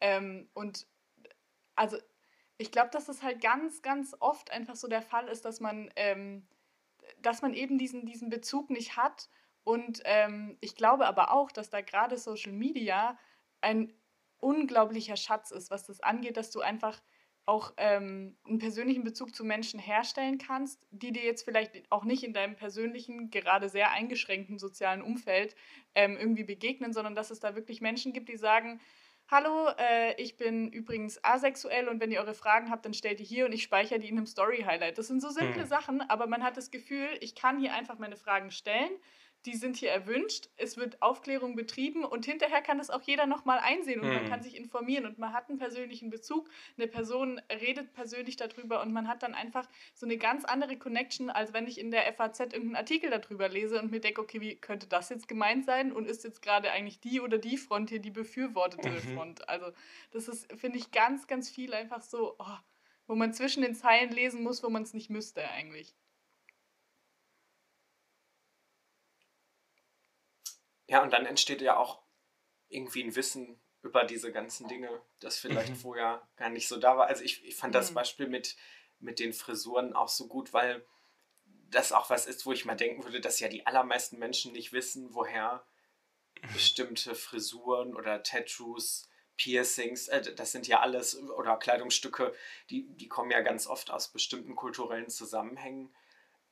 Ähm, 0.00 0.48
und 0.54 0.86
also 1.74 1.98
ich 2.58 2.72
glaube, 2.72 2.90
dass 2.90 3.06
das 3.06 3.22
halt 3.22 3.40
ganz, 3.40 3.82
ganz 3.82 4.16
oft 4.20 4.50
einfach 4.50 4.76
so 4.76 4.88
der 4.88 5.02
Fall 5.02 5.28
ist, 5.28 5.44
dass 5.44 5.60
man, 5.60 5.90
ähm, 5.96 6.46
dass 7.20 7.42
man 7.42 7.54
eben 7.54 7.78
diesen, 7.78 8.06
diesen 8.06 8.30
Bezug 8.30 8.70
nicht 8.70 8.96
hat. 8.96 9.28
Und 9.64 10.00
ähm, 10.04 10.56
ich 10.60 10.74
glaube 10.74 11.06
aber 11.06 11.32
auch, 11.32 11.52
dass 11.52 11.70
da 11.70 11.80
gerade 11.80 12.16
Social 12.16 12.52
Media 12.52 13.18
ein 13.60 13.92
unglaublicher 14.38 15.16
Schatz 15.16 15.50
ist, 15.50 15.70
was 15.70 15.84
das 15.84 16.00
angeht, 16.00 16.36
dass 16.36 16.50
du 16.50 16.60
einfach 16.60 17.02
auch 17.46 17.72
ähm, 17.76 18.36
einen 18.46 18.58
persönlichen 18.58 19.04
Bezug 19.04 19.34
zu 19.34 19.44
Menschen 19.44 19.78
herstellen 19.78 20.36
kannst, 20.36 20.84
die 20.90 21.12
dir 21.12 21.24
jetzt 21.24 21.44
vielleicht 21.44 21.90
auch 21.90 22.04
nicht 22.04 22.24
in 22.24 22.32
deinem 22.32 22.56
persönlichen, 22.56 23.30
gerade 23.30 23.68
sehr 23.68 23.92
eingeschränkten 23.92 24.58
sozialen 24.58 25.00
Umfeld 25.00 25.54
ähm, 25.94 26.16
irgendwie 26.18 26.44
begegnen, 26.44 26.92
sondern 26.92 27.14
dass 27.14 27.30
es 27.30 27.38
da 27.38 27.54
wirklich 27.54 27.80
Menschen 27.80 28.12
gibt, 28.12 28.28
die 28.28 28.36
sagen, 28.36 28.80
Hallo, 29.28 29.68
äh, 29.76 30.22
ich 30.22 30.36
bin 30.36 30.70
übrigens 30.70 31.22
asexuell 31.24 31.88
und 31.88 32.00
wenn 32.00 32.12
ihr 32.12 32.20
eure 32.20 32.34
Fragen 32.34 32.70
habt, 32.70 32.84
dann 32.84 32.94
stellt 32.94 33.18
die 33.18 33.24
hier 33.24 33.46
und 33.46 33.52
ich 33.52 33.64
speichere 33.64 33.98
die 33.98 34.08
in 34.08 34.16
einem 34.16 34.26
Story-Highlight. 34.26 34.98
Das 34.98 35.08
sind 35.08 35.20
so 35.20 35.30
simple 35.30 35.62
hm. 35.62 35.68
Sachen, 35.68 36.00
aber 36.02 36.28
man 36.28 36.44
hat 36.44 36.56
das 36.56 36.70
Gefühl, 36.70 37.08
ich 37.20 37.34
kann 37.34 37.58
hier 37.58 37.74
einfach 37.74 37.98
meine 37.98 38.16
Fragen 38.16 38.52
stellen 38.52 38.92
die 39.46 39.54
sind 39.54 39.76
hier 39.76 39.90
erwünscht, 39.90 40.48
es 40.56 40.76
wird 40.76 41.00
Aufklärung 41.00 41.54
betrieben 41.54 42.04
und 42.04 42.26
hinterher 42.26 42.60
kann 42.60 42.78
das 42.78 42.90
auch 42.90 43.02
jeder 43.02 43.26
nochmal 43.26 43.60
einsehen 43.60 44.00
und 44.00 44.08
mhm. 44.08 44.14
man 44.14 44.28
kann 44.28 44.42
sich 44.42 44.56
informieren 44.56 45.06
und 45.06 45.18
man 45.18 45.32
hat 45.32 45.48
einen 45.48 45.58
persönlichen 45.58 46.10
Bezug, 46.10 46.50
eine 46.76 46.88
Person 46.88 47.40
redet 47.48 47.92
persönlich 47.92 48.36
darüber 48.36 48.82
und 48.82 48.92
man 48.92 49.08
hat 49.08 49.22
dann 49.22 49.34
einfach 49.34 49.68
so 49.94 50.04
eine 50.04 50.18
ganz 50.18 50.44
andere 50.44 50.76
Connection, 50.76 51.30
als 51.30 51.52
wenn 51.52 51.66
ich 51.66 51.78
in 51.78 51.90
der 51.90 52.12
FAZ 52.12 52.40
irgendeinen 52.40 52.76
Artikel 52.76 53.10
darüber 53.10 53.48
lese 53.48 53.80
und 53.80 53.90
mir 53.90 54.00
denke, 54.00 54.20
okay, 54.20 54.40
wie 54.40 54.56
könnte 54.56 54.88
das 54.88 55.08
jetzt 55.08 55.28
gemeint 55.28 55.64
sein 55.64 55.92
und 55.92 56.06
ist 56.06 56.24
jetzt 56.24 56.42
gerade 56.42 56.72
eigentlich 56.72 57.00
die 57.00 57.20
oder 57.20 57.38
die 57.38 57.56
Front 57.56 57.90
hier 57.90 58.00
die 58.00 58.10
befürwortete 58.10 58.90
mhm. 58.90 59.14
Front. 59.14 59.48
Also 59.48 59.66
das 60.10 60.28
ist, 60.28 60.52
finde 60.54 60.78
ich, 60.78 60.90
ganz, 60.90 61.28
ganz 61.28 61.48
viel 61.48 61.72
einfach 61.72 62.02
so, 62.02 62.34
oh, 62.38 62.58
wo 63.06 63.14
man 63.14 63.32
zwischen 63.32 63.62
den 63.62 63.74
Zeilen 63.74 64.10
lesen 64.10 64.42
muss, 64.42 64.62
wo 64.62 64.68
man 64.68 64.82
es 64.82 64.92
nicht 64.92 65.10
müsste 65.10 65.48
eigentlich. 65.48 65.94
Ja, 70.88 71.02
und 71.02 71.12
dann 71.12 71.26
entsteht 71.26 71.60
ja 71.60 71.76
auch 71.76 72.02
irgendwie 72.68 73.02
ein 73.02 73.16
Wissen 73.16 73.60
über 73.82 74.04
diese 74.04 74.32
ganzen 74.32 74.68
Dinge, 74.68 75.00
das 75.20 75.38
vielleicht 75.38 75.70
mhm. 75.70 75.76
vorher 75.76 76.28
gar 76.36 76.50
nicht 76.50 76.68
so 76.68 76.76
da 76.76 76.96
war. 76.96 77.06
Also 77.06 77.22
ich, 77.22 77.44
ich 77.44 77.56
fand 77.56 77.74
das 77.74 77.90
mhm. 77.90 77.94
Beispiel 77.94 78.28
mit, 78.28 78.56
mit 78.98 79.18
den 79.18 79.32
Frisuren 79.32 79.94
auch 79.94 80.08
so 80.08 80.26
gut, 80.26 80.52
weil 80.52 80.84
das 81.70 81.92
auch 81.92 82.10
was 82.10 82.26
ist, 82.26 82.46
wo 82.46 82.52
ich 82.52 82.64
mal 82.64 82.76
denken 82.76 83.04
würde, 83.04 83.20
dass 83.20 83.40
ja 83.40 83.48
die 83.48 83.66
allermeisten 83.66 84.18
Menschen 84.18 84.52
nicht 84.52 84.72
wissen, 84.72 85.14
woher 85.14 85.64
mhm. 86.42 86.52
bestimmte 86.52 87.14
Frisuren 87.14 87.94
oder 87.94 88.22
Tattoos, 88.22 89.08
Piercings, 89.36 90.08
äh, 90.08 90.34
das 90.34 90.52
sind 90.52 90.66
ja 90.66 90.80
alles, 90.80 91.16
oder 91.16 91.56
Kleidungsstücke, 91.56 92.34
die, 92.70 92.86
die 92.96 93.08
kommen 93.08 93.30
ja 93.30 93.40
ganz 93.40 93.66
oft 93.66 93.90
aus 93.90 94.08
bestimmten 94.12 94.56
kulturellen 94.56 95.10
Zusammenhängen. 95.10 95.94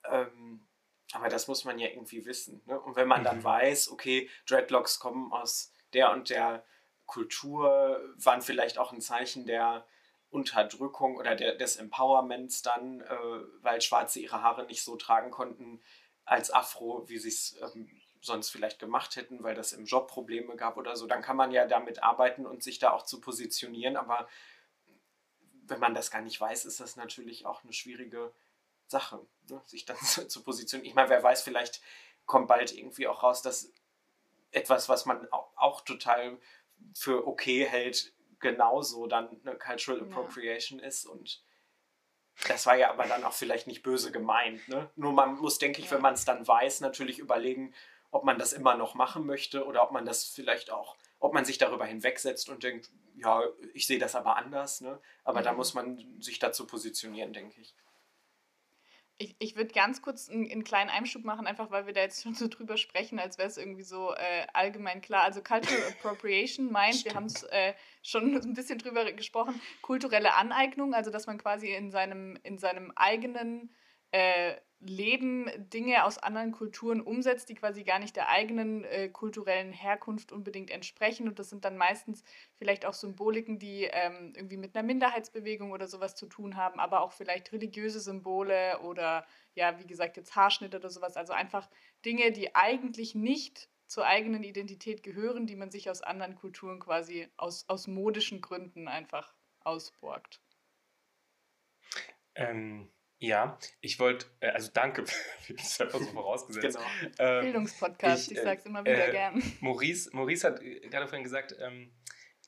Ähm, 0.04 0.66
aber 1.14 1.28
das 1.28 1.48
muss 1.48 1.64
man 1.64 1.78
ja 1.78 1.88
irgendwie 1.88 2.26
wissen. 2.26 2.60
Ne? 2.66 2.78
Und 2.80 2.96
wenn 2.96 3.08
man 3.08 3.22
dann 3.22 3.38
mhm. 3.38 3.44
weiß, 3.44 3.90
okay, 3.90 4.28
Dreadlocks 4.46 4.98
kommen 4.98 5.32
aus 5.32 5.72
der 5.92 6.10
und 6.12 6.28
der 6.28 6.64
Kultur, 7.06 8.00
waren 8.16 8.42
vielleicht 8.42 8.78
auch 8.78 8.92
ein 8.92 9.00
Zeichen 9.00 9.46
der 9.46 9.86
Unterdrückung 10.30 11.16
oder 11.16 11.36
der, 11.36 11.54
des 11.54 11.76
Empowerments 11.76 12.62
dann, 12.62 13.02
äh, 13.02 13.16
weil 13.62 13.80
Schwarze 13.80 14.18
ihre 14.18 14.42
Haare 14.42 14.66
nicht 14.66 14.82
so 14.82 14.96
tragen 14.96 15.30
konnten 15.30 15.80
als 16.24 16.52
Afro, 16.52 17.08
wie 17.08 17.18
sie 17.18 17.28
es 17.28 17.56
ähm, 17.60 17.88
sonst 18.20 18.50
vielleicht 18.50 18.80
gemacht 18.80 19.14
hätten, 19.16 19.42
weil 19.44 19.54
das 19.54 19.72
im 19.72 19.84
Job 19.84 20.08
Probleme 20.08 20.56
gab 20.56 20.76
oder 20.76 20.96
so, 20.96 21.06
dann 21.06 21.22
kann 21.22 21.36
man 21.36 21.52
ja 21.52 21.66
damit 21.66 22.02
arbeiten 22.02 22.46
und 22.46 22.62
sich 22.62 22.78
da 22.78 22.90
auch 22.90 23.04
zu 23.04 23.20
positionieren. 23.20 23.96
Aber 23.96 24.26
wenn 25.66 25.78
man 25.78 25.94
das 25.94 26.10
gar 26.10 26.22
nicht 26.22 26.40
weiß, 26.40 26.64
ist 26.64 26.80
das 26.80 26.96
natürlich 26.96 27.46
auch 27.46 27.62
eine 27.62 27.72
schwierige 27.72 28.32
Sache, 28.86 29.20
ne? 29.48 29.62
sich 29.66 29.84
dann 29.84 29.96
zu, 29.98 30.26
zu 30.28 30.42
positionieren. 30.42 30.88
Ich 30.88 30.94
meine, 30.94 31.10
wer 31.10 31.22
weiß, 31.22 31.42
vielleicht 31.42 31.80
kommt 32.26 32.48
bald 32.48 32.72
irgendwie 32.72 33.06
auch 33.06 33.22
raus, 33.22 33.42
dass 33.42 33.70
etwas, 34.50 34.88
was 34.88 35.04
man 35.06 35.30
auch, 35.32 35.50
auch 35.56 35.80
total 35.82 36.38
für 36.94 37.26
okay 37.26 37.64
hält, 37.64 38.12
genauso 38.40 39.06
dann 39.06 39.40
eine 39.44 39.56
Cultural 39.56 40.00
Appropriation 40.02 40.78
ja. 40.78 40.86
ist 40.86 41.06
und 41.06 41.42
das 42.48 42.66
war 42.66 42.76
ja 42.76 42.90
aber 42.90 43.04
dann 43.04 43.24
auch 43.24 43.32
vielleicht 43.32 43.66
nicht 43.66 43.82
böse 43.82 44.10
gemeint. 44.10 44.66
Ne? 44.68 44.90
Nur 44.96 45.12
man 45.12 45.36
muss, 45.36 45.58
denke 45.58 45.80
ich, 45.80 45.86
ja. 45.86 45.92
wenn 45.92 46.02
man 46.02 46.14
es 46.14 46.24
dann 46.24 46.46
weiß, 46.46 46.80
natürlich 46.80 47.18
überlegen, 47.18 47.74
ob 48.10 48.24
man 48.24 48.38
das 48.38 48.52
immer 48.52 48.76
noch 48.76 48.94
machen 48.94 49.24
möchte 49.26 49.64
oder 49.64 49.82
ob 49.82 49.92
man 49.92 50.04
das 50.04 50.24
vielleicht 50.24 50.70
auch, 50.70 50.96
ob 51.20 51.32
man 51.32 51.44
sich 51.44 51.58
darüber 51.58 51.84
hinwegsetzt 51.86 52.48
und 52.48 52.62
denkt, 52.62 52.90
ja, 53.16 53.42
ich 53.72 53.86
sehe 53.86 53.98
das 53.98 54.14
aber 54.14 54.36
anders. 54.36 54.80
Ne? 54.80 55.00
Aber 55.22 55.40
mhm. 55.40 55.44
da 55.44 55.52
muss 55.52 55.74
man 55.74 56.20
sich 56.20 56.38
dazu 56.38 56.66
positionieren, 56.66 57.32
denke 57.32 57.60
ich. 57.60 57.74
Ich, 59.16 59.36
ich 59.38 59.54
würde 59.54 59.72
ganz 59.72 60.02
kurz 60.02 60.28
einen, 60.28 60.50
einen, 60.50 60.64
kleinen 60.64 60.90
Einschub 60.90 61.24
machen, 61.24 61.46
einfach 61.46 61.70
weil 61.70 61.86
wir 61.86 61.92
da 61.92 62.00
jetzt 62.00 62.22
schon 62.22 62.34
so 62.34 62.48
drüber 62.48 62.76
sprechen, 62.76 63.20
als 63.20 63.38
wäre 63.38 63.48
es 63.48 63.56
irgendwie 63.56 63.84
so 63.84 64.12
äh, 64.12 64.46
allgemein 64.52 65.00
klar. 65.00 65.22
Also 65.22 65.42
Cultural 65.42 65.82
Appropriation 65.88 66.72
meint, 66.72 67.04
wir 67.04 67.14
haben 67.14 67.26
es 67.26 67.44
äh, 67.44 67.74
schon 68.02 68.34
ein 68.42 68.54
bisschen 68.54 68.78
drüber 68.78 69.10
gesprochen, 69.12 69.60
kulturelle 69.82 70.34
Aneignung, 70.34 70.94
also 70.94 71.10
dass 71.10 71.26
man 71.26 71.38
quasi 71.38 71.72
in 71.72 71.90
seinem, 71.90 72.36
in 72.42 72.58
seinem 72.58 72.92
eigenen 72.96 73.74
äh, 74.10 74.54
Leben 74.86 75.50
Dinge 75.56 76.04
aus 76.04 76.18
anderen 76.18 76.52
Kulturen 76.52 77.00
umsetzt, 77.00 77.48
die 77.48 77.54
quasi 77.54 77.84
gar 77.84 77.98
nicht 77.98 78.16
der 78.16 78.28
eigenen 78.28 78.84
äh, 78.84 79.08
kulturellen 79.08 79.72
Herkunft 79.72 80.30
unbedingt 80.30 80.70
entsprechen. 80.70 81.26
Und 81.26 81.38
das 81.38 81.50
sind 81.50 81.64
dann 81.64 81.76
meistens 81.76 82.22
vielleicht 82.54 82.84
auch 82.84 82.94
Symboliken, 82.94 83.58
die 83.58 83.84
ähm, 83.84 84.32
irgendwie 84.36 84.58
mit 84.58 84.76
einer 84.76 84.86
Minderheitsbewegung 84.86 85.72
oder 85.72 85.88
sowas 85.88 86.14
zu 86.14 86.26
tun 86.26 86.56
haben, 86.56 86.80
aber 86.80 87.00
auch 87.00 87.12
vielleicht 87.12 87.52
religiöse 87.52 88.00
Symbole 88.00 88.80
oder 88.80 89.26
ja, 89.54 89.78
wie 89.78 89.86
gesagt, 89.86 90.16
jetzt 90.16 90.36
Haarschnitt 90.36 90.74
oder 90.74 90.90
sowas. 90.90 91.16
Also 91.16 91.32
einfach 91.32 91.68
Dinge, 92.04 92.32
die 92.32 92.54
eigentlich 92.54 93.14
nicht 93.14 93.68
zur 93.86 94.06
eigenen 94.06 94.42
Identität 94.42 95.02
gehören, 95.02 95.46
die 95.46 95.56
man 95.56 95.70
sich 95.70 95.88
aus 95.88 96.02
anderen 96.02 96.34
Kulturen 96.34 96.80
quasi 96.80 97.28
aus, 97.36 97.68
aus 97.68 97.86
modischen 97.86 98.40
Gründen 98.40 98.88
einfach 98.88 99.32
ausborgt. 99.60 100.40
Ähm, 102.34 102.90
ja, 103.18 103.58
ich 103.80 103.98
wollte, 103.98 104.26
äh, 104.40 104.48
also 104.48 104.70
danke, 104.72 105.04
ich 105.48 105.80
habe 105.80 105.84
einfach 105.84 106.00
so 106.00 106.12
vorausgesetzt. 106.12 106.78
Genau. 106.78 107.10
Ähm, 107.18 107.44
Bildungspodcast, 107.44 108.30
ich, 108.30 108.38
ich 108.38 108.42
sag's 108.42 108.66
immer 108.66 108.84
wieder 108.84 109.08
äh, 109.08 109.12
gern. 109.12 109.42
Maurice, 109.60 110.10
Maurice 110.12 110.46
hat 110.46 110.60
gerade 110.60 111.06
vorhin 111.06 111.24
gesagt, 111.24 111.54
ähm, 111.60 111.92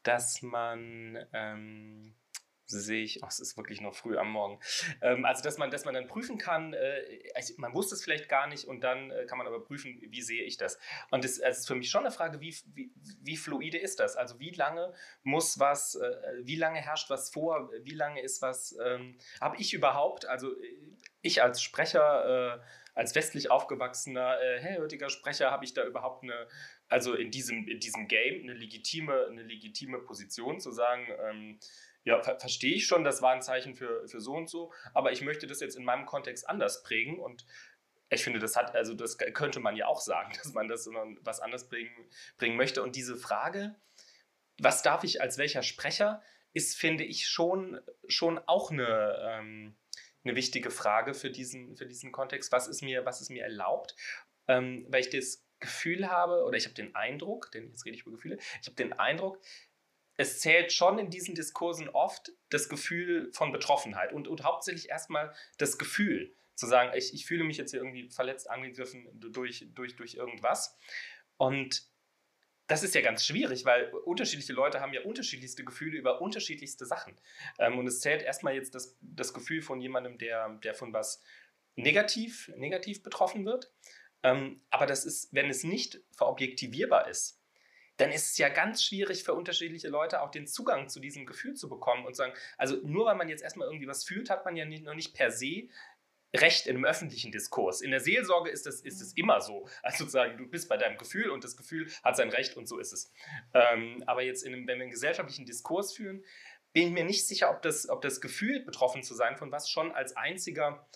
dass 0.02 0.42
man 0.42 1.18
ähm, 1.32 2.14
sehe 2.66 3.02
ich, 3.02 3.22
oh, 3.22 3.26
es 3.28 3.40
ist 3.40 3.56
wirklich 3.56 3.80
noch 3.80 3.94
früh 3.94 4.16
am 4.16 4.30
Morgen. 4.30 4.58
Ähm, 5.00 5.24
also, 5.24 5.42
dass 5.42 5.58
man, 5.58 5.70
dass 5.70 5.84
man 5.84 5.94
dann 5.94 6.06
prüfen 6.06 6.38
kann, 6.38 6.74
äh, 6.74 7.02
man 7.56 7.74
wusste 7.74 7.94
es 7.94 8.04
vielleicht 8.04 8.28
gar 8.28 8.46
nicht 8.46 8.64
und 8.64 8.80
dann 8.82 9.10
äh, 9.10 9.26
kann 9.26 9.38
man 9.38 9.46
aber 9.46 9.62
prüfen, 9.62 10.00
wie 10.00 10.22
sehe 10.22 10.42
ich 10.42 10.56
das. 10.56 10.78
Und 11.10 11.24
es 11.24 11.40
also 11.40 11.58
ist 11.60 11.66
für 11.66 11.74
mich 11.74 11.90
schon 11.90 12.02
eine 12.02 12.10
Frage, 12.10 12.40
wie, 12.40 12.54
wie, 12.74 12.90
wie 13.22 13.36
fluide 13.36 13.78
ist 13.78 14.00
das? 14.00 14.16
Also, 14.16 14.38
wie 14.40 14.50
lange 14.50 14.92
muss 15.22 15.58
was, 15.58 15.94
äh, 15.94 16.10
wie 16.42 16.56
lange 16.56 16.80
herrscht 16.80 17.10
was 17.10 17.30
vor, 17.30 17.70
wie 17.82 17.94
lange 17.94 18.20
ist 18.20 18.42
was, 18.42 18.76
ähm, 18.84 19.18
habe 19.40 19.56
ich 19.58 19.72
überhaupt, 19.72 20.26
also 20.26 20.52
ich 21.22 21.42
als 21.42 21.62
Sprecher, 21.62 22.56
äh, 22.56 22.60
als 22.94 23.14
westlich 23.14 23.50
aufgewachsener, 23.50 24.40
äh, 24.40 24.58
hellhörtiger 24.58 25.10
Sprecher, 25.10 25.50
habe 25.50 25.64
ich 25.64 25.74
da 25.74 25.84
überhaupt 25.84 26.22
eine, 26.22 26.48
also 26.88 27.14
in 27.14 27.30
diesem, 27.30 27.68
in 27.68 27.78
diesem 27.78 28.08
Game 28.08 28.42
eine 28.42 28.54
legitime, 28.54 29.26
eine 29.26 29.42
legitime 29.42 29.98
Position 29.98 30.60
zu 30.60 30.72
sagen, 30.72 31.06
ähm, 31.28 31.58
ja, 32.06 32.22
ver 32.22 32.38
verstehe 32.38 32.74
ich 32.74 32.86
schon, 32.86 33.04
das 33.04 33.20
war 33.20 33.32
ein 33.32 33.42
Zeichen 33.42 33.74
für, 33.74 34.06
für 34.08 34.20
so 34.20 34.32
und 34.32 34.48
so, 34.48 34.72
aber 34.94 35.12
ich 35.12 35.22
möchte 35.22 35.46
das 35.46 35.60
jetzt 35.60 35.76
in 35.76 35.84
meinem 35.84 36.06
Kontext 36.06 36.48
anders 36.48 36.82
prägen 36.84 37.18
und 37.18 37.44
ich 38.08 38.22
finde, 38.22 38.38
das 38.38 38.54
hat, 38.54 38.76
also 38.76 38.94
das 38.94 39.18
könnte 39.18 39.58
man 39.58 39.74
ja 39.74 39.88
auch 39.88 40.00
sagen, 40.00 40.32
dass 40.42 40.52
man 40.54 40.68
das 40.68 40.88
was 41.20 41.40
anders 41.40 41.68
bringen, 41.68 41.92
bringen 42.38 42.56
möchte. 42.56 42.82
Und 42.84 42.94
diese 42.94 43.16
Frage, 43.16 43.74
was 44.58 44.82
darf 44.82 45.02
ich 45.02 45.20
als 45.20 45.36
welcher 45.36 45.64
Sprecher, 45.64 46.22
ist, 46.52 46.76
finde 46.76 47.04
ich, 47.04 47.26
schon, 47.26 47.80
schon 48.06 48.38
auch 48.46 48.70
eine, 48.70 49.18
ähm, 49.22 49.76
eine 50.24 50.36
wichtige 50.36 50.70
Frage 50.70 51.12
für 51.12 51.30
diesen, 51.30 51.76
für 51.76 51.86
diesen 51.86 52.12
Kontext. 52.12 52.52
Was 52.52 52.68
ist 52.68 52.82
mir, 52.82 53.04
was 53.04 53.20
ist 53.20 53.30
mir 53.30 53.42
erlaubt? 53.42 53.96
Ähm, 54.46 54.86
weil 54.88 55.00
ich 55.00 55.10
das 55.10 55.44
Gefühl 55.58 56.08
habe, 56.08 56.44
oder 56.44 56.56
ich 56.56 56.64
habe 56.64 56.74
den 56.74 56.94
Eindruck, 56.94 57.50
denn 57.52 57.68
jetzt 57.68 57.84
rede 57.84 57.96
ich 57.96 58.02
über 58.02 58.12
Gefühle, 58.12 58.38
ich 58.60 58.66
habe 58.66 58.76
den 58.76 58.92
Eindruck, 58.92 59.40
es 60.16 60.40
zählt 60.40 60.72
schon 60.72 60.98
in 60.98 61.10
diesen 61.10 61.34
Diskursen 61.34 61.88
oft 61.88 62.32
das 62.48 62.68
Gefühl 62.68 63.30
von 63.32 63.52
Betroffenheit 63.52 64.12
und, 64.12 64.28
und 64.28 64.44
hauptsächlich 64.44 64.88
erstmal 64.88 65.34
das 65.58 65.78
Gefühl 65.78 66.34
zu 66.54 66.66
sagen, 66.66 66.96
ich, 66.96 67.12
ich 67.12 67.26
fühle 67.26 67.44
mich 67.44 67.58
jetzt 67.58 67.72
hier 67.72 67.80
irgendwie 67.80 68.08
verletzt, 68.08 68.48
angegriffen 68.48 69.08
durch, 69.14 69.66
durch, 69.74 69.94
durch 69.96 70.14
irgendwas. 70.14 70.78
Und 71.36 71.86
das 72.66 72.82
ist 72.82 72.94
ja 72.94 73.02
ganz 73.02 73.24
schwierig, 73.24 73.64
weil 73.64 73.92
unterschiedliche 74.04 74.52
Leute 74.52 74.80
haben 74.80 74.92
ja 74.92 75.02
unterschiedlichste 75.02 75.64
Gefühle 75.64 75.98
über 75.98 76.20
unterschiedlichste 76.20 76.86
Sachen. 76.86 77.16
Ähm, 77.58 77.78
und 77.78 77.86
es 77.86 78.00
zählt 78.00 78.22
erstmal 78.22 78.54
jetzt 78.54 78.74
das, 78.74 78.96
das 79.00 79.34
Gefühl 79.34 79.62
von 79.62 79.80
jemandem, 79.80 80.18
der, 80.18 80.48
der 80.64 80.74
von 80.74 80.92
was 80.92 81.22
negativ, 81.76 82.50
negativ 82.56 83.02
betroffen 83.02 83.44
wird. 83.44 83.70
Ähm, 84.22 84.62
aber 84.70 84.86
das 84.86 85.04
ist, 85.04 85.32
wenn 85.32 85.50
es 85.50 85.62
nicht 85.62 86.00
verobjektivierbar 86.16 87.08
ist, 87.08 87.35
dann 87.96 88.10
ist 88.12 88.32
es 88.32 88.38
ja 88.38 88.48
ganz 88.48 88.84
schwierig 88.84 89.24
für 89.24 89.34
unterschiedliche 89.34 89.88
Leute 89.88 90.22
auch 90.22 90.30
den 90.30 90.46
Zugang 90.46 90.88
zu 90.88 91.00
diesem 91.00 91.26
Gefühl 91.26 91.54
zu 91.54 91.68
bekommen 91.68 92.04
und 92.04 92.14
sagen, 92.14 92.32
also 92.58 92.76
nur 92.82 93.06
weil 93.06 93.16
man 93.16 93.28
jetzt 93.28 93.42
erstmal 93.42 93.68
irgendwie 93.68 93.88
was 93.88 94.04
fühlt, 94.04 94.30
hat 94.30 94.44
man 94.44 94.56
ja 94.56 94.64
nicht, 94.64 94.84
noch 94.84 94.94
nicht 94.94 95.14
per 95.14 95.30
se 95.30 95.68
Recht 96.34 96.66
in 96.66 96.76
einem 96.76 96.84
öffentlichen 96.84 97.32
Diskurs. 97.32 97.80
In 97.80 97.92
der 97.92 98.00
Seelsorge 98.00 98.50
ist 98.50 98.66
es 98.66 98.80
ist 98.80 99.00
das 99.00 99.12
immer 99.14 99.40
so. 99.40 99.68
Also 99.82 99.98
sozusagen, 99.98 100.36
du 100.36 100.46
bist 100.46 100.68
bei 100.68 100.76
deinem 100.76 100.98
Gefühl 100.98 101.30
und 101.30 101.44
das 101.44 101.56
Gefühl 101.56 101.90
hat 102.02 102.16
sein 102.16 102.30
Recht 102.30 102.56
und 102.56 102.66
so 102.66 102.78
ist 102.78 102.92
es. 102.92 103.12
Ähm, 103.54 104.02
aber 104.06 104.22
jetzt, 104.22 104.42
in 104.42 104.52
einem, 104.52 104.66
wenn 104.66 104.78
wir 104.78 104.82
einen 104.82 104.90
gesellschaftlichen 104.90 105.46
Diskurs 105.46 105.94
führen, 105.94 106.24
bin 106.72 106.88
ich 106.88 106.92
mir 106.92 107.04
nicht 107.04 107.26
sicher, 107.26 107.50
ob 107.50 107.62
das, 107.62 107.88
ob 107.88 108.02
das 108.02 108.20
Gefühl, 108.20 108.60
betroffen 108.60 109.02
zu 109.02 109.14
sein 109.14 109.38
von 109.38 109.50
was 109.50 109.70
schon 109.70 109.92
als 109.92 110.14
einziger 110.14 110.86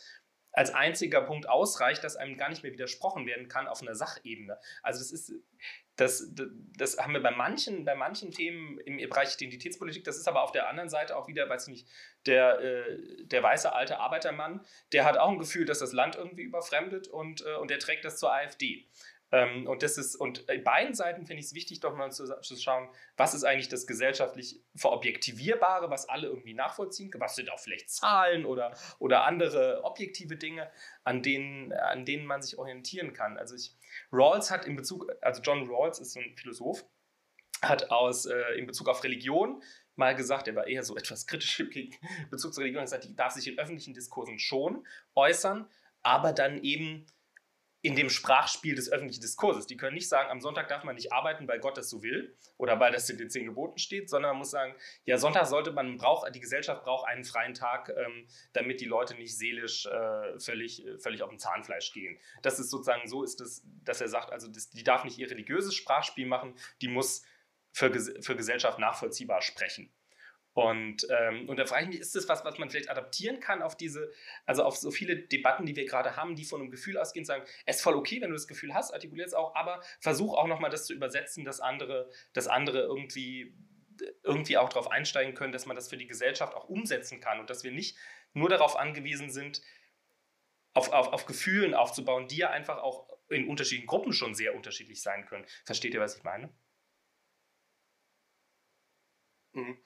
als 0.53 0.75
einziger 0.75 1.21
Punkt 1.23 1.49
ausreicht, 1.49 2.03
dass 2.03 2.17
einem 2.17 2.37
gar 2.37 2.49
nicht 2.49 2.63
mehr 2.63 2.73
widersprochen 2.73 3.27
werden 3.27 3.49
kann 3.49 3.69
auf 3.69 3.83
einer 3.83 3.95
Sachebene. 3.95 4.59
Also 4.83 5.01
das 5.01 5.13
ist, 5.13 5.33
das, 5.97 6.33
das 6.77 6.99
haben 6.99 7.13
wir 7.13 7.23
bei 7.23 7.31
manchen, 7.31 7.85
bei 7.85 7.95
manchen 7.95 8.31
Themen 8.31 8.79
im 8.81 8.97
Bereich 9.09 9.35
Identitätspolitik, 9.35 10.05
das 10.05 10.17
ist 10.17 10.27
aber 10.29 10.43
auf 10.43 10.53
der 10.53 10.69
anderen 10.69 10.89
Seite 10.89 11.17
auch 11.17 11.29
wieder, 11.29 11.49
weiß 11.49 11.69
nicht, 11.69 11.87
der, 12.27 12.59
äh, 12.61 13.25
der 13.25 13.43
weiße 13.43 13.73
alte 13.73 13.99
Arbeitermann, 13.99 14.65
der 14.93 15.05
hat 15.05 15.19
auch 15.19 15.29
ein 15.29 15.39
Gefühl, 15.39 15.67
dass 15.67 15.79
das 15.79 15.93
Land 15.93 16.17
irgendwie 16.17 16.43
überfremdet 16.43 17.09
und, 17.09 17.45
äh, 17.45 17.57
und 17.57 17.71
der 17.71 17.79
trägt 17.79 18.05
das 18.05 18.19
zur 18.19 18.33
AfD. 18.33 18.87
Ähm, 19.33 19.67
und 19.67 19.83
das 19.83 19.97
ist, 19.97 20.17
und 20.17 20.47
bei 20.47 20.59
beiden 20.59 20.95
Seiten 20.95 21.27
finde 21.27 21.41
ich 21.41 21.47
es 21.47 21.55
wichtig, 21.55 21.81
doch 21.81 21.95
mal 21.95 22.11
zu, 22.11 22.27
zu, 22.41 22.57
schauen, 22.57 22.89
was 23.17 23.35
ist 23.35 23.45
eigentlich 23.45 23.69
das 23.69 23.87
gesellschaftlich 23.87 24.61
Verobjektivierbare, 24.75 25.91
was 25.91 26.09
alle 26.09 26.29
irgendwie 26.29 26.55
nachvollziehen 26.55 27.11
können, 27.11 27.23
was 27.23 27.37
sind 27.37 27.51
auch 27.51 27.61
vielleicht 27.61 27.91
Zahlen 27.91 28.45
oder, 28.45 28.77
oder 28.99 29.25
andere 29.25 29.85
objektive 29.85 30.37
Dinge, 30.37 30.71
an 31.05 31.23
denen, 31.23 31.73
an 31.73 32.05
denen 32.05 32.27
man 32.27 32.43
sich 32.43 32.59
orientieren 32.59 33.13
kann. 33.13 33.39
Also 33.39 33.55
ich, 33.55 33.77
Rawls 34.13 34.51
hat 34.51 34.67
in 34.67 34.77
Bezug, 34.77 35.07
also 35.21 35.41
John 35.43 35.69
Rawls 35.69 36.01
ist 36.01 36.13
so 36.13 36.21
ein 36.21 36.37
Philosoph, 36.37 36.85
hat 37.63 37.91
aus, 37.91 38.27
äh, 38.27 38.55
in 38.57 38.67
Bezug 38.67 38.89
auf 38.89 39.05
Religion 39.05 39.63
mal 39.95 40.17
gesagt, 40.17 40.49
er 40.49 40.57
war 40.57 40.67
eher 40.67 40.83
so 40.83 40.97
etwas 40.97 41.27
kritisch 41.27 41.61
in 41.61 41.95
Bezug 42.31 42.55
zur 42.55 42.63
Religion, 42.65 42.81
hat 42.81 42.87
gesagt, 42.87 43.05
die 43.05 43.15
darf 43.15 43.33
sich 43.33 43.47
in 43.47 43.59
öffentlichen 43.59 43.95
Diskursen 43.95 44.39
schon 44.39 44.85
äußern, 45.15 45.69
aber 46.03 46.33
dann 46.33 46.63
eben 46.65 47.07
in 47.83 47.97
dem 47.97 48.11
Sprachspiel 48.11 48.75
des 48.75 48.91
öffentlichen 48.93 49.23
Diskurses. 49.23 49.67
Die 49.67 49.77
können 49.77 49.95
nicht 49.95 50.09
sagen, 50.09 50.31
am 50.31 50.41
Sonntag 50.41 50.69
darf 50.69 50.85
man 50.85 50.97
nicht 50.97 51.13
arbeiten, 51.13 51.49
weil 51.49 51.61
Gott 51.61 51.79
das 51.79 51.89
so 51.89 52.03
will 52.03 52.37
oder 52.59 52.79
weil 52.79 52.93
das 52.93 53.09
in 53.09 53.17
den 53.17 53.31
zehn 53.31 53.47
Geboten 53.47 53.79
steht, 53.79 54.11
sondern 54.11 54.33
man 54.33 54.39
muss 54.39 54.51
sagen, 54.51 54.75
ja, 55.05 55.17
Sonntag 55.17 55.47
sollte 55.47 55.73
man, 55.73 55.97
braucht, 55.97 56.35
die 56.35 56.41
Gesellschaft 56.41 56.85
braucht 56.85 57.09
einen 57.09 57.25
freien 57.25 57.55
Tag, 57.55 57.89
ähm, 57.89 58.27
damit 58.53 58.81
die 58.81 58.87
Leute 58.87 59.15
nicht 59.15 59.37
seelisch 59.37 59.87
äh, 59.87 60.39
völlig, 60.39 60.85
völlig 60.99 61.23
auf 61.23 61.31
dem 61.31 61.39
Zahnfleisch 61.39 61.93
gehen. 61.93 62.19
Das 62.43 62.59
ist 62.59 62.71
sozusagen 62.71 63.09
so, 63.09 63.23
ist 63.23 63.41
das, 63.41 63.63
dass 63.85 64.01
er 64.01 64.09
sagt, 64.09 64.31
also 64.31 64.49
das, 64.49 64.69
die 64.71 64.85
darf 64.85 65.05
nicht 65.05 65.19
ihr 65.19 65.31
religiöses 65.31 65.75
Sprachspiel 65.75 66.27
machen, 66.27 66.55
die 66.83 66.89
muss 66.89 67.23
für, 67.73 67.91
für 68.21 68.37
Gesellschaft 68.37 68.79
nachvollziehbar 68.79 69.41
sprechen. 69.41 69.91
Und, 70.53 71.07
ähm, 71.11 71.49
und 71.49 71.59
da 71.59 71.67
frage 71.67 71.85
ich 71.85 71.89
mich, 71.91 72.01
ist 72.01 72.17
das 72.17 72.29
was, 72.29 72.45
was 72.45 72.59
man 72.59 72.71
vielleicht 72.71 72.91
adaptieren 72.91 73.39
kann 73.39 73.63
auf 73.63 73.77
diese, 73.77 74.13
also 74.47 74.65
auf 74.65 74.77
so 74.77 74.91
viele 74.91 75.17
Debatten, 75.17 75.65
die 75.65 75.77
wir 75.77 75.87
gerade 75.87 76.17
haben, 76.17 76.35
die 76.35 76.45
von 76.45 76.61
einem 76.61 76.71
Gefühl 76.71 76.99
ausgehen, 76.99 77.25
sagen, 77.25 77.45
es 77.67 77.77
ist 77.77 77.83
voll 77.83 77.95
okay, 77.95 78.21
wenn 78.21 78.31
du 78.31 78.37
das 78.37 78.49
Gefühl 78.49 78.75
hast, 78.75 78.93
artikulier 78.93 79.27
es 79.27 79.35
auch, 79.35 79.55
aber 79.55 79.81
versuch 80.01 80.35
auch 80.35 80.49
nochmal 80.49 80.71
das 80.71 80.87
zu 80.87 80.93
übersetzen, 80.93 81.45
dass 81.45 81.61
andere, 81.61 82.11
dass 82.33 82.49
andere 82.49 82.81
irgendwie, 82.81 83.55
irgendwie 84.25 84.59
auch 84.59 84.69
darauf 84.69 84.91
einsteigen 84.91 85.35
können, 85.35 85.53
dass 85.53 85.67
man 85.67 85.77
das 85.77 85.89
für 85.89 85.97
die 85.97 86.09
Gesellschaft 86.09 86.55
auch 86.55 86.69
umsetzen 86.69 87.21
kann 87.21 87.39
und 87.39 87.49
dass 87.49 87.63
wir 87.63 87.71
nicht 87.71 87.97
nur 88.33 88.49
darauf 88.49 88.77
angewiesen 88.77 89.31
sind, 89.31 89.63
auf, 90.75 90.93
auf, 90.93 91.13
auf 91.13 91.27
Gefühlen 91.27 91.75
aufzubauen, 91.75 92.29
die 92.29 92.39
ja 92.39 92.51
einfach 92.51 92.79
auch 92.79 93.09
in 93.29 93.49
unterschiedlichen 93.49 93.87
Gruppen 93.87 94.13
schon 94.13 94.35
sehr 94.35 94.55
unterschiedlich 94.55 95.03
sein 95.03 95.27
können. 95.27 95.45
Versteht 95.65 95.95
ihr, 95.95 96.01
was 96.01 96.17
ich 96.17 96.23
meine? 96.25 96.53
Mhm. 99.53 99.79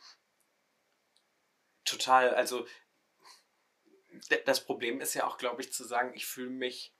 Total. 1.85 2.35
Also 2.35 2.67
das 4.45 4.65
Problem 4.65 5.01
ist 5.01 5.15
ja 5.15 5.27
auch, 5.27 5.39
glaube 5.39 5.63
ich, 5.63 5.73
zu 5.73 5.85
sagen, 5.85 6.13
ich 6.15 6.27
fühle 6.27 6.51
mich 6.51 6.95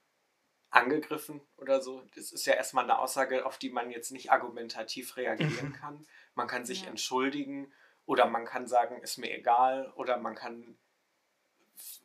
angegriffen 0.69 1.41
oder 1.57 1.81
so. 1.81 2.03
Das 2.15 2.31
ist 2.31 2.45
ja 2.45 2.53
erstmal 2.53 2.83
eine 2.83 2.99
Aussage, 2.99 3.45
auf 3.45 3.57
die 3.57 3.69
man 3.69 3.91
jetzt 3.91 4.11
nicht 4.11 4.31
argumentativ 4.31 5.15
reagieren 5.15 5.73
kann. 5.73 6.05
Man 6.35 6.47
kann 6.47 6.65
sich 6.65 6.83
ja. 6.83 6.89
entschuldigen 6.89 7.73
oder 8.05 8.27
man 8.27 8.45
kann 8.45 8.67
sagen, 8.67 9.01
ist 9.01 9.17
mir 9.17 9.33
egal 9.33 9.91
oder 9.95 10.17
man 10.17 10.35
kann 10.35 10.77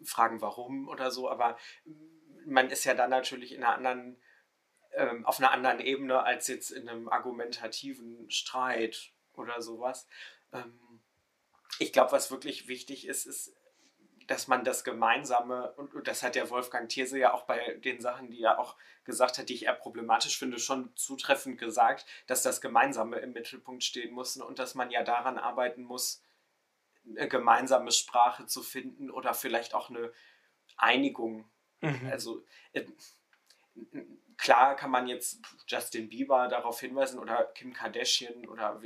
fragen, 0.05 0.41
warum 0.41 0.89
oder 0.89 1.11
so. 1.11 1.29
Aber 1.29 1.59
man 2.47 2.71
ist 2.71 2.85
ja 2.85 2.95
dann 2.95 3.11
natürlich 3.11 3.53
in 3.53 3.65
einer 3.65 3.75
anderen, 3.75 4.21
ähm, 4.93 5.27
auf 5.27 5.39
einer 5.39 5.51
anderen 5.51 5.81
Ebene 5.81 6.23
als 6.23 6.47
jetzt 6.49 6.71
in 6.71 6.89
einem 6.89 7.09
argumentativen 7.09 8.31
Streit 8.31 9.13
oder 9.35 9.61
sowas. 9.63 10.07
Ähm, 10.53 11.00
ich 11.79 11.93
glaube, 11.93 12.13
was 12.13 12.31
wirklich 12.31 12.69
wichtig 12.69 13.07
ist, 13.07 13.27
ist, 13.27 13.55
dass 14.27 14.47
man 14.47 14.65
das 14.65 14.85
Gemeinsame, 14.85 15.73
und 15.73 16.07
das 16.07 16.23
hat 16.23 16.37
der 16.37 16.51
Wolfgang 16.51 16.89
Thierse 16.89 17.19
ja 17.19 17.33
auch 17.35 17.47
bei 17.47 17.75
den 17.85 18.01
Sachen, 18.01 18.31
die 18.31 18.43
er 18.43 18.61
auch 18.61 18.77
gesagt 19.05 19.39
hat, 19.39 19.49
die 19.49 19.55
ich 19.55 19.65
eher 19.65 19.75
problematisch 19.75 20.39
finde, 20.39 20.61
schon 20.61 20.95
zutreffend 20.95 21.59
gesagt, 21.59 22.07
dass 22.29 22.43
das 22.43 22.61
Gemeinsame 22.61 23.19
im 23.19 23.33
Mittelpunkt 23.33 23.83
stehen 23.83 24.15
muss 24.15 24.37
und 24.37 24.61
dass 24.61 24.77
man 24.77 24.91
ja 24.91 25.03
daran 25.03 25.37
arbeiten 25.37 25.83
muss, 25.83 26.23
eine 27.05 27.29
gemeinsame 27.29 27.91
Sprache 27.91 28.47
zu 28.47 28.63
finden 28.63 29.11
oder 29.11 29.35
vielleicht 29.35 29.75
auch 29.75 29.91
eine 29.91 30.13
Einigung. 30.77 31.51
Mhm. 31.81 32.09
Also 32.11 32.45
äh, 32.73 32.85
klar 34.41 34.75
kann 34.75 34.91
man 34.91 35.07
jetzt 35.07 35.41
Justin 35.67 36.09
Bieber 36.09 36.49
darauf 36.49 36.81
hinweisen 36.81 37.19
oder 37.19 37.45
Kim 37.55 37.75
Kardashian 37.75 38.49
oder 38.49 38.81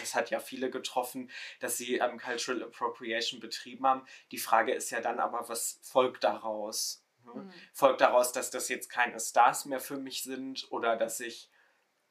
das 0.00 0.14
hat 0.14 0.30
ja 0.30 0.40
viele 0.40 0.68
getroffen, 0.68 1.30
dass 1.60 1.76
sie 1.76 1.98
ähm, 1.98 2.18
Cultural 2.18 2.64
Appropriation 2.64 3.40
betrieben 3.40 3.86
haben. 3.86 4.06
Die 4.32 4.38
Frage 4.38 4.72
ist 4.72 4.90
ja 4.90 5.00
dann 5.00 5.20
aber, 5.20 5.48
was 5.48 5.78
folgt 5.82 6.24
daraus? 6.24 7.04
Ne? 7.24 7.42
Mhm. 7.42 7.52
Folgt 7.72 8.00
daraus, 8.00 8.32
dass 8.32 8.50
das 8.50 8.68
jetzt 8.68 8.90
keine 8.90 9.20
Stars 9.20 9.64
mehr 9.64 9.80
für 9.80 9.96
mich 9.96 10.24
sind 10.24 10.66
oder 10.72 10.96
dass 10.96 11.20
ich 11.20 11.50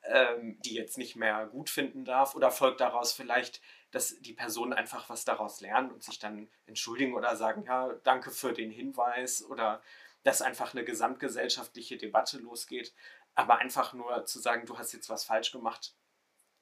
ähm, 0.07 0.59
die 0.61 0.75
jetzt 0.75 0.97
nicht 0.97 1.15
mehr 1.15 1.47
gut 1.47 1.69
finden 1.69 2.05
darf? 2.05 2.35
Oder 2.35 2.51
folgt 2.51 2.79
daraus 2.79 3.11
vielleicht, 3.11 3.61
dass 3.91 4.19
die 4.19 4.33
Personen 4.33 4.73
einfach 4.73 5.09
was 5.09 5.25
daraus 5.25 5.61
lernen 5.61 5.91
und 5.91 6.03
sich 6.03 6.19
dann 6.19 6.47
entschuldigen 6.65 7.13
oder 7.13 7.35
sagen, 7.35 7.63
ja, 7.65 7.93
danke 8.03 8.31
für 8.31 8.53
den 8.53 8.71
Hinweis 8.71 9.43
oder 9.43 9.81
dass 10.25 10.41
einfach 10.41 10.73
eine 10.73 10.83
gesamtgesellschaftliche 10.83 11.97
Debatte 11.97 12.39
losgeht. 12.39 12.93
Aber 13.35 13.59
einfach 13.59 13.93
nur 13.93 14.25
zu 14.25 14.39
sagen, 14.39 14.65
du 14.65 14.77
hast 14.77 14.91
jetzt 14.91 15.07
was 15.07 15.23
falsch 15.23 15.51
gemacht, 15.51 15.93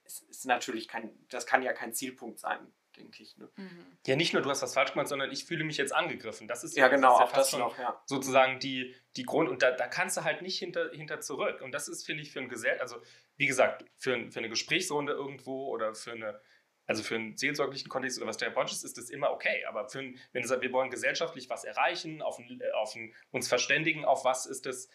ist, 0.03 0.23
ist 0.29 0.45
natürlich 0.45 0.89
kein, 0.89 1.17
das 1.29 1.45
kann 1.45 1.63
ja 1.63 1.71
kein 1.71 1.93
Zielpunkt 1.93 2.39
sein, 2.39 2.73
denke 2.97 3.23
ich. 3.23 3.37
Ne? 3.37 3.49
Mhm. 3.55 3.97
Ja, 4.05 4.17
nicht 4.17 4.33
nur 4.33 4.41
du 4.41 4.49
hast 4.49 4.61
was 4.61 4.73
falsch 4.73 4.91
gemacht, 4.91 5.07
sondern 5.07 5.31
ich 5.31 5.45
fühle 5.45 5.63
mich 5.63 5.77
jetzt 5.77 5.93
angegriffen. 5.93 6.49
Das 6.49 6.65
ist 6.65 6.75
ja, 6.75 6.89
genau, 6.89 7.17
das 7.19 7.29
ist 7.29 7.53
ja 7.53 7.63
auch 7.63 7.69
das 7.71 7.77
noch, 7.77 7.79
ja. 7.79 8.03
sozusagen 8.05 8.59
die, 8.59 8.93
die 9.15 9.23
Grund, 9.23 9.49
und 9.49 9.61
da, 9.61 9.71
da 9.71 9.87
kannst 9.87 10.17
du 10.17 10.25
halt 10.25 10.41
nicht 10.41 10.59
hinter, 10.59 10.91
hinter 10.91 11.21
zurück. 11.21 11.61
Und 11.61 11.71
das 11.71 11.87
ist, 11.87 12.05
finde 12.05 12.21
ich, 12.23 12.33
für 12.33 12.41
ein 12.41 12.49
Gesell, 12.49 12.79
also 12.79 12.97
wie 13.37 13.47
gesagt, 13.47 13.85
für, 13.95 14.29
für 14.29 14.39
eine 14.39 14.49
Gesprächsrunde 14.49 15.13
irgendwo 15.13 15.69
oder 15.69 15.95
für 15.95 16.11
eine 16.11 16.41
also 16.85 17.03
für 17.03 17.15
einen 17.15 17.37
seelsorglichen 17.37 17.89
Kontext 17.89 18.17
oder 18.17 18.27
was 18.27 18.37
der 18.37 18.49
Borges 18.49 18.83
ist, 18.83 18.97
das 18.97 19.09
immer 19.09 19.31
okay. 19.31 19.63
Aber 19.65 19.87
für 19.89 19.99
ein, 19.99 20.19
wenn 20.31 20.43
sagt, 20.43 20.61
wir 20.61 20.71
wollen 20.71 20.89
gesellschaftlich 20.89 21.49
was 21.49 21.63
erreichen, 21.63 22.21
auf, 22.21 22.39
ein, 22.39 22.61
auf 22.75 22.95
ein, 22.95 23.13
uns 23.31 23.47
verständigen, 23.47 24.05
auf 24.05 24.25
was 24.25 24.45
ist 24.45 24.65
das, 24.65 24.89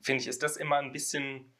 finde 0.00 0.22
ich, 0.22 0.28
ist 0.28 0.42
das 0.42 0.56
immer 0.56 0.78
ein 0.78 0.92
bisschen, 0.92 1.54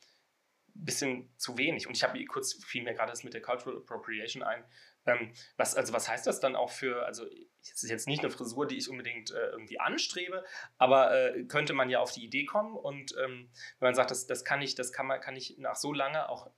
bisschen 0.75 1.33
zu 1.37 1.59
wenig. 1.59 1.87
Und 1.87 1.97
ich 1.97 2.03
habe 2.03 2.25
kurz 2.25 2.55
fiel 2.65 2.83
mir 2.83 2.95
gerade 2.95 3.11
das 3.11 3.25
mit 3.25 3.35
der 3.35 3.43
Cultural 3.43 3.79
Appropriation 3.79 4.43
ein. 4.43 4.65
Ähm, 5.07 5.33
was, 5.57 5.75
also 5.75 5.93
was 5.93 6.09
heißt 6.09 6.27
das 6.27 6.41
dann 6.41 6.57
auch 6.57 6.71
für, 6.71 7.05
also 7.05 7.27
es 7.61 7.83
ist 7.83 7.91
jetzt 7.91 8.09
nicht 8.09 8.21
eine 8.21 8.31
Frisur, 8.31 8.67
die 8.67 8.79
ich 8.79 8.89
unbedingt 8.89 9.31
äh, 9.31 9.49
irgendwie 9.51 9.79
anstrebe, 9.79 10.45
aber 10.79 11.13
äh, 11.13 11.45
könnte 11.45 11.75
man 11.75 11.91
ja 11.91 12.01
auf 12.01 12.13
die 12.13 12.25
Idee 12.25 12.47
kommen 12.47 12.75
und 12.75 13.15
ähm, 13.23 13.51
wenn 13.79 13.89
man 13.89 13.95
sagt, 13.95 14.11
das, 14.11 14.27
das 14.27 14.47
kann 14.47 14.63
ich, 14.63 14.75
das 14.75 14.93
kann 14.93 15.07
man, 15.07 15.21
kann 15.21 15.37
ich 15.37 15.59
nach 15.59 15.77
so 15.77 15.93
lange 15.93 16.31
auch 16.31 16.51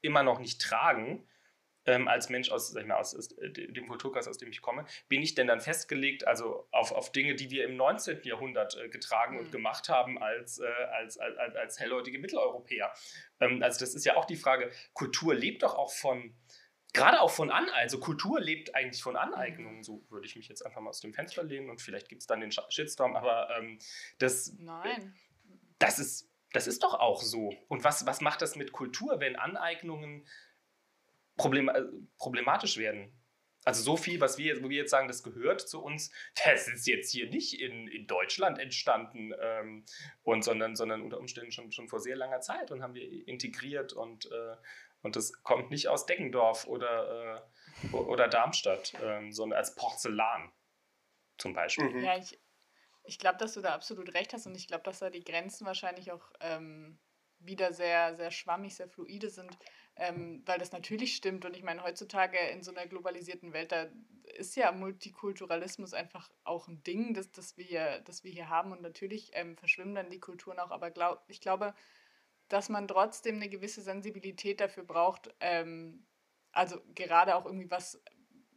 immer 0.00 0.22
noch 0.22 0.38
nicht 0.38 0.60
tragen, 0.60 1.28
ähm, 1.86 2.08
als 2.08 2.28
Mensch 2.28 2.50
aus, 2.50 2.70
sag 2.70 2.82
ich 2.82 2.88
mal, 2.88 2.96
aus, 2.96 3.14
aus, 3.14 3.32
äh, 3.32 3.50
dem 3.50 3.88
Kulturkreis, 3.88 4.28
aus 4.28 4.38
dem 4.38 4.50
ich 4.50 4.62
komme, 4.62 4.84
bin 5.08 5.22
ich 5.22 5.34
denn 5.34 5.46
dann 5.46 5.60
festgelegt, 5.60 6.26
also 6.26 6.66
auf, 6.70 6.92
auf 6.92 7.12
Dinge, 7.12 7.34
die 7.34 7.50
wir 7.50 7.64
im 7.64 7.76
19. 7.76 8.22
Jahrhundert 8.22 8.76
äh, 8.76 8.88
getragen 8.88 9.34
mhm. 9.34 9.40
und 9.40 9.52
gemacht 9.52 9.88
haben 9.88 10.18
als, 10.22 10.58
äh, 10.58 10.66
als, 10.66 11.18
als, 11.18 11.56
als, 11.56 11.80
hellhäutige 11.80 12.18
Mitteleuropäer? 12.18 12.92
Ähm, 13.40 13.62
also 13.62 13.80
das 13.80 13.94
ist 13.94 14.04
ja 14.04 14.16
auch 14.16 14.24
die 14.24 14.36
Frage, 14.36 14.70
Kultur 14.92 15.34
lebt 15.34 15.62
doch 15.62 15.74
auch 15.74 15.92
von, 15.92 16.36
gerade 16.92 17.20
auch 17.20 17.30
von 17.30 17.50
Aneignung, 17.50 17.74
also 17.74 17.98
Kultur 17.98 18.40
lebt 18.40 18.74
eigentlich 18.74 19.02
von 19.02 19.16
Aneignungen, 19.16 19.78
mhm. 19.78 19.82
so 19.82 20.04
würde 20.08 20.26
ich 20.26 20.36
mich 20.36 20.48
jetzt 20.48 20.64
einfach 20.64 20.80
mal 20.80 20.90
aus 20.90 21.00
dem 21.00 21.14
Fenster 21.14 21.42
lehnen 21.42 21.70
und 21.70 21.80
vielleicht 21.80 22.08
gibt 22.08 22.22
es 22.22 22.26
dann 22.26 22.40
den 22.40 22.52
Shitstorm, 22.52 23.16
aber 23.16 23.48
ähm, 23.58 23.78
das, 24.18 24.54
Nein. 24.58 25.14
das 25.78 25.98
ist 25.98 26.28
das 26.52 26.66
ist 26.66 26.82
doch 26.82 26.94
auch 26.94 27.22
so. 27.22 27.54
Und 27.68 27.82
was, 27.82 28.06
was 28.06 28.20
macht 28.20 28.42
das 28.42 28.56
mit 28.56 28.72
Kultur, 28.72 29.20
wenn 29.20 29.36
Aneignungen 29.36 30.26
problem, 31.42 31.68
äh, 31.68 31.82
problematisch 32.18 32.76
werden. 32.76 33.12
Also 33.64 33.82
so 33.82 33.96
viel, 33.96 34.20
was 34.20 34.38
wir, 34.38 34.62
wo 34.62 34.70
wir 34.70 34.78
jetzt 34.78 34.90
sagen, 34.90 35.06
das 35.06 35.22
gehört 35.22 35.60
zu 35.60 35.82
uns, 35.82 36.10
das 36.44 36.68
ist 36.68 36.86
jetzt 36.86 37.10
hier 37.12 37.28
nicht 37.28 37.60
in, 37.60 37.88
in 37.88 38.06
Deutschland 38.06 38.58
entstanden, 38.58 39.32
ähm, 39.40 39.84
und, 40.22 40.42
sondern, 40.42 40.76
sondern 40.76 41.02
unter 41.02 41.18
Umständen 41.18 41.52
schon, 41.52 41.70
schon 41.72 41.88
vor 41.88 42.00
sehr 42.00 42.16
langer 42.16 42.40
Zeit 42.40 42.70
und 42.70 42.82
haben 42.82 42.94
wir 42.94 43.28
integriert 43.28 43.92
und, 43.92 44.26
äh, 44.26 44.56
und 45.02 45.16
das 45.16 45.42
kommt 45.42 45.70
nicht 45.70 45.88
aus 45.88 46.06
Deggendorf 46.06 46.66
oder, 46.66 47.44
äh, 47.92 47.94
oder 47.94 48.28
Darmstadt, 48.28 48.94
ähm, 49.02 49.32
sondern 49.32 49.58
als 49.58 49.74
Porzellan 49.74 50.52
zum 51.38 51.54
Beispiel. 51.54 51.90
Mhm. 51.90 52.04
Ja, 52.04 52.16
ich, 52.16 52.38
ich 53.04 53.18
glaube, 53.18 53.38
dass 53.38 53.54
du 53.54 53.60
da 53.60 53.74
absolut 53.74 54.14
recht 54.14 54.32
hast 54.32 54.46
und 54.46 54.54
ich 54.54 54.68
glaube, 54.68 54.84
dass 54.84 55.00
da 55.00 55.10
die 55.10 55.24
Grenzen 55.24 55.66
wahrscheinlich 55.66 56.12
auch 56.12 56.32
ähm, 56.40 57.00
wieder 57.40 57.72
sehr, 57.72 58.14
sehr 58.14 58.30
schwammig, 58.30 58.76
sehr 58.76 58.88
fluide 58.88 59.28
sind 59.28 59.56
ähm, 59.96 60.42
weil 60.46 60.58
das 60.58 60.72
natürlich 60.72 61.16
stimmt. 61.16 61.44
Und 61.44 61.56
ich 61.56 61.62
meine, 61.62 61.82
heutzutage 61.82 62.38
in 62.52 62.62
so 62.62 62.70
einer 62.70 62.86
globalisierten 62.86 63.52
Welt, 63.52 63.72
da 63.72 63.86
ist 64.36 64.56
ja 64.56 64.72
Multikulturalismus 64.72 65.94
einfach 65.94 66.30
auch 66.44 66.68
ein 66.68 66.82
Ding, 66.82 67.14
das, 67.14 67.30
das, 67.30 67.56
wir, 67.56 67.64
hier, 67.64 68.00
das 68.04 68.24
wir 68.24 68.32
hier 68.32 68.48
haben. 68.48 68.72
Und 68.72 68.82
natürlich 68.82 69.30
ähm, 69.34 69.56
verschwimmen 69.56 69.94
dann 69.94 70.10
die 70.10 70.20
Kulturen 70.20 70.58
auch. 70.58 70.70
Aber 70.70 70.90
glaub, 70.90 71.24
ich 71.28 71.40
glaube, 71.40 71.74
dass 72.48 72.68
man 72.68 72.88
trotzdem 72.88 73.36
eine 73.36 73.48
gewisse 73.48 73.82
Sensibilität 73.82 74.60
dafür 74.60 74.84
braucht, 74.84 75.34
ähm, 75.40 76.06
also 76.52 76.80
gerade 76.94 77.34
auch 77.34 77.46
irgendwie 77.46 77.70
was 77.70 78.02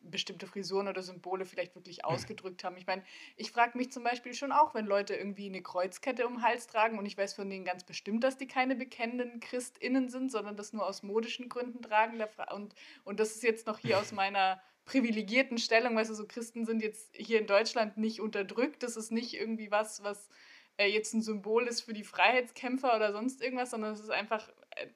bestimmte 0.10 0.48
Frisuren 0.48 0.88
oder 0.88 1.02
Symbole 1.02 1.46
vielleicht 1.46 1.76
wirklich 1.76 1.98
mhm. 1.98 2.06
ausgedrückt 2.06 2.64
haben. 2.64 2.78
Ich 2.78 2.88
meine, 2.88 3.04
ich 3.36 3.52
frage 3.52 3.78
mich 3.78 3.92
zum 3.92 4.04
Beispiel 4.04 4.34
schon 4.34 4.52
auch, 4.52 4.74
wenn 4.74 4.86
Leute 4.86 5.16
irgendwie 5.16 5.48
eine 5.48 5.62
Kreuzkette 5.62 6.28
um 6.28 6.36
den 6.36 6.44
Hals 6.44 6.68
tragen 6.68 6.98
und 6.98 7.06
ich 7.06 7.18
weiß 7.18 7.34
von 7.34 7.50
denen 7.50 7.66
ganz 7.66 7.84
bestimmt, 7.84 8.24
dass 8.24 8.38
die 8.38 8.48
keine 8.48 8.76
bekennenden 8.76 9.40
ChristInnen 9.40 10.10
sind, 10.10 10.32
sondern 10.32 10.56
das 10.56 10.74
nur 10.74 10.86
aus 10.86 11.04
modischen 11.04 11.50
Gründen 11.50 11.82
tragen. 11.82 12.22
Und, 12.54 12.76
und 13.04 13.20
das 13.20 13.36
ist 13.36 13.44
jetzt 13.44 13.68
noch 13.68 13.80
hier 13.80 14.00
aus 14.00 14.12
meiner 14.12 14.62
privilegierten 14.86 15.58
Stellung, 15.58 15.96
weißt 15.96 16.12
du, 16.12 16.14
so 16.14 16.28
Christen 16.28 16.66
sind 16.66 16.82
jetzt 16.82 17.10
hier 17.16 17.40
in 17.40 17.48
Deutschland 17.48 17.98
nicht 17.98 18.22
unterdrückt. 18.22 18.84
Das 18.84 18.98
ist 18.98 19.12
nicht 19.12 19.34
irgendwie 19.34 19.72
was, 19.72 20.04
was 20.04 20.30
äh, 20.78 20.88
jetzt 20.88 21.14
ein 21.14 21.22
Symbol 21.22 21.68
ist 21.68 21.82
für 21.82 21.94
die 21.94 22.04
Freiheitskämpfer 22.04 22.96
oder 22.96 23.12
sonst 23.12 23.42
irgendwas, 23.42 23.72
sondern 23.72 23.94
es 23.94 24.00
ist 24.00 24.12
einfach 24.12 24.48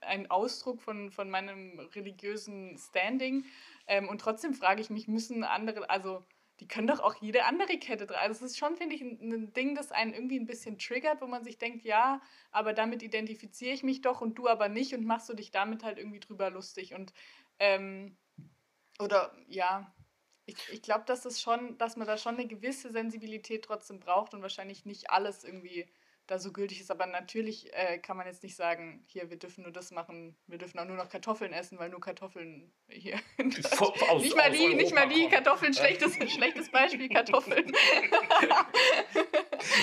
ein 0.01 0.29
Ausdruck 0.29 0.81
von, 0.81 1.11
von 1.11 1.29
meinem 1.29 1.79
religiösen 1.95 2.77
Standing. 2.77 3.45
Ähm, 3.89 4.07
und 4.07 4.21
trotzdem 4.21 4.53
frage 4.53 4.81
ich 4.81 4.91
mich, 4.91 5.07
müssen 5.07 5.43
andere, 5.43 5.89
also 5.89 6.23
die 6.59 6.67
können 6.67 6.87
doch 6.87 6.99
auch 6.99 7.15
jede 7.15 7.45
andere 7.45 7.79
Kette 7.79 8.05
tragen. 8.05 8.21
Also 8.21 8.41
das 8.41 8.51
ist 8.51 8.59
schon, 8.59 8.75
finde 8.75 8.95
ich, 8.95 9.01
ein, 9.01 9.19
ein, 9.19 9.53
Ding, 9.53 9.73
das 9.73 9.91
einen 9.91 10.13
irgendwie 10.13 10.39
ein 10.39 10.45
bisschen 10.45 10.77
triggert, 10.77 11.21
wo 11.21 11.27
man 11.27 11.43
sich 11.43 11.57
denkt, 11.57 11.83
ja, 11.83 12.21
aber 12.51 12.73
damit 12.73 13.01
identifiziere 13.01 13.73
ich 13.73 13.81
mich 13.81 14.01
doch 14.01 14.21
und 14.21 14.35
du 14.35 14.47
aber 14.47 14.69
nicht 14.69 14.93
und 14.93 15.05
machst 15.05 15.27
du 15.27 15.33
dich 15.33 15.49
damit 15.49 15.83
halt 15.83 15.97
irgendwie 15.97 16.19
drüber 16.19 16.51
lustig. 16.51 16.93
Und 16.93 17.13
ähm, 17.57 18.15
oder 18.99 19.35
ja, 19.47 19.91
ich, 20.45 20.57
ich 20.71 20.81
glaube, 20.83 21.05
dass 21.05 21.21
das 21.21 21.41
schon, 21.41 21.77
dass 21.79 21.95
man 21.95 22.05
da 22.05 22.17
schon 22.17 22.35
eine 22.35 22.47
gewisse 22.47 22.91
Sensibilität 22.91 23.65
trotzdem 23.65 23.99
braucht 23.99 24.35
und 24.35 24.43
wahrscheinlich 24.43 24.85
nicht 24.85 25.09
alles 25.09 25.43
irgendwie 25.43 25.87
da 26.29 26.37
so 26.37 26.51
gültig 26.51 26.79
ist. 26.79 26.91
Aber 26.91 27.05
natürlich 27.07 27.73
äh, 27.73 27.97
kann 27.97 28.15
man 28.17 28.27
jetzt 28.27 28.43
nicht 28.43 28.55
sagen, 28.55 29.03
hier, 29.07 29.29
wir 29.29 29.37
dürfen 29.37 29.63
nur 29.63 29.71
das 29.71 29.91
machen, 29.91 30.37
wir 30.47 30.57
dürfen 30.57 30.79
auch 30.79 30.85
nur 30.85 30.95
noch 30.95 31.09
Kartoffeln 31.09 31.53
essen, 31.53 31.79
weil 31.79 31.89
nur 31.89 31.99
Kartoffeln 31.99 32.71
hier. 32.87 33.19
aus, 33.79 34.21
nicht, 34.21 34.35
mal 34.35 34.51
die, 34.51 34.75
nicht 34.75 34.93
mal 34.93 35.09
die 35.09 35.27
Kartoffeln, 35.27 35.73
schlechtes, 35.73 36.15
schlechtes 36.31 36.69
Beispiel, 36.69 37.09
Kartoffeln. 37.13 37.71
ja, 38.41 38.67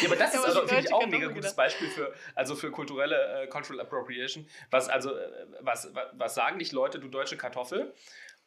aber 0.06 0.16
das 0.16 0.34
ist 0.34 0.44
also, 0.44 0.66
finde 0.66 0.84
ich, 0.84 0.92
auch 0.92 1.02
ein 1.02 1.10
mega 1.10 1.28
gutes 1.28 1.54
Beispiel 1.54 1.88
für, 1.88 2.14
also 2.34 2.54
für 2.54 2.70
kulturelle 2.70 3.42
äh, 3.42 3.46
Cultural 3.48 3.80
Appropriation. 3.80 4.48
Was, 4.70 4.88
also, 4.88 5.16
äh, 5.16 5.46
was, 5.60 5.92
was 6.12 6.34
sagen 6.34 6.58
nicht 6.58 6.72
Leute, 6.72 7.00
du 7.00 7.08
deutsche 7.08 7.36
Kartoffel? 7.36 7.92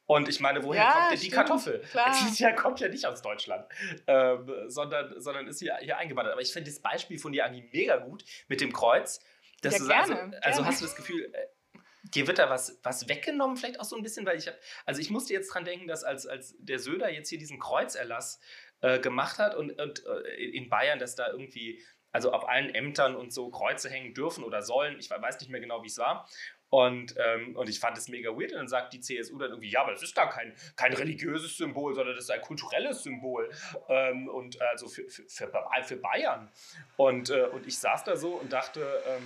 Und 0.09 0.27
ich 0.27 0.39
meine, 0.39 0.63
woher 0.63 0.81
ja, 0.81 0.91
kommt 0.91 1.11
denn 1.11 1.19
die 1.19 1.29
Kartoffel? 1.29 1.81
Klar. 1.91 2.17
Die 2.35 2.41
ja, 2.41 2.51
kommt 2.53 2.79
ja 2.79 2.87
nicht 2.87 3.05
aus 3.05 3.21
Deutschland, 3.21 3.67
ähm, 4.07 4.51
sondern, 4.65 5.21
sondern 5.21 5.47
ist 5.47 5.59
hier, 5.59 5.77
hier 5.81 5.99
eingewandert. 5.99 6.33
Aber 6.33 6.41
ich 6.41 6.51
finde 6.51 6.71
das 6.71 6.79
Beispiel 6.79 7.19
von 7.19 7.31
dir 7.31 7.45
eigentlich 7.45 7.71
mega 7.71 7.97
gut 7.97 8.25
mit 8.47 8.59
dem 8.59 8.73
Kreuz. 8.73 9.19
Dass 9.61 9.77
ja, 9.77 9.85
du, 9.85 9.93
also, 9.93 10.13
gerne, 10.15 10.43
also 10.43 10.65
hast 10.65 10.81
du 10.81 10.85
das 10.85 10.95
Gefühl, 10.95 11.31
äh, 11.31 11.79
dir 12.05 12.25
wird 12.25 12.39
da 12.39 12.49
was, 12.49 12.79
was 12.81 13.07
weggenommen, 13.07 13.55
vielleicht 13.55 13.79
auch 13.79 13.83
so 13.83 13.95
ein 13.95 14.01
bisschen, 14.01 14.25
weil 14.25 14.39
ich 14.39 14.47
habe, 14.47 14.57
also 14.87 14.99
ich 14.99 15.11
musste 15.11 15.31
jetzt 15.33 15.53
dran 15.53 15.63
denken, 15.63 15.87
dass 15.87 16.03
als, 16.03 16.25
als 16.25 16.55
der 16.57 16.79
Söder 16.79 17.11
jetzt 17.11 17.29
hier 17.29 17.37
diesen 17.37 17.59
Kreuzerlass 17.59 18.39
äh, 18.81 18.97
gemacht 18.97 19.37
hat 19.37 19.53
und, 19.53 19.79
und 19.79 20.03
äh, 20.07 20.43
in 20.43 20.69
Bayern, 20.69 20.97
dass 20.97 21.13
da 21.13 21.27
irgendwie 21.27 21.83
also 22.11 22.31
auf 22.31 22.49
allen 22.49 22.73
Ämtern 22.73 23.15
und 23.15 23.31
so 23.31 23.51
Kreuze 23.51 23.89
hängen 23.91 24.15
dürfen 24.15 24.43
oder 24.43 24.63
sollen. 24.63 24.97
Ich 24.99 25.11
weiß 25.11 25.39
nicht 25.39 25.51
mehr 25.51 25.61
genau, 25.61 25.83
wie 25.83 25.87
es 25.87 25.99
war. 25.99 26.27
Und, 26.69 27.15
ähm, 27.17 27.55
und 27.55 27.67
ich 27.67 27.79
fand 27.79 27.97
es 27.97 28.07
mega 28.07 28.29
weird. 28.29 28.51
Und 28.51 28.59
dann 28.59 28.67
sagt 28.67 28.93
die 28.93 28.99
CSU 28.99 29.37
dann 29.37 29.49
irgendwie, 29.49 29.69
ja, 29.69 29.81
aber 29.81 29.91
das 29.91 30.03
ist 30.03 30.15
gar 30.15 30.29
kein, 30.29 30.53
kein 30.75 30.93
religiöses 30.93 31.57
Symbol, 31.57 31.95
sondern 31.95 32.15
das 32.15 32.25
ist 32.25 32.31
ein 32.31 32.41
kulturelles 32.41 33.03
Symbol. 33.03 33.49
Ähm, 33.87 34.27
und 34.29 34.61
also 34.61 34.87
für, 34.87 35.09
für, 35.09 35.23
für, 35.27 35.97
Bayern. 35.97 36.49
Und, 36.97 37.29
äh, 37.29 37.43
und 37.45 37.65
ich 37.67 37.77
saß 37.79 38.03
da 38.03 38.15
so 38.15 38.33
und 38.33 38.53
dachte, 38.53 38.81
ähm, 39.07 39.23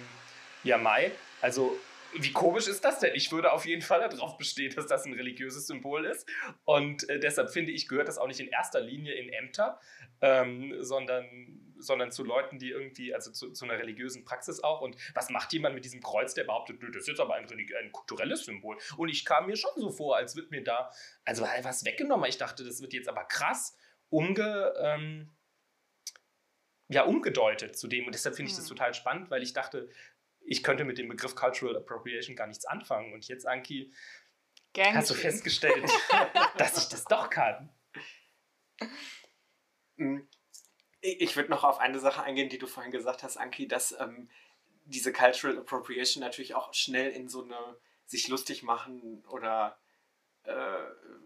ja, 0.64 0.78
Mai, 0.78 1.12
also 1.42 1.78
wie 2.16 2.32
komisch 2.32 2.68
ist 2.68 2.86
das 2.86 3.00
denn? 3.00 3.16
Ich 3.16 3.32
würde 3.32 3.52
auf 3.52 3.66
jeden 3.66 3.82
Fall 3.82 4.00
darauf 4.08 4.38
bestehen, 4.38 4.74
dass 4.76 4.88
das 4.88 5.06
ein 5.06 5.14
religiöses 5.14 5.68
Symbol 5.68 6.06
ist. 6.06 6.28
Und 6.66 7.10
äh, 7.10 7.20
deshalb 7.20 7.50
finde 7.50 7.72
ich, 7.72 7.88
gehört 7.88 8.08
das 8.08 8.18
auch 8.18 8.28
nicht 8.28 8.40
in 8.40 8.48
erster 8.48 8.82
Linie 8.82 9.14
in 9.14 9.30
Ämter, 9.30 9.80
ähm, 10.22 10.76
sondern, 10.80 11.26
sondern 11.86 12.12
zu 12.12 12.24
Leuten, 12.24 12.60
die 12.60 12.70
irgendwie, 12.70 13.14
also 13.14 13.32
zu, 13.32 13.52
zu, 13.52 13.66
einer 13.66 13.78
religiösen 13.78 14.26
Praxis 14.26 14.64
auch. 14.64 14.82
Und 14.82 14.96
was 15.14 15.30
macht 15.30 15.54
jemand 15.54 15.76
mit 15.76 15.86
diesem 15.86 16.02
Kreuz, 16.02 16.34
der 16.34 16.44
behauptet, 16.44 16.82
das 16.82 17.04
ist 17.04 17.08
jetzt 17.08 17.20
aber 17.20 17.36
ein, 17.36 17.48
ein 17.50 17.92
kulturelles 17.92 18.46
Symbol? 18.46 18.78
Und 18.98 19.10
ich 19.10 19.26
kam 19.26 19.48
mir 19.48 19.56
schon 19.56 19.72
so 19.78 19.90
vor, 19.90 20.18
als 20.18 20.36
wird 20.36 20.52
mir 20.52 20.64
da, 20.64 20.92
also 21.26 21.44
was 21.44 21.86
weggenommen. 21.86 22.30
Ich 22.30 22.38
dachte, 22.38 22.64
das 22.64 22.82
wird 22.82 22.94
jetzt 22.94 23.10
aber 23.10 23.26
krass 23.26 23.78
umge. 24.10 24.74
Ähm, 24.80 25.32
ja, 26.90 27.04
umgedeutet 27.04 27.78
zu 27.78 27.88
dem. 27.88 28.06
Und 28.06 28.14
deshalb 28.14 28.36
finde 28.36 28.52
ich 28.52 28.56
das 28.56 28.70
hm. 28.70 28.76
total 28.76 28.94
spannend, 28.94 29.32
weil 29.32 29.42
ich 29.42 29.54
dachte, 29.54 29.90
ich 30.46 30.64
könnte 30.64 30.84
mit 30.84 30.98
dem 30.98 31.08
Begriff 31.08 31.36
Cultural 31.36 31.78
Appropriation 31.78 32.36
gar 32.36 32.48
nichts 32.48 32.66
anfangen. 32.66 33.14
Und 33.14 33.28
jetzt, 33.28 33.48
Anki, 33.48 33.92
Gern 34.74 34.96
hast 34.96 35.12
du 35.12 35.14
festgestellt, 35.14 35.90
dass 36.58 36.78
ich 36.78 36.90
das 36.90 37.06
doch 37.06 37.30
kann. 37.30 37.70
Ich 41.06 41.36
würde 41.36 41.50
noch 41.50 41.64
auf 41.64 41.80
eine 41.80 42.00
Sache 42.00 42.24
eingehen, 42.24 42.50
die 42.50 42.58
du 42.58 42.66
vorhin 42.66 42.92
gesagt 42.92 43.24
hast, 43.24 43.38
Anki, 43.38 43.68
dass 43.68 43.94
ähm, 44.00 44.30
diese 44.86 45.12
Cultural 45.12 45.58
Appropriation 45.58 46.22
natürlich 46.22 46.56
auch 46.56 46.74
schnell 46.74 47.12
in 47.12 47.28
so 47.28 47.44
eine 47.44 47.78
sich 48.06 48.28
lustig 48.30 48.64
machen 48.64 49.24
oder 49.28 49.78
äh, 50.44 50.54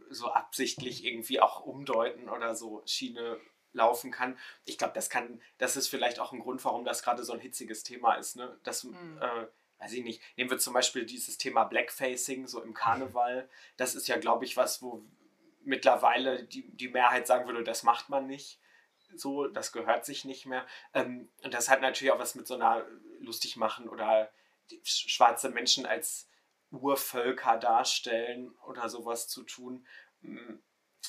so 0.09 0.31
absichtlich 0.31 1.05
irgendwie 1.05 1.39
auch 1.39 1.61
umdeuten 1.61 2.29
oder 2.29 2.55
so 2.55 2.81
Schiene 2.85 3.39
laufen 3.73 4.11
kann. 4.11 4.37
Ich 4.65 4.77
glaube, 4.77 4.93
das 4.93 5.09
kann, 5.09 5.41
das 5.57 5.75
ist 5.75 5.87
vielleicht 5.87 6.19
auch 6.19 6.31
ein 6.33 6.39
Grund, 6.39 6.63
warum 6.65 6.85
das 6.85 7.03
gerade 7.03 7.23
so 7.23 7.33
ein 7.33 7.39
hitziges 7.39 7.83
Thema 7.83 8.15
ist. 8.15 8.35
Ne? 8.35 8.57
Das, 8.63 8.83
mhm. 8.83 9.19
äh, 9.21 9.47
weiß 9.79 9.93
ich 9.93 10.03
nicht, 10.03 10.21
nehmen 10.37 10.49
wir 10.49 10.57
zum 10.57 10.73
Beispiel 10.73 11.05
dieses 11.05 11.37
Thema 11.37 11.63
Blackfacing, 11.63 12.47
so 12.47 12.61
im 12.61 12.73
Karneval. 12.73 13.49
Das 13.77 13.95
ist 13.95 14.07
ja, 14.07 14.17
glaube 14.17 14.45
ich, 14.45 14.57
was, 14.57 14.81
wo 14.81 15.03
mittlerweile 15.63 16.43
die, 16.43 16.67
die 16.69 16.89
Mehrheit 16.89 17.27
sagen 17.27 17.47
würde, 17.47 17.63
das 17.63 17.83
macht 17.83 18.09
man 18.09 18.27
nicht. 18.27 18.59
So, 19.15 19.47
das 19.47 19.71
gehört 19.71 20.05
sich 20.05 20.25
nicht 20.25 20.45
mehr. 20.45 20.65
Ähm, 20.93 21.29
und 21.43 21.53
das 21.53 21.69
hat 21.69 21.81
natürlich 21.81 22.11
auch 22.11 22.19
was 22.19 22.35
mit 22.35 22.47
so 22.47 22.55
einer 22.55 22.85
lustig 23.19 23.57
machen 23.57 23.89
oder 23.89 24.31
schwarze 24.83 25.49
Menschen 25.49 25.85
als 25.85 26.29
Urvölker 26.71 27.57
darstellen 27.57 28.53
oder 28.67 28.89
sowas 28.89 29.27
zu 29.27 29.43
tun. 29.43 29.85
Mm, 30.21 30.55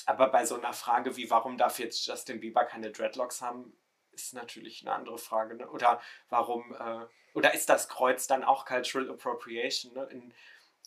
aber 0.05 0.29
bei 0.29 0.45
so 0.45 0.55
einer 0.55 0.73
Frage 0.73 1.17
wie, 1.17 1.29
warum 1.29 1.57
darf 1.57 1.79
jetzt 1.79 2.05
Justin 2.05 2.39
Bieber 2.39 2.65
keine 2.65 2.91
Dreadlocks 2.91 3.41
haben, 3.41 3.77
ist 4.11 4.33
natürlich 4.33 4.81
eine 4.81 4.93
andere 4.93 5.17
Frage. 5.17 5.55
Ne? 5.55 5.69
Oder 5.69 6.01
warum, 6.29 6.73
äh, 6.73 7.05
oder 7.33 7.53
ist 7.53 7.69
das 7.69 7.89
Kreuz 7.89 8.27
dann 8.27 8.43
auch 8.43 8.65
Cultural 8.65 9.09
Appropriation? 9.09 9.93
Ne? 9.93 10.07
In, 10.11 10.33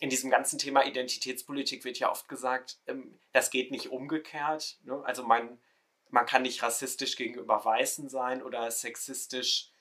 in 0.01 0.11
diesem 0.11 0.31
ganzen 0.31 0.59
Thema 0.59 0.85
Identitätspolitik 0.85 1.85
wird 1.85 1.99
ja 1.99 2.11
oft 2.11 2.29
gesagt, 2.29 2.79
ähm, 2.87 3.19
das 3.33 3.51
geht 3.51 3.71
nicht 3.71 3.91
umgekehrt. 3.91 4.79
Ne? 4.85 5.03
Also 5.05 5.23
man, 5.23 5.61
man 6.13 6.27
kann 6.27 6.43
nicht 6.43 6.63
rassistisch 6.63 7.17
gegenüber 7.17 7.65
Weißen 7.65 8.09
sein 8.09 8.43
oder 8.43 8.71
sexistisch 8.71 9.73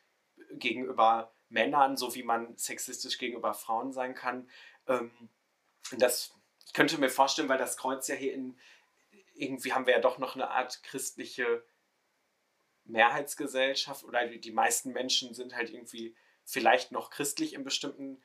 gegenüber 0.53 1.35
Männern, 1.49 1.97
so 1.97 2.15
wie 2.15 2.23
man 2.23 2.57
sexistisch 2.57 3.17
gegenüber 3.17 3.53
Frauen 3.53 3.91
sein 3.91 4.15
kann. 4.15 4.49
Ähm, 4.87 5.11
das 5.97 6.33
ich 6.65 6.73
könnte 6.73 6.97
mir 6.97 7.09
vorstellen, 7.09 7.49
weil 7.49 7.57
das 7.57 7.75
Kreuz 7.75 8.07
ja 8.07 8.15
hier 8.15 8.33
in, 8.33 8.57
irgendwie 9.33 9.73
haben 9.73 9.85
wir 9.85 9.93
ja 9.93 9.99
doch 9.99 10.19
noch 10.19 10.35
eine 10.35 10.49
Art 10.49 10.83
christliche 10.83 11.65
Mehrheitsgesellschaft 12.85 14.05
oder 14.05 14.25
die 14.25 14.51
meisten 14.51 14.93
Menschen 14.93 15.33
sind 15.33 15.53
halt 15.53 15.69
irgendwie 15.69 16.15
vielleicht 16.45 16.93
noch 16.93 17.09
christlich 17.09 17.53
in 17.53 17.65
bestimmten 17.65 18.23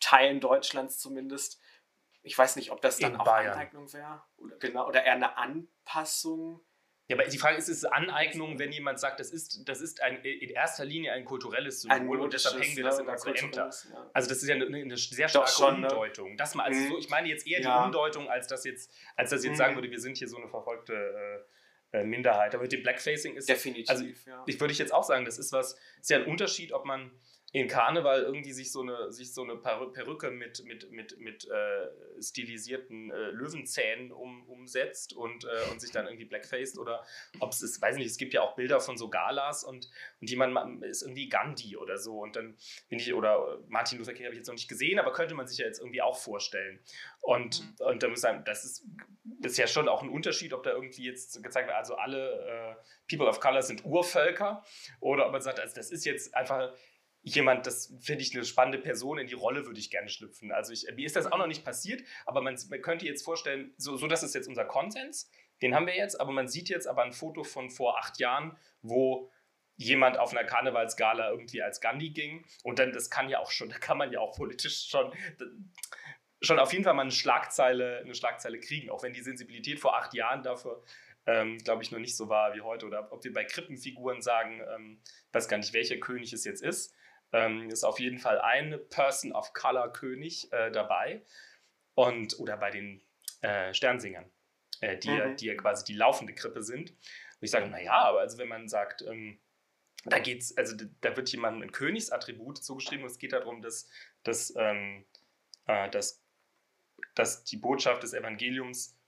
Teilen 0.00 0.40
Deutschlands 0.40 0.98
zumindest. 0.98 1.60
Ich 2.22 2.38
weiß 2.38 2.56
nicht, 2.56 2.70
ob 2.70 2.80
das 2.80 2.96
dann 2.96 3.12
in 3.12 3.20
auch 3.20 3.26
Bayern. 3.26 3.52
Aneignung 3.52 3.92
wäre 3.92 4.22
oder, 4.38 4.56
genau, 4.56 4.88
oder 4.88 5.04
eher 5.04 5.12
eine 5.12 5.36
Anpassung 5.36 6.64
ja, 7.08 7.16
aber 7.16 7.28
die 7.28 7.38
Frage 7.38 7.58
ist, 7.58 7.68
ist 7.68 7.78
es 7.78 7.84
Aneignung, 7.84 8.58
wenn 8.58 8.72
jemand 8.72 9.00
sagt, 9.00 9.18
das 9.20 9.30
ist, 9.30 9.68
das 9.68 9.80
ist 9.80 10.00
ein, 10.00 10.22
in 10.24 10.50
erster 10.50 10.84
Linie 10.84 11.12
ein 11.12 11.24
kulturelles 11.24 11.82
Symbol 11.82 12.20
und 12.20 12.32
deshalb 12.32 12.62
hängen 12.62 12.76
wir 12.76 12.84
das 12.84 12.98
in 13.00 13.08
unsere 13.08 13.36
Ämter. 13.36 13.70
Ja. 13.92 14.10
Also 14.12 14.28
das 14.28 14.42
ist 14.42 14.48
ja 14.48 14.54
eine, 14.54 14.64
eine 14.64 14.96
sehr 14.96 15.28
starke 15.28 15.50
schon, 15.50 15.80
ne? 15.80 15.88
Umdeutung. 15.88 16.30
Ne? 16.30 16.36
Das 16.36 16.54
mal, 16.54 16.64
also 16.64 16.80
mhm. 16.80 16.88
so, 16.88 16.98
ich 16.98 17.10
meine 17.10 17.28
jetzt 17.28 17.46
eher 17.46 17.60
ja. 17.60 17.80
die 17.80 17.86
Umdeutung, 17.86 18.28
als 18.28 18.46
dass 18.46 18.64
jetzt, 18.64 18.90
als 19.16 19.30
dass 19.30 19.44
jetzt 19.44 19.54
mhm. 19.54 19.56
sagen 19.56 19.74
würde, 19.74 19.90
wir 19.90 20.00
sind 20.00 20.16
hier 20.16 20.28
so 20.28 20.36
eine 20.36 20.48
verfolgte 20.48 21.44
äh, 21.92 21.98
äh 21.98 22.04
Minderheit. 22.04 22.54
Aber 22.54 22.62
mit 22.62 22.72
dem 22.72 22.82
Blackfacing 22.82 23.34
ist. 23.34 23.48
Definitiv. 23.48 23.90
Also, 23.90 24.04
ja. 24.04 24.44
ich 24.46 24.60
würde 24.60 24.72
ich 24.72 24.78
jetzt 24.78 24.94
auch 24.94 25.04
sagen, 25.04 25.24
das 25.24 25.38
ist 25.38 25.52
was, 25.52 25.76
ist 26.00 26.08
ja 26.08 26.18
ein 26.18 26.26
Unterschied, 26.26 26.72
ob 26.72 26.84
man 26.84 27.10
in 27.54 27.68
Karneval 27.68 28.22
irgendwie 28.22 28.52
sich 28.52 28.72
so 28.72 28.80
eine, 28.80 29.12
sich 29.12 29.34
so 29.34 29.42
eine 29.42 29.56
Perücke 29.56 30.30
mit, 30.30 30.64
mit, 30.64 30.90
mit, 30.90 31.18
mit 31.18 31.46
äh, 31.50 32.22
stilisierten 32.22 33.10
äh, 33.10 33.30
Löwenzähnen 33.30 34.10
um, 34.10 34.48
umsetzt 34.48 35.12
und, 35.12 35.44
äh, 35.44 35.70
und 35.70 35.78
sich 35.78 35.90
dann 35.92 36.06
irgendwie 36.06 36.24
blackfaced 36.24 36.78
oder 36.78 37.04
ob 37.40 37.52
es 37.52 37.60
ist, 37.60 37.82
weiß 37.82 37.96
nicht, 37.96 38.06
es 38.06 38.16
gibt 38.16 38.32
ja 38.32 38.40
auch 38.40 38.56
Bilder 38.56 38.80
von 38.80 38.96
so 38.96 39.10
Galas 39.10 39.64
und, 39.64 39.90
und 40.22 40.30
jemand 40.30 40.82
ist 40.82 41.02
irgendwie 41.02 41.28
Gandhi 41.28 41.76
oder 41.76 41.98
so 41.98 42.20
und 42.20 42.36
dann 42.36 42.56
bin 42.88 42.98
ich, 42.98 43.12
oder 43.12 43.60
Martin 43.68 43.98
Luther 43.98 44.14
King 44.14 44.24
habe 44.24 44.34
ich 44.34 44.38
jetzt 44.38 44.48
noch 44.48 44.54
nicht 44.54 44.68
gesehen, 44.68 44.98
aber 44.98 45.12
könnte 45.12 45.34
man 45.34 45.46
sich 45.46 45.58
ja 45.58 45.66
jetzt 45.66 45.80
irgendwie 45.80 46.00
auch 46.00 46.16
vorstellen. 46.16 46.80
Und, 47.20 47.60
mhm. 47.60 47.86
und 47.86 48.02
da 48.02 48.08
muss 48.08 48.22
sagen, 48.22 48.44
das 48.46 48.64
ist, 48.64 48.86
das 49.24 49.52
ist 49.52 49.58
ja 49.58 49.66
schon 49.66 49.88
auch 49.90 50.02
ein 50.02 50.08
Unterschied, 50.08 50.54
ob 50.54 50.62
da 50.62 50.70
irgendwie 50.70 51.04
jetzt 51.04 51.42
gezeigt 51.42 51.68
wird, 51.68 51.76
also 51.76 51.96
alle 51.96 52.76
äh, 52.78 53.14
People 53.14 53.28
of 53.28 53.40
Color 53.40 53.60
sind 53.60 53.84
Urvölker 53.84 54.64
oder 55.00 55.26
ob 55.26 55.32
man 55.32 55.42
sagt, 55.42 55.60
also 55.60 55.74
das 55.74 55.90
ist 55.90 56.06
jetzt 56.06 56.34
einfach 56.34 56.72
jemand, 57.22 57.66
das 57.66 57.94
finde 58.00 58.22
ich 58.22 58.34
eine 58.34 58.44
spannende 58.44 58.78
Person, 58.78 59.18
in 59.18 59.26
die 59.26 59.34
Rolle 59.34 59.66
würde 59.66 59.78
ich 59.78 59.90
gerne 59.90 60.08
schlüpfen. 60.08 60.52
Also 60.52 60.72
ich, 60.72 60.86
mir 60.94 61.06
ist 61.06 61.16
das 61.16 61.30
auch 61.30 61.38
noch 61.38 61.46
nicht 61.46 61.64
passiert, 61.64 62.02
aber 62.26 62.40
man, 62.42 62.58
man 62.68 62.82
könnte 62.82 63.06
jetzt 63.06 63.24
vorstellen, 63.24 63.72
so, 63.76 63.96
so 63.96 64.08
das 64.08 64.22
ist 64.22 64.34
jetzt 64.34 64.48
unser 64.48 64.64
Konsens, 64.64 65.30
den 65.62 65.74
haben 65.74 65.86
wir 65.86 65.96
jetzt, 65.96 66.20
aber 66.20 66.32
man 66.32 66.48
sieht 66.48 66.68
jetzt 66.68 66.88
aber 66.88 67.04
ein 67.04 67.12
Foto 67.12 67.44
von 67.44 67.70
vor 67.70 67.98
acht 67.98 68.18
Jahren, 68.18 68.56
wo 68.82 69.30
jemand 69.76 70.18
auf 70.18 70.32
einer 70.32 70.44
Karnevalsgala 70.44 71.30
irgendwie 71.30 71.62
als 71.62 71.80
Gandhi 71.80 72.10
ging 72.10 72.44
und 72.64 72.78
dann, 72.78 72.92
das 72.92 73.08
kann 73.08 73.28
ja 73.28 73.38
auch 73.38 73.50
schon, 73.50 73.68
da 73.70 73.78
kann 73.78 73.98
man 73.98 74.12
ja 74.12 74.18
auch 74.18 74.36
politisch 74.36 74.88
schon, 74.88 75.12
schon 76.40 76.58
auf 76.58 76.72
jeden 76.72 76.82
Fall 76.82 76.94
mal 76.94 77.02
eine 77.02 77.12
Schlagzeile, 77.12 77.98
eine 77.98 78.14
Schlagzeile 78.16 78.58
kriegen, 78.58 78.90
auch 78.90 79.04
wenn 79.04 79.12
die 79.12 79.22
Sensibilität 79.22 79.78
vor 79.78 79.96
acht 79.96 80.12
Jahren 80.12 80.42
dafür 80.42 80.82
ähm, 81.26 81.58
glaube 81.58 81.82
ich, 81.82 81.92
noch 81.92 81.98
nicht 81.98 82.16
so 82.16 82.28
war 82.28 82.54
wie 82.54 82.62
heute. 82.62 82.86
Oder 82.86 83.12
ob 83.12 83.22
wir 83.24 83.32
bei 83.32 83.44
Krippenfiguren 83.44 84.22
sagen, 84.22 84.60
ähm, 84.74 85.00
weiß 85.32 85.48
gar 85.48 85.56
nicht, 85.56 85.72
welcher 85.72 85.98
König 85.98 86.32
es 86.32 86.44
jetzt 86.44 86.62
ist, 86.62 86.94
ähm, 87.32 87.70
ist 87.70 87.84
auf 87.84 87.98
jeden 87.98 88.18
Fall 88.18 88.40
ein 88.40 88.78
Person 88.90 89.32
of 89.32 89.52
Color 89.52 89.92
König 89.92 90.52
äh, 90.52 90.70
dabei. 90.70 91.22
Und, 91.94 92.38
oder 92.38 92.56
bei 92.56 92.70
den 92.70 93.02
äh, 93.42 93.74
Sternsingern, 93.74 94.30
äh, 94.80 94.96
die, 94.96 95.10
mhm. 95.10 95.36
die 95.36 95.46
ja 95.46 95.54
quasi 95.54 95.84
die 95.84 95.94
laufende 95.94 96.34
Krippe 96.34 96.62
sind. 96.62 96.90
Und 96.90 96.98
ich 97.42 97.50
sage, 97.50 97.68
naja, 97.68 97.92
aber 97.92 98.20
also 98.20 98.38
wenn 98.38 98.48
man 98.48 98.68
sagt, 98.68 99.02
ähm, 99.02 99.38
da 100.04 100.18
geht's, 100.18 100.56
also 100.56 100.76
da 101.00 101.16
wird 101.16 101.30
jemandem 101.30 101.62
ein 101.62 101.72
Königsattribut 101.72 102.62
zugeschrieben 102.62 103.04
und 103.04 103.10
es 103.10 103.18
geht 103.18 103.32
darum, 103.32 103.62
dass, 103.62 103.88
dass, 104.24 104.52
ähm, 104.56 105.04
äh, 105.66 105.88
dass, 105.90 106.22
dass 107.14 107.44
die 107.44 107.56
Botschaft 107.56 108.02
des 108.02 108.14
Evangeliums 108.14 108.98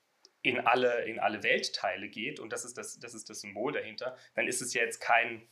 in 0.42 0.60
alle, 0.60 1.04
in 1.06 1.18
alle 1.18 1.42
Weltteile 1.42 2.08
geht 2.08 2.38
und 2.38 2.52
das 2.52 2.64
ist 2.64 2.76
das, 2.76 2.98
das 3.00 3.14
ist 3.14 3.28
das 3.30 3.40
Symbol 3.40 3.72
dahinter, 3.72 4.16
dann 4.34 4.46
ist 4.46 4.60
es 4.60 4.74
ja 4.74 4.82
jetzt 4.82 5.00
kein 5.00 5.48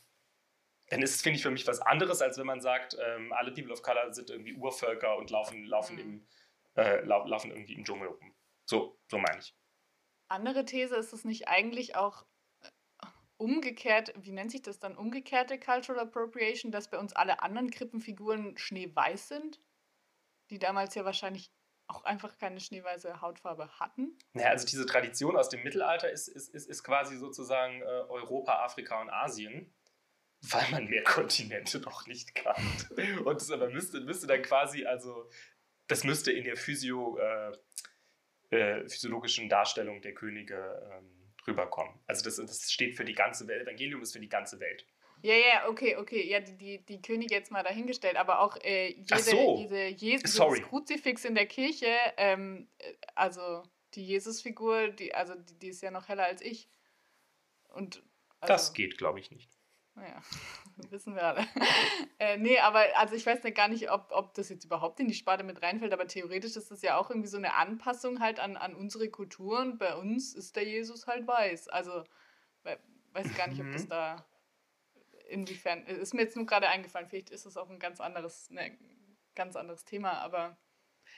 dann 0.93 1.01
ist 1.01 1.15
es, 1.15 1.21
finde 1.23 1.37
ich, 1.37 1.43
für 1.43 1.49
mich 1.49 1.65
was 1.65 1.81
anderes, 1.81 2.21
als 2.21 2.37
wenn 2.37 2.45
man 2.45 2.61
sagt, 2.61 2.95
ähm, 3.03 3.33
alle 3.33 3.51
People 3.51 3.73
of 3.73 3.81
Color 3.81 4.13
sind 4.13 4.29
irgendwie 4.29 4.53
Urvölker 4.53 5.17
und 5.17 5.31
laufen, 5.31 5.65
laufen, 5.65 5.95
mhm. 5.95 6.01
im, 6.01 6.27
äh, 6.75 7.01
lau 7.03 7.25
laufen 7.25 7.49
irgendwie 7.49 7.73
im 7.73 7.83
Dschungel 7.83 8.09
rum. 8.09 8.35
So, 8.65 8.99
so 9.09 9.17
meine 9.17 9.39
ich. 9.39 9.55
Andere 10.27 10.65
These 10.65 10.95
ist 10.95 11.11
es 11.11 11.25
nicht 11.25 11.47
eigentlich 11.47 11.95
auch 11.95 12.27
äh, 12.61 12.67
umgekehrt, 13.37 14.13
wie 14.17 14.31
nennt 14.31 14.51
sich 14.51 14.61
das 14.61 14.77
dann, 14.77 14.95
umgekehrte 14.95 15.59
Cultural 15.59 16.01
Appropriation, 16.01 16.71
dass 16.71 16.91
bei 16.91 16.99
uns 16.99 17.13
alle 17.13 17.41
anderen 17.41 17.71
Krippenfiguren 17.71 18.55
schneeweiß 18.55 19.29
sind, 19.29 19.59
die 20.51 20.59
damals 20.59 20.93
ja 20.93 21.05
wahrscheinlich 21.05 21.51
auch 21.87 22.03
einfach 22.03 22.37
keine 22.37 22.59
schneeweiße 22.59 23.19
Hautfarbe 23.19 23.79
hatten? 23.79 24.15
Naja, 24.33 24.49
also 24.49 24.67
diese 24.67 24.85
Tradition 24.85 25.35
aus 25.37 25.49
dem 25.49 25.63
Mittelalter 25.63 26.11
ist, 26.11 26.27
ist, 26.27 26.49
ist, 26.53 26.69
ist 26.69 26.83
quasi 26.83 27.17
sozusagen 27.17 27.81
äh, 27.81 27.85
Europa, 27.85 28.63
Afrika 28.63 29.01
und 29.01 29.09
Asien 29.09 29.73
weil 30.49 30.69
man 30.71 30.85
mehr 30.85 31.03
Kontinente 31.03 31.79
noch 31.79 32.05
nicht 32.07 32.35
kann. 32.35 32.61
Und 33.23 33.35
das 33.35 33.51
aber 33.51 33.69
müsste, 33.69 34.01
müsste 34.01 34.27
dann 34.27 34.41
quasi, 34.41 34.85
also 34.85 35.29
das 35.87 36.03
müsste 36.03 36.31
in 36.31 36.43
der 36.43 36.57
Physio, 36.57 37.17
äh, 37.17 37.51
äh, 38.55 38.89
physiologischen 38.89 39.49
Darstellung 39.49 40.01
der 40.01 40.13
Könige 40.13 40.81
ähm, 40.91 41.33
rüberkommen. 41.47 41.99
Also 42.07 42.23
das, 42.23 42.35
das 42.35 42.71
steht 42.71 42.95
für 42.95 43.05
die 43.05 43.13
ganze 43.13 43.47
Welt, 43.47 43.63
Evangelium 43.63 44.01
ist 44.01 44.13
für 44.13 44.19
die 44.19 44.29
ganze 44.29 44.59
Welt. 44.59 44.85
Ja, 45.21 45.35
ja, 45.35 45.69
okay, 45.69 45.95
okay. 45.95 46.29
Ja, 46.29 46.41
die, 46.41 46.57
die, 46.57 46.85
die 46.85 47.01
Könige 47.01 47.33
jetzt 47.33 47.49
mal 47.49 47.63
dahingestellt, 47.63 48.17
aber 48.17 48.39
auch 48.39 48.57
äh, 48.57 48.89
jede, 48.89 49.19
so. 49.19 49.57
diese 49.57 49.85
Jesus 49.85 50.37
Kruzifix 50.63 51.23
in 51.23 51.33
der 51.33 51.45
Kirche, 51.45 51.95
ähm, 52.17 52.67
äh, 52.79 52.93
also 53.15 53.63
die 53.93 54.05
Jesusfigur, 54.05 54.89
die, 54.89 55.15
also 55.15 55.35
die, 55.35 55.57
die, 55.59 55.67
ist 55.69 55.81
ja 55.81 55.91
noch 55.91 56.09
heller 56.09 56.25
als 56.25 56.41
ich. 56.41 56.67
Und, 57.69 58.03
also, 58.41 58.53
das 58.53 58.73
geht, 58.73 58.97
glaube 58.97 59.21
ich, 59.21 59.31
nicht. 59.31 59.52
Naja, 59.95 60.21
wissen 60.89 61.15
wir 61.15 61.23
alle. 61.23 61.45
äh, 62.19 62.37
nee, 62.37 62.59
aber 62.59 62.83
also 62.95 63.15
ich 63.15 63.25
weiß 63.25 63.43
nicht 63.43 63.55
gar 63.55 63.67
nicht, 63.67 63.91
ob, 63.91 64.11
ob 64.11 64.33
das 64.33 64.49
jetzt 64.49 64.65
überhaupt 64.65 64.99
in 64.99 65.07
die 65.07 65.13
Sparte 65.13 65.43
mit 65.43 65.61
reinfällt, 65.61 65.93
aber 65.93 66.07
theoretisch 66.07 66.55
ist 66.55 66.71
das 66.71 66.81
ja 66.81 66.97
auch 66.97 67.09
irgendwie 67.09 67.29
so 67.29 67.37
eine 67.37 67.53
Anpassung 67.53 68.19
halt 68.19 68.39
an, 68.39 68.57
an 68.57 68.75
unsere 68.75 69.09
Kultur 69.09 69.59
und 69.59 69.77
bei 69.77 69.95
uns 69.95 70.33
ist 70.33 70.55
der 70.55 70.65
Jesus 70.65 71.05
halt 71.05 71.27
weiß. 71.27 71.67
Also 71.69 72.03
weiß 73.13 73.35
gar 73.37 73.47
nicht, 73.47 73.61
ob 73.61 73.71
das 73.71 73.85
mhm. 73.85 73.89
da 73.89 74.25
inwiefern. 75.29 75.85
Ist 75.85 76.13
mir 76.13 76.21
jetzt 76.21 76.35
nur 76.35 76.45
gerade 76.45 76.67
eingefallen, 76.67 77.07
vielleicht 77.07 77.29
ist 77.29 77.45
es 77.45 77.57
auch 77.57 77.69
ein 77.69 77.79
ganz 77.79 78.01
anderes, 78.01 78.49
ne, 78.49 78.77
ganz 79.35 79.55
anderes 79.55 79.85
Thema, 79.85 80.13
aber 80.19 80.57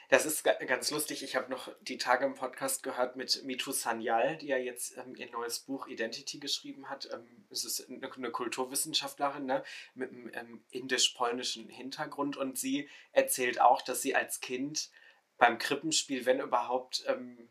das 0.09 0.25
ist 0.25 0.43
ganz 0.43 0.91
lustig. 0.91 1.23
Ich 1.23 1.35
habe 1.35 1.49
noch 1.49 1.69
die 1.81 1.97
Tage 1.97 2.25
im 2.25 2.35
Podcast 2.35 2.83
gehört 2.83 3.15
mit 3.15 3.43
Mitu 3.43 3.71
Sanyal, 3.71 4.37
die 4.37 4.47
ja 4.47 4.57
jetzt 4.57 4.97
ähm, 4.97 5.15
ihr 5.15 5.29
neues 5.31 5.59
Buch 5.59 5.87
Identity 5.87 6.39
geschrieben 6.39 6.89
hat. 6.89 7.09
Ähm, 7.11 7.45
es 7.49 7.65
ist 7.65 7.89
eine, 7.89 8.11
eine 8.11 8.31
Kulturwissenschaftlerin 8.31 9.45
ne, 9.45 9.63
mit 9.93 10.11
einem 10.11 10.31
ähm, 10.33 10.63
indisch-polnischen 10.71 11.69
Hintergrund 11.69 12.37
und 12.37 12.57
sie 12.57 12.89
erzählt 13.11 13.59
auch, 13.59 13.81
dass 13.81 14.01
sie 14.01 14.15
als 14.15 14.39
Kind 14.41 14.91
beim 15.37 15.57
Krippenspiel, 15.57 16.25
wenn 16.25 16.39
überhaupt, 16.39 17.03
ähm, 17.07 17.49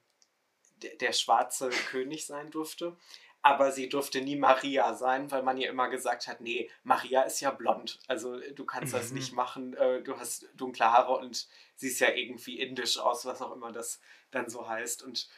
der, 0.77 0.97
der 0.97 1.13
schwarze 1.13 1.71
König 1.71 2.27
sein 2.27 2.51
durfte 2.51 2.97
aber 3.45 3.71
sie 3.73 3.91
durfte 3.91 4.23
nie 4.23 4.37
Maria 4.37 4.95
sein, 4.95 5.31
weil 5.31 5.43
man 5.43 5.59
ihr 5.59 5.69
immer 5.69 5.91
gesagt 5.91 6.29
hat, 6.29 6.41
nee, 6.41 6.71
Maria 6.83 7.21
ist 7.23 7.41
ja 7.41 7.51
blond, 7.51 7.99
also 8.09 8.41
du 8.41 8.65
kannst 8.65 8.95
das 8.95 9.13
nicht 9.13 9.33
mhm. 9.33 9.37
machen, 9.37 9.75
äh, 9.75 10.03
du 10.03 10.19
hast 10.19 10.49
dunkle 10.55 10.91
Haare 10.91 11.19
und 11.19 11.47
siehst 11.77 12.01
ja 12.01 12.11
irgendwie 12.11 12.59
indisch 12.59 12.99
aus, 12.99 13.27
was 13.27 13.43
auch 13.43 13.53
immer 13.53 13.71
das 13.71 14.01
dann 14.31 14.49
so 14.49 14.67
heißt. 14.67 15.03
Und 15.03 15.29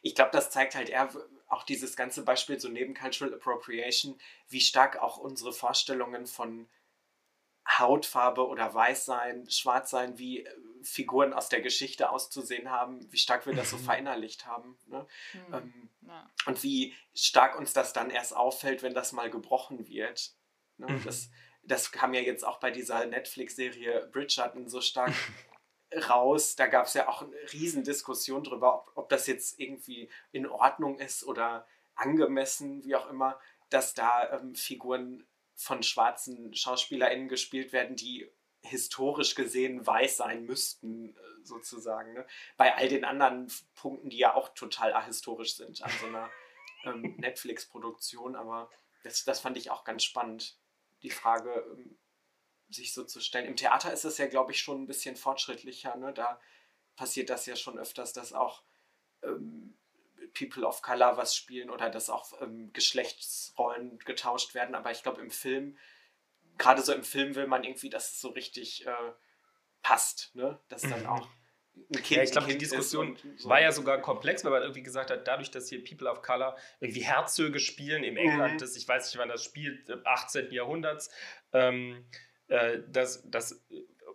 ich 0.00 0.14
glaube, 0.14 0.30
das 0.32 0.48
zeigt 0.48 0.74
halt 0.74 0.88
eher 0.88 1.10
auch 1.48 1.64
dieses 1.64 1.94
ganze 1.94 2.24
Beispiel 2.24 2.58
so 2.58 2.70
neben 2.70 2.94
Cultural 2.94 3.34
Appropriation, 3.34 4.18
wie 4.48 4.62
stark 4.62 4.96
auch 5.02 5.18
unsere 5.18 5.52
Vorstellungen 5.52 6.26
von 6.26 6.66
Hautfarbe 7.68 8.46
oder 8.46 8.72
Weißsein, 8.72 9.50
Schwarzsein, 9.50 10.18
wie 10.18 10.46
äh, 10.46 10.50
Figuren 10.86 11.32
aus 11.32 11.48
der 11.48 11.60
Geschichte 11.60 12.10
auszusehen 12.10 12.70
haben, 12.70 13.10
wie 13.12 13.18
stark 13.18 13.46
wir 13.46 13.54
das 13.54 13.70
so 13.70 13.76
verinnerlicht 13.78 14.46
haben. 14.46 14.78
Ne? 14.86 15.06
Mhm. 15.32 15.54
Ähm, 15.54 15.90
ja. 16.02 16.30
Und 16.46 16.62
wie 16.62 16.94
stark 17.14 17.58
uns 17.58 17.72
das 17.72 17.92
dann 17.92 18.10
erst 18.10 18.34
auffällt, 18.34 18.82
wenn 18.82 18.94
das 18.94 19.12
mal 19.12 19.30
gebrochen 19.30 19.86
wird. 19.86 20.32
Ne? 20.78 20.88
Mhm. 20.88 21.04
Das, 21.04 21.30
das 21.62 21.92
kam 21.92 22.14
ja 22.14 22.20
jetzt 22.20 22.44
auch 22.44 22.60
bei 22.60 22.70
dieser 22.70 23.04
Netflix-Serie 23.06 24.08
Bridgerton 24.12 24.68
so 24.68 24.80
stark 24.80 25.12
raus. 26.08 26.56
Da 26.56 26.66
gab 26.66 26.86
es 26.86 26.94
ja 26.94 27.08
auch 27.08 27.22
eine 27.22 27.34
riesen 27.52 27.84
Diskussion 27.84 28.44
darüber, 28.44 28.74
ob, 28.74 28.92
ob 28.96 29.08
das 29.08 29.26
jetzt 29.26 29.58
irgendwie 29.58 30.10
in 30.32 30.46
Ordnung 30.46 30.98
ist 30.98 31.24
oder 31.24 31.66
angemessen, 31.94 32.84
wie 32.84 32.94
auch 32.94 33.08
immer, 33.08 33.40
dass 33.70 33.94
da 33.94 34.38
ähm, 34.38 34.54
Figuren 34.54 35.26
von 35.54 35.82
schwarzen 35.82 36.54
SchauspielerInnen 36.54 37.28
gespielt 37.28 37.72
werden, 37.72 37.96
die 37.96 38.30
historisch 38.66 39.34
gesehen 39.34 39.86
weiß 39.86 40.18
sein 40.18 40.44
müssten, 40.44 41.16
äh, 41.16 41.20
sozusagen. 41.42 42.14
Ne? 42.14 42.26
Bei 42.56 42.74
all 42.76 42.88
den 42.88 43.04
anderen 43.04 43.50
Punkten, 43.74 44.10
die 44.10 44.18
ja 44.18 44.34
auch 44.34 44.50
total 44.50 44.92
ahistorisch 44.92 45.56
sind 45.56 45.82
an 45.82 45.92
so 46.00 46.06
einer 46.06 46.30
ähm, 46.84 47.14
Netflix-Produktion, 47.18 48.36
aber 48.36 48.70
das, 49.02 49.24
das 49.24 49.40
fand 49.40 49.56
ich 49.56 49.70
auch 49.70 49.84
ganz 49.84 50.04
spannend, 50.04 50.58
die 51.02 51.10
Frage 51.10 51.50
ähm, 51.72 51.98
sich 52.68 52.92
so 52.92 53.04
zu 53.04 53.20
stellen. 53.20 53.46
Im 53.46 53.56
Theater 53.56 53.92
ist 53.92 54.04
es 54.04 54.18
ja, 54.18 54.26
glaube 54.26 54.52
ich, 54.52 54.60
schon 54.60 54.82
ein 54.82 54.86
bisschen 54.86 55.16
fortschrittlicher. 55.16 55.96
Ne? 55.96 56.12
Da 56.12 56.40
passiert 56.96 57.30
das 57.30 57.46
ja 57.46 57.56
schon 57.56 57.78
öfters, 57.78 58.12
dass 58.12 58.32
auch 58.32 58.64
ähm, 59.22 59.78
People 60.36 60.66
of 60.66 60.82
Color 60.82 61.16
was 61.16 61.34
spielen 61.36 61.70
oder 61.70 61.90
dass 61.90 62.10
auch 62.10 62.40
ähm, 62.40 62.72
Geschlechtsrollen 62.72 63.98
getauscht 64.00 64.54
werden. 64.54 64.74
Aber 64.74 64.90
ich 64.90 65.02
glaube, 65.02 65.20
im 65.20 65.30
Film, 65.30 65.78
gerade 66.58 66.82
so 66.82 66.92
im 66.92 67.02
Film 67.02 67.34
will 67.34 67.46
man 67.46 67.64
irgendwie, 67.64 67.90
dass 67.90 68.12
es 68.12 68.20
so 68.20 68.28
richtig 68.28 68.86
äh, 68.86 69.12
passt. 69.82 70.34
Ne? 70.34 70.58
Dass 70.68 70.82
dann 70.82 71.00
mhm. 71.00 71.06
auch 71.06 71.28
ein 71.76 72.02
Kind, 72.02 72.10
ja, 72.10 72.22
ich 72.22 72.30
glaube, 72.30 72.48
die 72.48 72.58
Diskussion 72.58 73.16
so. 73.36 73.48
war 73.48 73.60
ja 73.60 73.70
sogar 73.70 74.00
komplex, 74.00 74.44
weil 74.44 74.50
man 74.50 74.62
irgendwie 74.62 74.82
gesagt 74.82 75.10
hat, 75.10 75.28
dadurch, 75.28 75.50
dass 75.50 75.68
hier 75.68 75.84
People 75.84 76.10
of 76.10 76.22
Color 76.22 76.56
irgendwie 76.80 77.02
Herzöge 77.02 77.60
spielen 77.60 78.02
im 78.02 78.16
England, 78.16 78.54
mhm. 78.54 78.58
das, 78.58 78.76
ich 78.76 78.88
weiß 78.88 79.06
nicht, 79.06 79.18
wann 79.18 79.28
das 79.28 79.44
spielt, 79.44 79.90
18. 80.06 80.50
Jahrhunderts, 80.50 81.10
ähm, 81.52 82.06
äh, 82.48 82.78
dass, 82.88 83.28
dass 83.28 83.64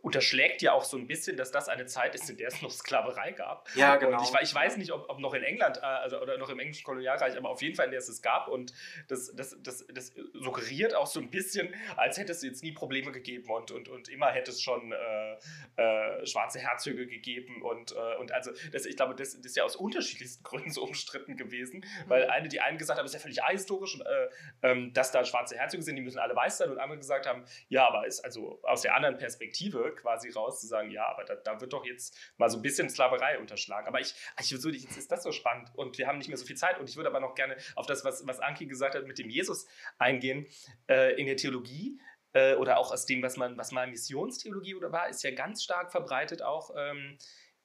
unterschlägt 0.02 0.62
ja 0.62 0.74
auch 0.74 0.84
so 0.84 0.97
ein 0.97 1.08
bisschen, 1.08 1.38
dass 1.38 1.52
das 1.52 1.70
eine 1.70 1.86
Zeit 1.86 2.16
ist, 2.16 2.30
in 2.30 2.38
der 2.38 2.47
es 2.47 2.62
noch 2.62 2.72
Sklaverei 2.72 3.32
gab. 3.32 3.70
Ja, 3.76 3.97
genau. 3.97 4.18
Und 4.18 4.24
ich, 4.24 4.49
ich 4.49 4.56
weiß 4.56 4.78
nicht, 4.78 4.91
ob, 4.91 5.08
ob, 5.10 5.20
noch 5.20 5.34
in 5.34 5.43
England 5.43 5.78
äh, 5.78 5.82
also, 5.82 6.20
oder 6.20 6.38
noch 6.38 6.49
im 6.49 6.60
englischen 6.60 6.84
Kolonialreich, 6.84 7.38
aber 7.38 7.49
auf 7.49 7.62
jeden 7.62 7.76
Fall 7.76 7.86
in 7.86 7.91
der 7.91 7.99
es 7.99 8.10
es 8.10 8.22
gab. 8.22 8.47
Und 8.47 8.74
das, 9.08 9.34
das, 9.36 9.56
das, 9.62 9.86
das 9.93 10.14
suggeriert 10.34 10.95
auch 10.95 11.06
so 11.06 11.20
ein 11.20 11.30
bisschen, 11.30 11.74
als 11.97 12.18
hätte 12.18 12.32
es 12.32 12.41
jetzt 12.41 12.64
nie 12.64 12.72
Probleme 12.72 13.12
gegeben 13.12 13.49
und, 13.49 13.72
und, 13.72 13.89
und 13.89 14.10
immer 14.10 14.32
hätte 14.32 14.52
es 14.52 14.62
schon 14.62 14.91
äh, 14.91 15.34
äh, 15.76 16.26
schwarze 16.26 16.60
Herzöge 16.60 17.06
gegeben. 17.06 17.62
Und, 17.62 17.91
äh, 17.91 18.18
und 18.20 18.32
also, 18.32 18.52
das, 18.72 18.86
ich 18.86 18.95
glaube, 18.95 19.14
das, 19.16 19.34
das, 19.36 19.45
ist 19.45 19.58
ja 19.58 19.64
aus 19.64 19.76
unterschiedlichsten 19.76 20.43
Gründen 20.52 20.72
so 20.72 20.84
umstritten 20.84 21.38
gewesen, 21.38 21.86
weil 22.08 22.26
mhm. 22.26 22.32
eine, 22.32 22.47
die 22.47 22.60
einen 22.60 22.78
gesagt 22.80 22.97
haben, 22.97 23.06
ist 23.06 23.14
ja 23.14 23.20
völlig 23.20 23.43
ahistorisch, 23.43 23.99
äh, 23.99 24.68
ähm, 24.68 24.93
dass 24.93 25.12
da 25.12 25.24
schwarze 25.26 25.58
Herzöge 25.58 25.84
sind, 25.84 25.95
die 25.95 26.02
müssen 26.02 26.20
alle 26.20 26.36
weiß 26.36 26.58
sein. 26.58 26.72
Und 26.72 26.80
andere 26.80 26.97
gesagt 26.97 27.28
haben, 27.28 27.43
ja, 27.70 27.88
aber 27.88 28.08
ist 28.08 28.22
also 28.26 28.60
aus 28.64 28.82
der 28.82 28.95
anderen 28.95 29.18
Perspektive 29.18 29.91
quasi 29.96 30.30
raus, 30.30 30.62
zu 30.62 30.68
sagen, 30.68 30.92
ja, 30.92 31.08
aber 31.08 31.24
da, 31.24 31.36
da, 31.36 31.62
wird 31.62 31.74
doch 31.74 31.86
jetzt 31.86 32.18
mal 32.38 32.50
so 32.50 32.58
ein 32.58 32.62
bisschen 32.62 32.89
Sklaverei 32.89 33.39
unterschlagen. 33.39 33.88
Aber 33.88 34.00
ich, 34.00 34.14
ich 34.39 34.52
würde, 34.64 34.78
jetzt 34.78 34.98
ist 34.98 35.12
das 35.12 35.24
so 35.24 35.32
spannend 35.32 35.70
und 35.76 35.98
wir 35.98 36.08
haben 36.08 36.18
nicht 36.18 36.28
mehr 36.28 36.38
so 36.38 36.46
viel 36.46 36.58
Zeit 36.58 36.80
und 36.80 36.89
ich 36.89 36.96
würde 36.96 37.10
aber 37.10 37.20
noch 37.20 37.36
gerne 37.36 37.58
auf 37.76 37.86
das, 37.86 38.04
was, 38.04 38.26
was 38.28 38.39
Anki 38.39 38.66
gesagt 38.66 38.96
hat, 38.96 39.06
mit 39.06 39.20
dem 39.20 39.30
Jesus 39.30 39.68
eingehen. 39.98 40.48
Äh, 40.88 41.20
in 41.20 41.26
der 41.26 41.38
Theologie 41.38 42.00
äh, 42.34 42.56
oder 42.56 42.78
auch 42.78 42.92
aus 42.92 43.06
dem, 43.06 43.22
was 43.22 43.38
man, 43.38 43.58
was 43.58 43.72
mal 43.72 43.88
Missionstheologie 43.88 44.76
oder 44.76 44.92
war, 44.92 45.10
ist 45.10 45.24
ja 45.24 45.32
ganz 45.32 45.64
stark 45.64 45.92
verbreitet 45.92 46.42
auch 46.42 46.72
ähm, 46.78 47.18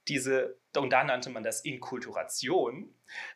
diese, 0.08 0.58
und 0.76 0.90
da 0.90 1.04
nannte 1.04 1.30
man 1.30 1.42
das 1.42 1.64
Inkulturation, 1.64 2.94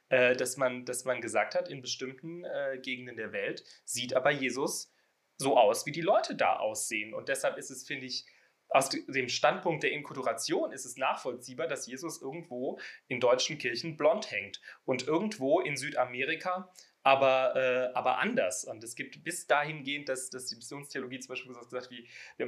äh, 0.09 0.37
dass, 0.37 0.57
man, 0.57 0.85
dass 0.85 1.05
man 1.05 1.21
gesagt 1.21 1.55
hat, 1.55 1.69
in 1.69 1.83
bestimmten 1.83 2.45
äh, 2.45 2.79
Gegenden 2.81 3.17
der 3.17 3.33
Welt 3.33 3.65
sieht 3.85 4.15
aber 4.15 4.31
Jesus 4.31 4.93
so 5.37 5.57
aus, 5.57 5.87
wie 5.87 5.93
die 5.93 6.01
Leute 6.01 6.35
da 6.35 6.57
aussehen. 6.57 7.15
Und 7.15 7.29
deshalb 7.29 7.57
ist 7.57 7.71
es, 7.71 7.87
finde 7.87 8.07
ich, 8.07 8.27
aus 8.71 8.89
dem 8.89 9.29
Standpunkt 9.29 9.83
der 9.83 9.93
Inkulturation 9.93 10.73
ist 10.73 10.85
es 10.85 10.97
nachvollziehbar, 10.97 11.67
dass 11.67 11.87
Jesus 11.87 12.23
irgendwo 12.23 12.79
in 13.09 13.21
deutschen 13.21 13.59
Kirchen 13.59 13.97
blond 13.97 14.31
hängt 14.31 14.61
und 14.85 15.07
irgendwo 15.07 15.61
in 15.61 15.77
Südamerika 15.77 16.73
aber, 17.03 17.57
äh, 17.57 17.95
aber 17.95 18.19
anders. 18.19 18.65
Und 18.65 18.85
es 18.85 18.95
gibt 18.95 19.25
bis 19.25 19.47
dahingehend, 19.47 20.09
dass, 20.09 20.31
dass 20.31 20.47
die 20.47 20.57
Missionstheologie 20.57 21.19
zum 21.21 21.31
Beispiel 21.31 21.55
gesagt 21.55 21.73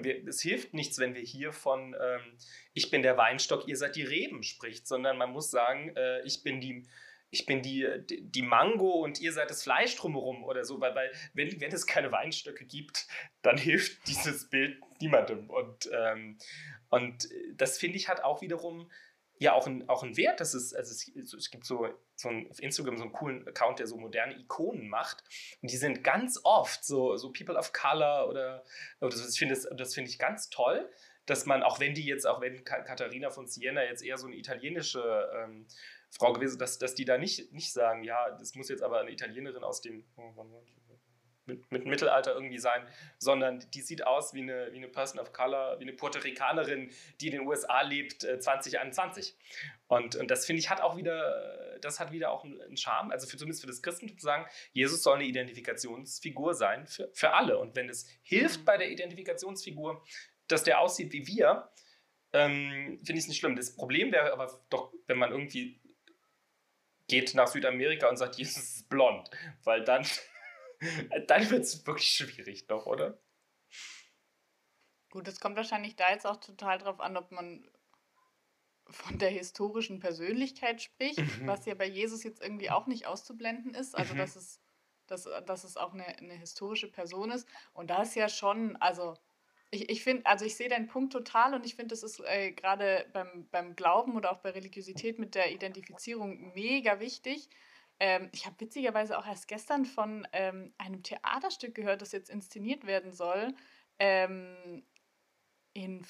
wir, 0.04 0.28
es 0.28 0.42
hilft 0.42 0.74
nichts, 0.74 0.98
wenn 0.98 1.14
wir 1.14 1.22
hier 1.22 1.52
von 1.52 1.96
ähm, 2.00 2.20
ich 2.74 2.90
bin 2.90 3.02
der 3.02 3.16
Weinstock, 3.16 3.66
ihr 3.66 3.76
seid 3.76 3.96
die 3.96 4.04
Reben 4.04 4.42
spricht, 4.42 4.86
sondern 4.86 5.16
man 5.16 5.30
muss 5.30 5.50
sagen, 5.50 5.96
äh, 5.96 6.20
ich 6.22 6.42
bin 6.42 6.60
die, 6.60 6.86
ich 7.32 7.46
bin 7.46 7.62
die, 7.62 7.88
die 8.06 8.42
Mango 8.42 8.90
und 8.90 9.18
ihr 9.18 9.32
seid 9.32 9.48
das 9.48 9.62
Fleisch 9.62 9.96
drumherum 9.96 10.44
oder 10.44 10.66
so, 10.66 10.80
weil, 10.82 10.94
weil 10.94 11.10
wenn, 11.32 11.60
wenn 11.62 11.72
es 11.72 11.86
keine 11.86 12.12
Weinstöcke 12.12 12.66
gibt, 12.66 13.08
dann 13.40 13.56
hilft 13.56 14.06
dieses 14.06 14.50
Bild 14.50 14.78
niemandem. 15.00 15.48
Und, 15.48 15.90
ähm, 15.92 16.38
und 16.90 17.28
das 17.54 17.78
finde 17.78 17.96
ich 17.96 18.08
hat 18.08 18.22
auch 18.22 18.42
wiederum 18.42 18.90
ja 19.38 19.54
auch 19.54 19.66
einen 19.66 19.88
auch 19.88 20.04
Wert, 20.04 20.40
dass 20.40 20.52
es, 20.52 20.74
also 20.74 20.92
es, 20.92 21.32
es 21.32 21.50
gibt 21.50 21.64
so, 21.64 21.88
so 22.16 22.28
ein, 22.28 22.50
auf 22.50 22.60
Instagram 22.60 22.98
so 22.98 23.04
einen 23.04 23.12
coolen 23.12 23.48
Account, 23.48 23.78
der 23.78 23.86
so 23.86 23.96
moderne 23.96 24.38
Ikonen 24.38 24.88
macht. 24.88 25.24
Und 25.62 25.70
die 25.72 25.78
sind 25.78 26.04
ganz 26.04 26.38
oft 26.44 26.84
so, 26.84 27.16
so 27.16 27.32
People 27.32 27.56
of 27.56 27.72
Color 27.72 28.28
oder, 28.28 28.62
oder 29.00 29.16
so. 29.16 29.24
Finde 29.32 29.54
das, 29.54 29.66
das 29.74 29.94
finde 29.94 30.10
ich 30.10 30.18
ganz 30.18 30.50
toll, 30.50 30.86
dass 31.24 31.46
man, 31.46 31.62
auch 31.62 31.80
wenn 31.80 31.94
die 31.94 32.04
jetzt, 32.04 32.26
auch 32.26 32.42
wenn 32.42 32.62
Katharina 32.62 33.30
von 33.30 33.46
Siena 33.46 33.82
jetzt 33.84 34.04
eher 34.04 34.18
so 34.18 34.26
eine 34.26 34.36
italienische 34.36 35.30
ähm, 35.34 35.66
Frau 36.12 36.32
gewesen, 36.32 36.58
dass, 36.58 36.78
dass 36.78 36.94
die 36.94 37.04
da 37.04 37.18
nicht, 37.18 37.52
nicht 37.52 37.72
sagen, 37.72 38.04
ja, 38.04 38.30
das 38.38 38.54
muss 38.54 38.68
jetzt 38.68 38.82
aber 38.82 39.00
eine 39.00 39.10
Italienerin 39.10 39.64
aus 39.64 39.80
dem 39.80 40.04
mit, 41.46 41.70
mit 41.72 41.86
Mittelalter 41.86 42.34
irgendwie 42.34 42.58
sein, 42.58 42.86
sondern 43.18 43.64
die 43.74 43.80
sieht 43.80 44.06
aus 44.06 44.34
wie 44.34 44.42
eine, 44.42 44.72
wie 44.72 44.76
eine 44.76 44.88
Person 44.88 45.20
of 45.20 45.32
Color, 45.32 45.78
wie 45.80 45.84
eine 45.84 45.92
Puerto 45.92 46.20
Ricanerin, 46.20 46.90
die 47.20 47.26
in 47.26 47.32
den 47.32 47.46
USA 47.46 47.82
lebt, 47.82 48.22
2021. 48.22 49.30
Äh, 49.30 49.94
und, 49.94 50.16
und 50.16 50.30
das 50.30 50.46
finde 50.46 50.60
ich 50.60 50.70
hat 50.70 50.80
auch 50.80 50.96
wieder, 50.96 51.78
das 51.80 51.98
hat 51.98 52.12
wieder 52.12 52.30
auch 52.30 52.44
einen 52.44 52.76
Charme, 52.76 53.10
also 53.10 53.26
für, 53.26 53.36
zumindest 53.36 53.62
für 53.62 53.66
das 53.66 53.82
Christentum 53.82 54.18
zu 54.18 54.24
sagen, 54.24 54.46
Jesus 54.72 55.02
soll 55.02 55.16
eine 55.16 55.24
Identifikationsfigur 55.24 56.54
sein 56.54 56.86
für, 56.86 57.10
für 57.12 57.32
alle. 57.32 57.58
Und 57.58 57.74
wenn 57.74 57.88
es 57.88 58.06
hilft 58.22 58.60
mhm. 58.60 58.64
bei 58.64 58.76
der 58.76 58.90
Identifikationsfigur, 58.90 60.02
dass 60.46 60.64
der 60.64 60.80
aussieht 60.80 61.12
wie 61.12 61.26
wir, 61.26 61.70
ähm, 62.34 62.98
finde 63.04 63.18
ich 63.18 63.24
es 63.24 63.28
nicht 63.28 63.40
schlimm. 63.40 63.56
Das 63.56 63.74
Problem 63.74 64.12
wäre 64.12 64.32
aber 64.32 64.60
doch, 64.70 64.92
wenn 65.06 65.18
man 65.18 65.32
irgendwie 65.32 65.81
geht 67.08 67.34
nach 67.34 67.48
Südamerika 67.48 68.08
und 68.08 68.16
sagt, 68.16 68.36
Jesus 68.36 68.62
ist 68.62 68.88
blond, 68.88 69.30
weil 69.64 69.84
dann, 69.84 70.06
dann 71.26 71.50
wird 71.50 71.62
es 71.62 71.86
wirklich 71.86 72.08
schwierig 72.08 72.66
doch, 72.66 72.86
oder? 72.86 73.18
Gut, 75.10 75.28
es 75.28 75.40
kommt 75.40 75.56
wahrscheinlich 75.56 75.96
da 75.96 76.10
jetzt 76.10 76.26
auch 76.26 76.38
total 76.38 76.78
drauf 76.78 77.00
an, 77.00 77.16
ob 77.16 77.30
man 77.32 77.68
von 78.88 79.18
der 79.18 79.30
historischen 79.30 80.00
Persönlichkeit 80.00 80.82
spricht, 80.82 81.18
mhm. 81.18 81.46
was 81.46 81.66
ja 81.66 81.74
bei 81.74 81.86
Jesus 81.86 82.24
jetzt 82.24 82.42
irgendwie 82.42 82.70
auch 82.70 82.86
nicht 82.86 83.06
auszublenden 83.06 83.74
ist. 83.74 83.94
Also, 83.96 84.14
mhm. 84.14 84.18
dass, 84.18 84.36
es, 84.36 84.60
dass, 85.06 85.28
dass 85.46 85.64
es 85.64 85.76
auch 85.76 85.92
eine, 85.92 86.06
eine 86.06 86.34
historische 86.34 86.90
Person 86.90 87.30
ist. 87.30 87.48
Und 87.72 87.90
da 87.90 88.02
ist 88.02 88.14
ja 88.14 88.28
schon, 88.28 88.76
also 88.76 89.14
ich, 89.72 89.88
ich 89.88 90.04
finde, 90.04 90.26
also 90.26 90.44
ich 90.44 90.54
sehe 90.54 90.68
deinen 90.68 90.86
Punkt 90.86 91.12
total 91.12 91.54
und 91.54 91.66
ich 91.66 91.74
finde, 91.74 91.94
das 91.94 92.02
ist 92.02 92.20
äh, 92.20 92.52
gerade 92.52 93.06
beim, 93.12 93.48
beim 93.50 93.74
Glauben 93.74 94.16
oder 94.16 94.30
auch 94.30 94.38
bei 94.38 94.50
Religiosität 94.50 95.18
mit 95.18 95.34
der 95.34 95.50
Identifizierung 95.50 96.52
mega 96.54 97.00
wichtig. 97.00 97.48
Ähm, 97.98 98.28
ich 98.32 98.44
habe 98.46 98.60
witzigerweise 98.60 99.18
auch 99.18 99.26
erst 99.26 99.48
gestern 99.48 99.86
von 99.86 100.28
ähm, 100.32 100.74
einem 100.76 101.02
Theaterstück 101.02 101.74
gehört, 101.74 102.02
das 102.02 102.12
jetzt 102.12 102.28
inszeniert 102.30 102.86
werden 102.86 103.12
soll. 103.12 103.54
Ähm, 103.98 104.84
in 105.72 106.04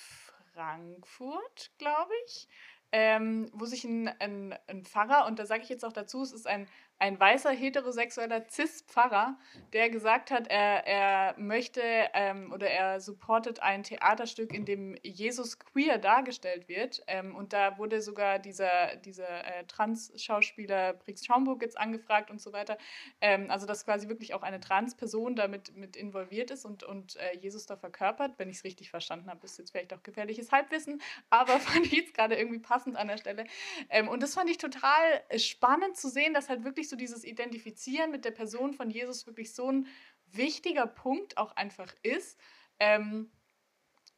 Frankfurt, 0.52 1.70
glaube 1.78 2.12
ich. 2.26 2.48
Ähm, 2.90 3.48
wo 3.54 3.64
sich 3.64 3.84
ein, 3.84 4.08
ein, 4.20 4.58
ein 4.66 4.84
Pfarrer, 4.84 5.26
und 5.26 5.38
da 5.38 5.46
sage 5.46 5.62
ich 5.62 5.70
jetzt 5.70 5.84
auch 5.84 5.94
dazu, 5.94 6.22
es 6.22 6.32
ist 6.32 6.46
ein 6.46 6.68
ein 7.03 7.18
weißer 7.18 7.50
heterosexueller 7.50 8.44
Cis-Pfarrer, 8.48 9.36
der 9.72 9.90
gesagt 9.90 10.30
hat, 10.30 10.46
er, 10.46 10.86
er 10.86 11.34
möchte 11.36 11.82
ähm, 12.14 12.53
oder 12.53 12.70
er 12.70 13.00
supportet 13.00 13.61
ein 13.61 13.82
Theaterstück, 13.82 14.55
in 14.55 14.64
dem 14.64 14.96
Jesus 15.03 15.59
queer 15.59 15.98
dargestellt 15.98 16.68
wird. 16.68 17.03
Ähm, 17.09 17.34
und 17.34 17.55
da 17.55 17.76
wurde 17.76 18.00
sogar 18.03 18.38
dieser, 18.38 18.94
dieser 18.94 19.44
äh, 19.44 19.64
Trans-Schauspieler 19.64 20.92
Brix 20.92 21.26
Schaumburg 21.26 21.62
jetzt 21.62 21.76
angefragt 21.76 22.30
und 22.30 22.40
so 22.40 22.53
weiter. 22.53 22.78
Ähm, 23.20 23.50
also, 23.50 23.66
dass 23.66 23.84
quasi 23.84 24.09
wirklich 24.09 24.32
auch 24.34 24.42
eine 24.42 24.61
Trans-Person 24.61 25.34
damit 25.34 25.76
mit 25.76 25.96
involviert 25.96 26.53
ist 26.53 26.64
und, 26.64 26.84
und 26.84 27.16
äh, 27.16 27.36
Jesus 27.36 27.66
da 27.66 27.76
verkörpert. 27.76 28.34
Wenn 28.38 28.48
ich 28.48 28.59
es 28.59 28.64
richtig 28.64 28.90
verstanden 28.90 29.28
habe, 29.28 29.44
ist 29.44 29.59
jetzt 29.59 29.72
vielleicht 29.72 29.92
auch 29.92 30.05
gefährliches 30.05 30.53
Halbwissen, 30.53 31.03
aber 31.30 31.59
fand 31.59 31.86
ich 31.86 31.94
jetzt 31.94 32.14
gerade 32.14 32.36
irgendwie 32.36 32.61
passend 32.61 32.94
an 32.94 33.09
der 33.09 33.16
Stelle. 33.18 33.42
Ähm, 33.88 34.07
und 34.07 34.22
das 34.22 34.34
fand 34.34 34.48
ich 34.48 34.59
total 34.59 35.20
spannend 35.36 35.96
zu 35.96 36.09
sehen, 36.09 36.32
dass 36.32 36.48
halt 36.48 36.62
wirklich 36.62 36.91
so 36.91 36.91
dieses 36.97 37.24
Identifizieren 37.24 38.11
mit 38.11 38.24
der 38.24 38.30
Person 38.30 38.74
von 38.74 38.90
Jesus 38.90 39.26
wirklich 39.26 39.55
so 39.55 39.70
ein 39.70 39.86
wichtiger 40.26 40.86
Punkt 40.86 41.36
auch 41.36 41.57
einfach 41.57 41.93
ist. 42.03 42.38
Ähm, 42.78 43.30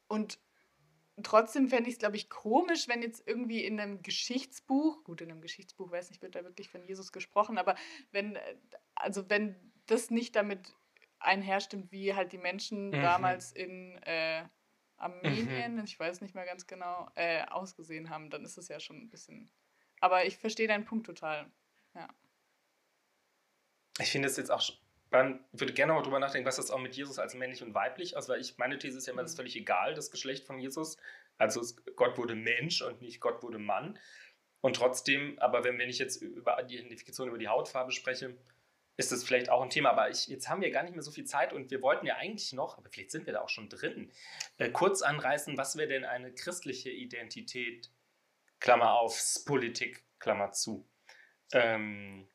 und 0.07 0.39
trotzdem 1.23 1.67
fände 1.69 1.89
ich 1.89 1.95
es, 1.95 1.99
glaube 1.99 2.15
ich, 2.15 2.29
komisch, 2.29 2.87
wenn 2.87 3.01
jetzt 3.01 3.27
irgendwie 3.27 3.63
in 3.63 3.79
einem 3.79 4.01
Geschichtsbuch, 4.01 5.03
gut, 5.03 5.21
in 5.21 5.31
einem 5.31 5.41
Geschichtsbuch, 5.41 5.91
weiß 5.91 6.09
nicht, 6.09 6.21
wird 6.21 6.35
da 6.35 6.43
wirklich 6.43 6.69
von 6.69 6.83
Jesus 6.83 7.11
gesprochen, 7.11 7.57
aber 7.57 7.75
wenn, 8.11 8.35
äh, 8.35 8.55
also 8.95 9.29
wenn 9.29 9.55
das 9.87 10.09
nicht 10.09 10.35
damit 10.35 10.75
einherstimmt, 11.19 11.91
wie 11.91 12.13
halt 12.13 12.31
die 12.31 12.37
Menschen 12.37 12.87
mhm. 12.87 13.01
damals 13.01 13.51
in 13.51 13.97
äh, 14.03 14.43
Armenien, 14.97 15.75
mhm. 15.75 15.83
ich 15.83 15.99
weiß 15.99 16.21
nicht 16.21 16.35
mehr 16.35 16.45
ganz 16.45 16.67
genau, 16.67 17.09
äh, 17.15 17.43
ausgesehen 17.45 18.09
haben, 18.09 18.29
dann 18.29 18.43
ist 18.43 18.57
es 18.57 18.67
ja 18.67 18.79
schon 18.79 18.97
ein 18.97 19.09
bisschen. 19.09 19.49
Aber 20.01 20.25
ich 20.25 20.37
verstehe 20.37 20.67
deinen 20.67 20.85
Punkt 20.85 21.05
total. 21.05 21.49
Ja 21.93 22.07
ich 23.99 24.09
finde 24.09 24.27
es 24.27 24.37
jetzt 24.37 24.51
auch 24.51 24.61
spannend, 24.61 25.41
ich 25.53 25.59
würde 25.59 25.73
gerne 25.73 25.93
mal 25.93 26.01
drüber 26.01 26.19
nachdenken, 26.19 26.47
was 26.47 26.57
das 26.57 26.71
auch 26.71 26.79
mit 26.79 26.95
Jesus 26.95 27.19
als 27.19 27.33
männlich 27.35 27.63
und 27.63 27.73
weiblich, 27.73 28.15
also 28.15 28.33
weil 28.33 28.41
ich, 28.41 28.57
meine 28.57 28.77
These 28.77 28.97
ist 28.97 29.07
ja 29.07 29.13
immer, 29.13 29.21
das 29.21 29.31
ist 29.31 29.37
mhm. 29.37 29.41
völlig 29.43 29.55
egal, 29.55 29.93
das 29.93 30.11
Geschlecht 30.11 30.45
von 30.45 30.59
Jesus. 30.59 30.97
Also 31.37 31.61
Gott 31.95 32.17
wurde 32.17 32.35
Mensch 32.35 32.81
und 32.81 33.01
nicht 33.01 33.19
Gott 33.19 33.43
wurde 33.43 33.59
Mann. 33.59 33.97
Und 34.61 34.77
trotzdem, 34.77 35.37
aber 35.39 35.63
wenn, 35.63 35.77
wenn 35.77 35.89
ich 35.89 35.99
jetzt 35.99 36.21
über 36.21 36.61
die 36.63 36.77
Identifikation 36.77 37.27
über 37.27 37.37
die 37.37 37.47
Hautfarbe 37.47 37.91
spreche, 37.91 38.35
ist 38.97 39.11
das 39.11 39.23
vielleicht 39.23 39.49
auch 39.49 39.61
ein 39.61 39.69
Thema. 39.69 39.91
Aber 39.91 40.09
ich, 40.09 40.27
jetzt 40.27 40.49
haben 40.49 40.61
wir 40.61 40.71
gar 40.71 40.83
nicht 40.83 40.93
mehr 40.93 41.03
so 41.03 41.11
viel 41.11 41.25
Zeit 41.25 41.53
und 41.53 41.69
wir 41.71 41.81
wollten 41.81 42.05
ja 42.05 42.15
eigentlich 42.15 42.53
noch, 42.53 42.77
aber 42.77 42.89
vielleicht 42.89 43.11
sind 43.11 43.25
wir 43.25 43.33
da 43.33 43.41
auch 43.41 43.49
schon 43.49 43.69
drin, 43.69 44.11
äh, 44.57 44.69
kurz 44.69 45.01
anreißen, 45.01 45.57
was 45.57 45.75
wäre 45.77 45.89
denn 45.89 46.05
eine 46.05 46.33
christliche 46.33 46.89
Identität, 46.89 47.91
Klammer 48.59 48.93
auf, 48.93 49.21
Politik, 49.45 50.03
Klammer 50.19 50.51
zu. 50.51 50.87
Ähm, 51.51 52.27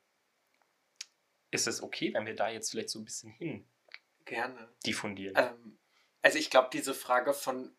ist 1.50 1.66
es 1.66 1.82
okay, 1.82 2.12
wenn 2.14 2.26
wir 2.26 2.34
da 2.34 2.48
jetzt 2.48 2.70
vielleicht 2.70 2.90
so 2.90 2.98
ein 2.98 3.04
bisschen 3.04 3.32
hin 3.32 3.66
Gerne. 4.24 4.68
diffundieren? 4.86 5.34
Ähm, 5.36 5.78
also 6.22 6.38
ich 6.38 6.50
glaube, 6.50 6.70
diese 6.72 6.94
Frage 6.94 7.34
von 7.34 7.74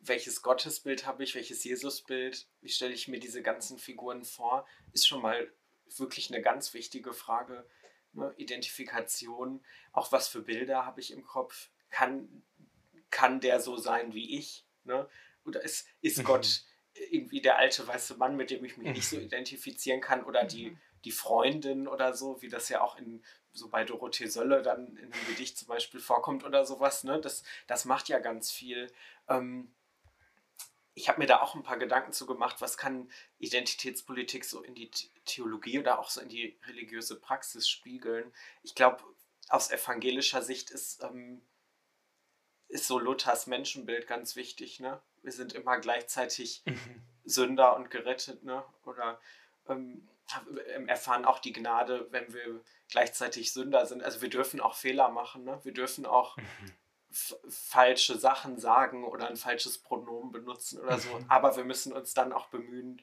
welches 0.00 0.42
Gottesbild 0.42 1.06
habe 1.06 1.24
ich, 1.24 1.34
welches 1.34 1.64
Jesusbild, 1.64 2.48
wie 2.62 2.70
stelle 2.70 2.94
ich 2.94 3.08
mir 3.08 3.20
diese 3.20 3.42
ganzen 3.42 3.78
Figuren 3.78 4.24
vor, 4.24 4.66
ist 4.92 5.06
schon 5.06 5.20
mal 5.20 5.52
wirklich 5.96 6.32
eine 6.32 6.42
ganz 6.42 6.72
wichtige 6.72 7.12
Frage. 7.12 7.68
Ne? 8.12 8.32
Identifikation, 8.38 9.64
auch 9.92 10.10
was 10.10 10.28
für 10.28 10.42
Bilder 10.42 10.86
habe 10.86 11.00
ich 11.00 11.12
im 11.12 11.24
Kopf, 11.24 11.70
kann, 11.90 12.42
kann 13.10 13.40
der 13.40 13.60
so 13.60 13.76
sein 13.76 14.14
wie 14.14 14.38
ich? 14.38 14.66
Ne? 14.84 15.08
Oder 15.44 15.62
ist, 15.62 15.86
ist. 16.00 16.24
Gott 16.24 16.64
irgendwie 16.92 17.40
der 17.40 17.56
alte 17.56 17.86
weiße 17.86 18.16
Mann, 18.16 18.36
mit 18.36 18.50
dem 18.50 18.64
ich 18.64 18.76
mich 18.76 18.88
nicht 18.88 19.08
so 19.08 19.16
identifizieren 19.16 20.00
kann 20.00 20.24
oder 20.24 20.44
die, 20.44 20.72
mhm 20.72 20.80
die 21.04 21.12
Freundin 21.12 21.88
oder 21.88 22.14
so, 22.14 22.42
wie 22.42 22.48
das 22.48 22.68
ja 22.68 22.82
auch 22.82 22.98
in 22.98 23.22
so 23.52 23.68
bei 23.68 23.84
Dorothee 23.84 24.26
Sölle 24.26 24.62
dann 24.62 24.96
in 24.96 25.12
einem 25.12 25.26
Gedicht 25.26 25.58
zum 25.58 25.68
Beispiel 25.68 26.00
vorkommt 26.00 26.44
oder 26.44 26.64
sowas, 26.64 27.04
ne? 27.04 27.20
Das, 27.20 27.42
das 27.66 27.84
macht 27.84 28.08
ja 28.08 28.18
ganz 28.18 28.50
viel. 28.50 28.92
Ähm, 29.28 29.74
ich 30.94 31.08
habe 31.08 31.18
mir 31.18 31.26
da 31.26 31.40
auch 31.40 31.54
ein 31.54 31.62
paar 31.62 31.78
Gedanken 31.78 32.12
zu 32.12 32.26
gemacht, 32.26 32.60
was 32.60 32.76
kann 32.76 33.10
Identitätspolitik 33.38 34.44
so 34.44 34.62
in 34.62 34.74
die 34.74 34.90
Theologie 35.24 35.78
oder 35.78 35.98
auch 35.98 36.10
so 36.10 36.20
in 36.20 36.28
die 36.28 36.58
religiöse 36.66 37.18
Praxis 37.18 37.68
spiegeln. 37.68 38.32
Ich 38.62 38.74
glaube, 38.74 39.02
aus 39.48 39.70
evangelischer 39.70 40.42
Sicht 40.42 40.70
ist, 40.70 41.02
ähm, 41.02 41.42
ist 42.68 42.86
so 42.86 42.98
Luthers 42.98 43.46
Menschenbild 43.46 44.06
ganz 44.06 44.36
wichtig. 44.36 44.80
Ne? 44.80 45.00
Wir 45.22 45.32
sind 45.32 45.54
immer 45.54 45.78
gleichzeitig 45.78 46.62
mhm. 46.66 47.02
Sünder 47.24 47.76
und 47.76 47.90
gerettet. 47.90 48.44
Ne? 48.44 48.64
Oder 48.84 49.20
ähm, 49.68 50.08
erfahren 50.86 51.24
auch 51.24 51.38
die 51.38 51.52
Gnade, 51.52 52.06
wenn 52.10 52.32
wir 52.32 52.62
gleichzeitig 52.88 53.52
Sünder 53.52 53.86
sind. 53.86 54.02
Also 54.02 54.20
wir 54.22 54.30
dürfen 54.30 54.60
auch 54.60 54.74
Fehler 54.74 55.10
machen, 55.10 55.44
ne? 55.44 55.60
wir 55.62 55.72
dürfen 55.72 56.06
auch 56.06 56.36
mhm. 56.36 56.72
falsche 57.48 58.18
Sachen 58.18 58.58
sagen 58.58 59.04
oder 59.04 59.28
ein 59.28 59.36
falsches 59.36 59.78
Pronomen 59.78 60.32
benutzen 60.32 60.80
oder 60.80 60.98
so, 60.98 61.10
mhm. 61.10 61.24
aber 61.28 61.56
wir 61.56 61.64
müssen 61.64 61.92
uns 61.92 62.14
dann 62.14 62.32
auch 62.32 62.48
bemühen, 62.48 63.02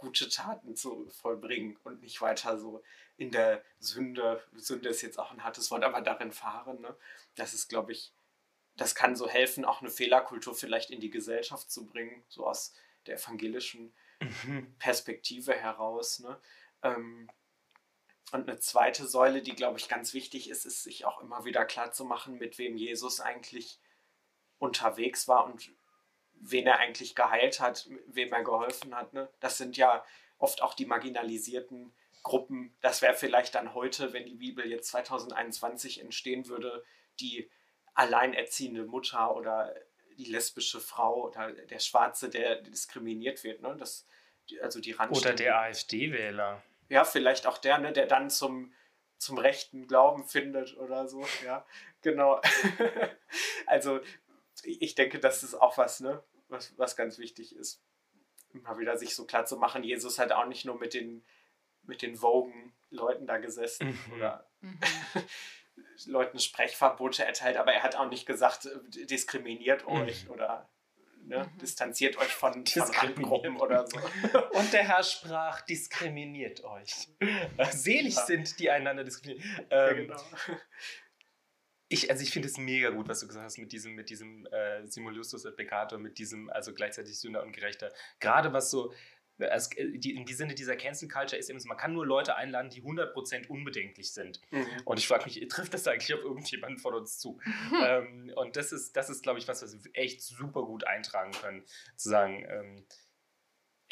gute 0.00 0.28
Taten 0.28 0.74
zu 0.76 1.08
vollbringen 1.10 1.76
und 1.84 2.00
nicht 2.00 2.20
weiter 2.22 2.58
so 2.58 2.82
in 3.16 3.30
der 3.30 3.62
Sünde, 3.78 4.42
Sünde 4.54 4.88
ist 4.88 5.02
jetzt 5.02 5.18
auch 5.18 5.30
ein 5.30 5.44
hartes 5.44 5.70
Wort, 5.70 5.84
aber 5.84 6.00
darin 6.00 6.32
fahren. 6.32 6.80
Ne? 6.80 6.96
Das 7.34 7.52
ist, 7.52 7.68
glaube 7.68 7.92
ich, 7.92 8.14
das 8.76 8.94
kann 8.94 9.14
so 9.14 9.28
helfen, 9.28 9.66
auch 9.66 9.82
eine 9.82 9.90
Fehlerkultur 9.90 10.54
vielleicht 10.54 10.90
in 10.90 11.00
die 11.00 11.10
Gesellschaft 11.10 11.70
zu 11.70 11.84
bringen, 11.84 12.24
so 12.28 12.46
aus 12.46 12.74
der 13.06 13.16
evangelischen 13.16 13.92
mhm. 14.20 14.74
Perspektive 14.78 15.52
heraus. 15.52 16.20
Ne? 16.20 16.40
Ähm, 16.82 17.28
und 18.32 18.48
eine 18.48 18.58
zweite 18.58 19.06
Säule, 19.06 19.42
die, 19.42 19.54
glaube 19.54 19.78
ich, 19.78 19.88
ganz 19.88 20.14
wichtig 20.14 20.50
ist, 20.50 20.64
ist 20.64 20.84
sich 20.84 21.04
auch 21.04 21.20
immer 21.20 21.44
wieder 21.44 21.64
klar 21.64 21.92
zu 21.92 22.04
machen, 22.04 22.38
mit 22.38 22.58
wem 22.58 22.76
Jesus 22.76 23.20
eigentlich 23.20 23.80
unterwegs 24.58 25.26
war 25.26 25.46
und 25.46 25.72
wen 26.34 26.66
er 26.66 26.78
eigentlich 26.78 27.14
geheilt 27.14 27.60
hat, 27.60 27.88
wem 28.06 28.32
er 28.32 28.44
geholfen 28.44 28.94
hat. 28.94 29.12
Ne? 29.12 29.28
Das 29.40 29.58
sind 29.58 29.76
ja 29.76 30.04
oft 30.38 30.62
auch 30.62 30.74
die 30.74 30.86
marginalisierten 30.86 31.92
Gruppen. 32.22 32.76
Das 32.80 33.02
wäre 33.02 33.14
vielleicht 33.14 33.54
dann 33.54 33.74
heute, 33.74 34.12
wenn 34.12 34.26
die 34.26 34.34
Bibel 34.34 34.66
jetzt 34.66 34.88
2021 34.90 36.00
entstehen 36.00 36.46
würde, 36.46 36.84
die 37.18 37.50
alleinerziehende 37.94 38.84
Mutter 38.84 39.34
oder 39.34 39.74
die 40.16 40.24
lesbische 40.26 40.80
Frau 40.80 41.28
oder 41.28 41.52
der 41.52 41.78
Schwarze, 41.78 42.28
der 42.28 42.62
diskriminiert 42.62 43.42
wird. 43.42 43.60
Ne? 43.62 43.76
Das, 43.76 44.06
also 44.62 44.80
die 44.80 44.94
Oder 44.94 45.32
der 45.34 45.58
AfD-Wähler 45.58 46.62
ja, 46.90 47.04
vielleicht 47.04 47.46
auch 47.46 47.56
der, 47.56 47.78
ne, 47.78 47.92
der 47.92 48.06
dann 48.06 48.28
zum, 48.28 48.74
zum 49.16 49.38
rechten 49.38 49.86
Glauben 49.86 50.24
findet 50.24 50.76
oder 50.76 51.08
so, 51.08 51.24
ja, 51.44 51.64
genau. 52.02 52.40
also 53.66 54.00
ich 54.62 54.94
denke, 54.94 55.18
das 55.18 55.42
ist 55.42 55.54
auch 55.54 55.78
was, 55.78 56.00
ne, 56.00 56.22
was, 56.48 56.76
was 56.76 56.96
ganz 56.96 57.18
wichtig 57.18 57.56
ist. 57.56 57.82
Immer 58.52 58.78
wieder 58.78 58.98
sich 58.98 59.14
so 59.14 59.24
klar 59.24 59.46
zu 59.46 59.56
machen, 59.56 59.84
Jesus 59.84 60.18
hat 60.18 60.32
auch 60.32 60.46
nicht 60.46 60.64
nur 60.64 60.78
mit 60.78 60.92
den, 60.92 61.24
mit 61.84 62.02
den 62.02 62.16
Vogen 62.16 62.74
Leuten 62.90 63.26
da 63.26 63.38
gesessen 63.38 63.98
mhm. 64.06 64.12
oder 64.16 64.46
mhm. 64.60 64.78
Leuten 66.06 66.40
Sprechverbote 66.40 67.24
erteilt, 67.24 67.56
aber 67.56 67.72
er 67.72 67.84
hat 67.84 67.94
auch 67.94 68.08
nicht 68.08 68.26
gesagt, 68.26 68.68
diskriminiert 68.88 69.86
mhm. 69.86 70.02
euch 70.02 70.28
oder 70.28 70.68
Ne? 71.30 71.48
Mhm. 71.54 71.58
Distanziert 71.58 72.16
euch 72.18 72.28
von, 72.28 72.66
von 72.66 72.82
Randgruppen 72.82 73.56
oder 73.56 73.86
so. 73.86 73.98
Und 74.58 74.72
der 74.72 74.86
Herr 74.86 75.04
sprach, 75.04 75.60
diskriminiert 75.62 76.64
euch. 76.64 77.08
Selig 77.70 78.16
ja. 78.16 78.26
sind, 78.26 78.58
die 78.58 78.68
einander 78.68 79.04
diskriminieren. 79.04 79.66
Ähm, 79.70 79.70
ja, 79.70 79.92
genau. 79.92 80.22
Ich, 81.88 82.10
also 82.10 82.22
ich 82.22 82.30
finde 82.30 82.48
es 82.48 82.58
mega 82.58 82.90
gut, 82.90 83.08
was 83.08 83.20
du 83.20 83.28
gesagt 83.28 83.44
hast 83.44 83.58
mit 83.58 83.70
diesem, 83.70 83.94
mit 83.94 84.10
diesem 84.10 84.46
äh, 84.46 84.86
Simulustus 84.86 85.44
et 85.44 85.56
Peccator, 85.56 85.98
mit 85.98 86.18
diesem, 86.18 86.50
also 86.50 86.74
gleichzeitig 86.74 87.18
Sünder 87.18 87.44
und 87.44 87.52
Gerechter. 87.52 87.92
Gerade 88.18 88.52
was 88.52 88.70
so, 88.70 88.92
es, 89.40 89.70
äh, 89.76 89.98
die, 89.98 90.14
in 90.14 90.24
die 90.24 90.34
Sinne 90.34 90.54
dieser 90.54 90.76
Cancel 90.76 91.08
Culture 91.08 91.38
ist 91.38 91.50
eben, 91.50 91.60
man 91.66 91.76
kann 91.76 91.92
nur 91.92 92.06
Leute 92.06 92.36
einladen, 92.36 92.70
die 92.70 92.82
100% 92.82 93.48
unbedenklich 93.48 94.12
sind. 94.12 94.40
Mhm. 94.50 94.66
Und 94.84 94.98
ich 94.98 95.08
frage 95.08 95.24
mich, 95.24 95.46
trifft 95.48 95.74
das 95.74 95.86
eigentlich 95.86 96.14
auf 96.14 96.22
irgendjemanden 96.22 96.78
von 96.78 96.94
uns 96.94 97.18
zu? 97.18 97.38
ähm, 97.84 98.32
und 98.36 98.56
das 98.56 98.72
ist, 98.72 98.96
das 98.96 99.10
ist 99.10 99.22
glaube 99.22 99.38
ich, 99.38 99.48
was, 99.48 99.62
was 99.62 99.84
wir 99.84 99.90
echt 99.94 100.22
super 100.22 100.64
gut 100.64 100.86
eintragen 100.86 101.32
können. 101.32 101.64
Zu 101.96 102.08
sagen, 102.08 102.46
ähm, 102.48 102.84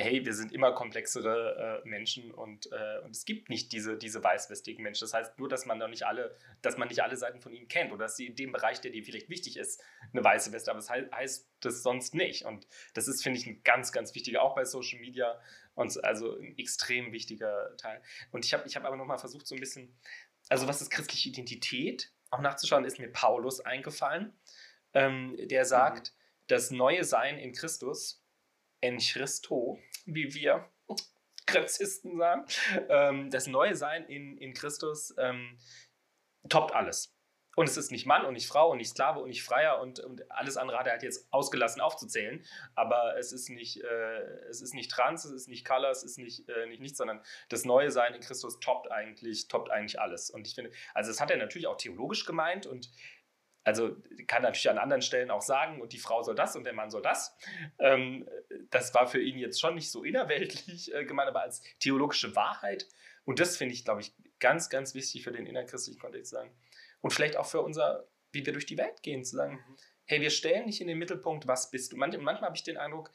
hey, 0.01 0.25
wir 0.25 0.33
sind 0.33 0.53
immer 0.53 0.73
komplexere 0.73 1.83
äh, 1.85 1.89
Menschen 1.89 2.31
und, 2.31 2.71
äh, 2.71 3.01
und 3.05 3.11
es 3.11 3.25
gibt 3.25 3.49
nicht 3.49 3.73
diese, 3.73 3.99
diese 3.99 4.23
weißwestigen 4.23 4.81
Menschen. 4.81 5.01
Das 5.01 5.13
heißt 5.13 5.39
nur, 5.41 5.49
dass 5.49 5.67
man 5.67 5.81
da 5.81 5.89
nicht 5.89 6.05
alle, 6.05 6.37
dass 6.63 6.79
man 6.79 6.87
nicht 6.87 7.03
alle 7.03 7.17
Seiten 7.17 7.41
von 7.41 7.53
ihnen 7.53 7.67
kennt 7.67 7.91
oder 7.91 8.05
dass 8.05 8.17
sie 8.17 8.27
in 8.27 8.37
dem 8.37 8.53
Bereich, 8.53 8.81
der 8.81 8.93
dir 8.93 9.03
vielleicht 9.03 9.29
wichtig 9.29 9.57
ist, 9.57 9.83
eine 10.13 10.23
weiße 10.23 10.53
Weste, 10.53 10.71
aber 10.71 10.79
das 10.79 10.89
heißt, 10.89 11.13
heißt 11.13 11.49
das 11.61 11.83
sonst 11.83 12.15
nicht. 12.15 12.45
Und 12.45 12.69
das 12.95 13.09
ist, 13.09 13.25
finde 13.25 13.41
ich, 13.41 13.47
ein 13.47 13.63
ganz, 13.65 13.91
ganz 13.91 14.15
wichtiger, 14.15 14.43
auch 14.43 14.55
bei 14.55 14.65
Social 14.65 15.01
Media 15.01 15.41
und 15.75 16.03
also 16.05 16.39
ein 16.39 16.57
extrem 16.59 17.11
wichtiger 17.11 17.77
Teil. 17.77 18.01
Und 18.31 18.45
ich 18.45 18.55
habe 18.55 18.69
ich 18.69 18.77
hab 18.77 18.85
aber 18.85 18.97
nochmal 18.97 19.19
versucht, 19.19 19.49
so 19.49 19.57
ein 19.57 19.61
bisschen, 19.61 19.99
also 20.49 20.69
was 20.69 20.81
ist 20.81 20.91
christliche 20.91 21.31
Identität, 21.31 22.13
auch 22.31 22.41
nachzuschauen, 22.41 22.85
ist 22.85 23.01
mir 23.01 23.09
Paulus 23.09 23.61
eingefallen, 23.61 24.33
ähm, 24.95 25.37
der 25.49 25.65
sagt, 25.65 26.13
mhm. 26.13 26.45
das 26.47 26.71
neue 26.71 27.03
Sein 27.03 27.37
in 27.37 27.53
Christus 27.53 28.23
en 28.81 28.99
Christo, 28.99 29.79
wie 30.09 30.35
wir 30.35 30.69
Grazisten 31.47 32.19
sagen, 32.19 32.45
ähm, 32.89 33.31
das 33.31 33.47
neue 33.47 33.77
Sein 33.77 34.05
in, 34.07 34.37
in 34.39 34.55
Christus 34.55 35.15
ähm, 35.19 35.59
toppt 36.49 36.75
alles. 36.75 37.15
Und 37.59 37.69
es 37.69 37.77
ist 37.77 37.91
nicht 37.91 38.07
Mann 38.07 38.25
und 38.25 38.35
nicht 38.35 38.47
Frau 38.47 38.71
und 38.71 38.79
nicht 38.79 38.91
Sklave 38.91 39.19
und 39.19 39.31
nicht 39.31 39.43
Freier 39.43 39.81
und, 39.81 39.99
und 39.99 40.31
alles 40.31 40.57
andere 40.57 40.79
hat 40.79 40.87
er 40.87 40.93
halt 40.93 41.03
jetzt 41.03 41.27
ausgelassen 41.33 41.81
aufzuzählen. 41.81 42.45
Aber 42.77 43.17
es 43.19 43.33
ist 43.33 43.49
nicht, 43.49 43.83
äh, 43.83 44.21
es 44.49 44.63
ist 44.63 44.75
nicht 44.75 44.93
trans, 44.93 45.25
es 45.25 45.33
ist 45.33 45.49
nicht 45.49 45.67
color, 45.67 45.91
es 45.91 46.05
ist 46.05 46.19
nicht, 46.19 46.49
äh, 46.49 46.67
nicht 46.67 46.81
nichts, 46.81 46.99
sondern 46.99 47.21
das 47.49 47.65
neue 47.65 47.91
Sein 47.91 48.15
in 48.15 48.21
Christus 48.21 48.61
toppt 48.61 48.93
eigentlich, 48.93 49.49
toppt 49.49 49.73
eigentlich 49.73 50.01
alles. 50.01 50.31
Und 50.31 50.47
ich 50.47 50.55
finde, 50.55 50.71
also 50.95 51.11
das 51.11 51.21
hat 51.21 51.33
er 51.33 51.37
natürlich 51.37 51.67
auch 51.67 51.77
theologisch 51.77 52.27
gemeint 52.27 52.67
und 52.67 52.91
also 53.69 53.95
kann 54.27 54.43
natürlich 54.43 54.71
an 54.71 54.79
anderen 54.79 55.03
Stellen 55.03 55.31
auch 55.31 55.43
sagen, 55.43 55.83
und 55.83 55.93
die 55.93 55.99
Frau 55.99 56.23
soll 56.23 56.35
das 56.35 56.57
und 56.57 56.65
der 56.65 56.73
Mann 56.73 56.91
soll 56.91 57.03
das. 57.03 57.37
Ähm, 57.79 58.27
das 58.71 58.95
war 58.95 59.07
für 59.07 59.21
ihn 59.21 59.39
jetzt 59.39 59.61
schon 59.61 59.75
nicht 59.75 59.91
so 59.91 60.05
innerweltlich 60.05 60.95
äh, 60.95 61.05
gemeint, 61.05 61.29
aber 61.29 61.43
als 61.43 61.63
theologische 61.79 62.35
Wahrheit. 62.35 62.89
Und 63.27 63.41
das 63.41 63.59
finde 63.59 63.75
ich, 63.75 63.85
glaube 63.85 64.01
ich, 64.01 64.15
ganz, 64.41 64.71
ganz 64.71 64.95
wichtig 64.95 65.23
für 65.23 65.33
den 65.33 65.45
innerchristlichen 65.45 66.01
Kontext 66.01 66.31
zu 66.31 66.37
sagen. 66.37 66.51
Und 67.03 67.13
vielleicht 67.13 67.37
auch 67.37 67.45
für 67.45 67.61
unser, 67.61 68.09
wie 68.33 68.47
wir 68.47 68.55
durch 68.55 68.65
die 68.65 68.79
Welt 68.79 69.03
gehen, 69.03 69.23
zu 69.23 69.37
sagen, 69.37 69.57
mhm. 69.57 69.77
hey, 70.07 70.23
wir 70.23 70.31
stellen 70.31 70.65
nicht 70.65 70.81
in 70.81 70.89
den 70.89 70.99
Mittelpunkt, 70.99 71.47
was 71.47 71.71
bist 71.71 71.93
du. 71.93 71.99
manchmal 71.99 72.41
habe 72.41 72.57
ich 72.57 72.63
den 72.63 72.79
Eindruck, 72.79 73.11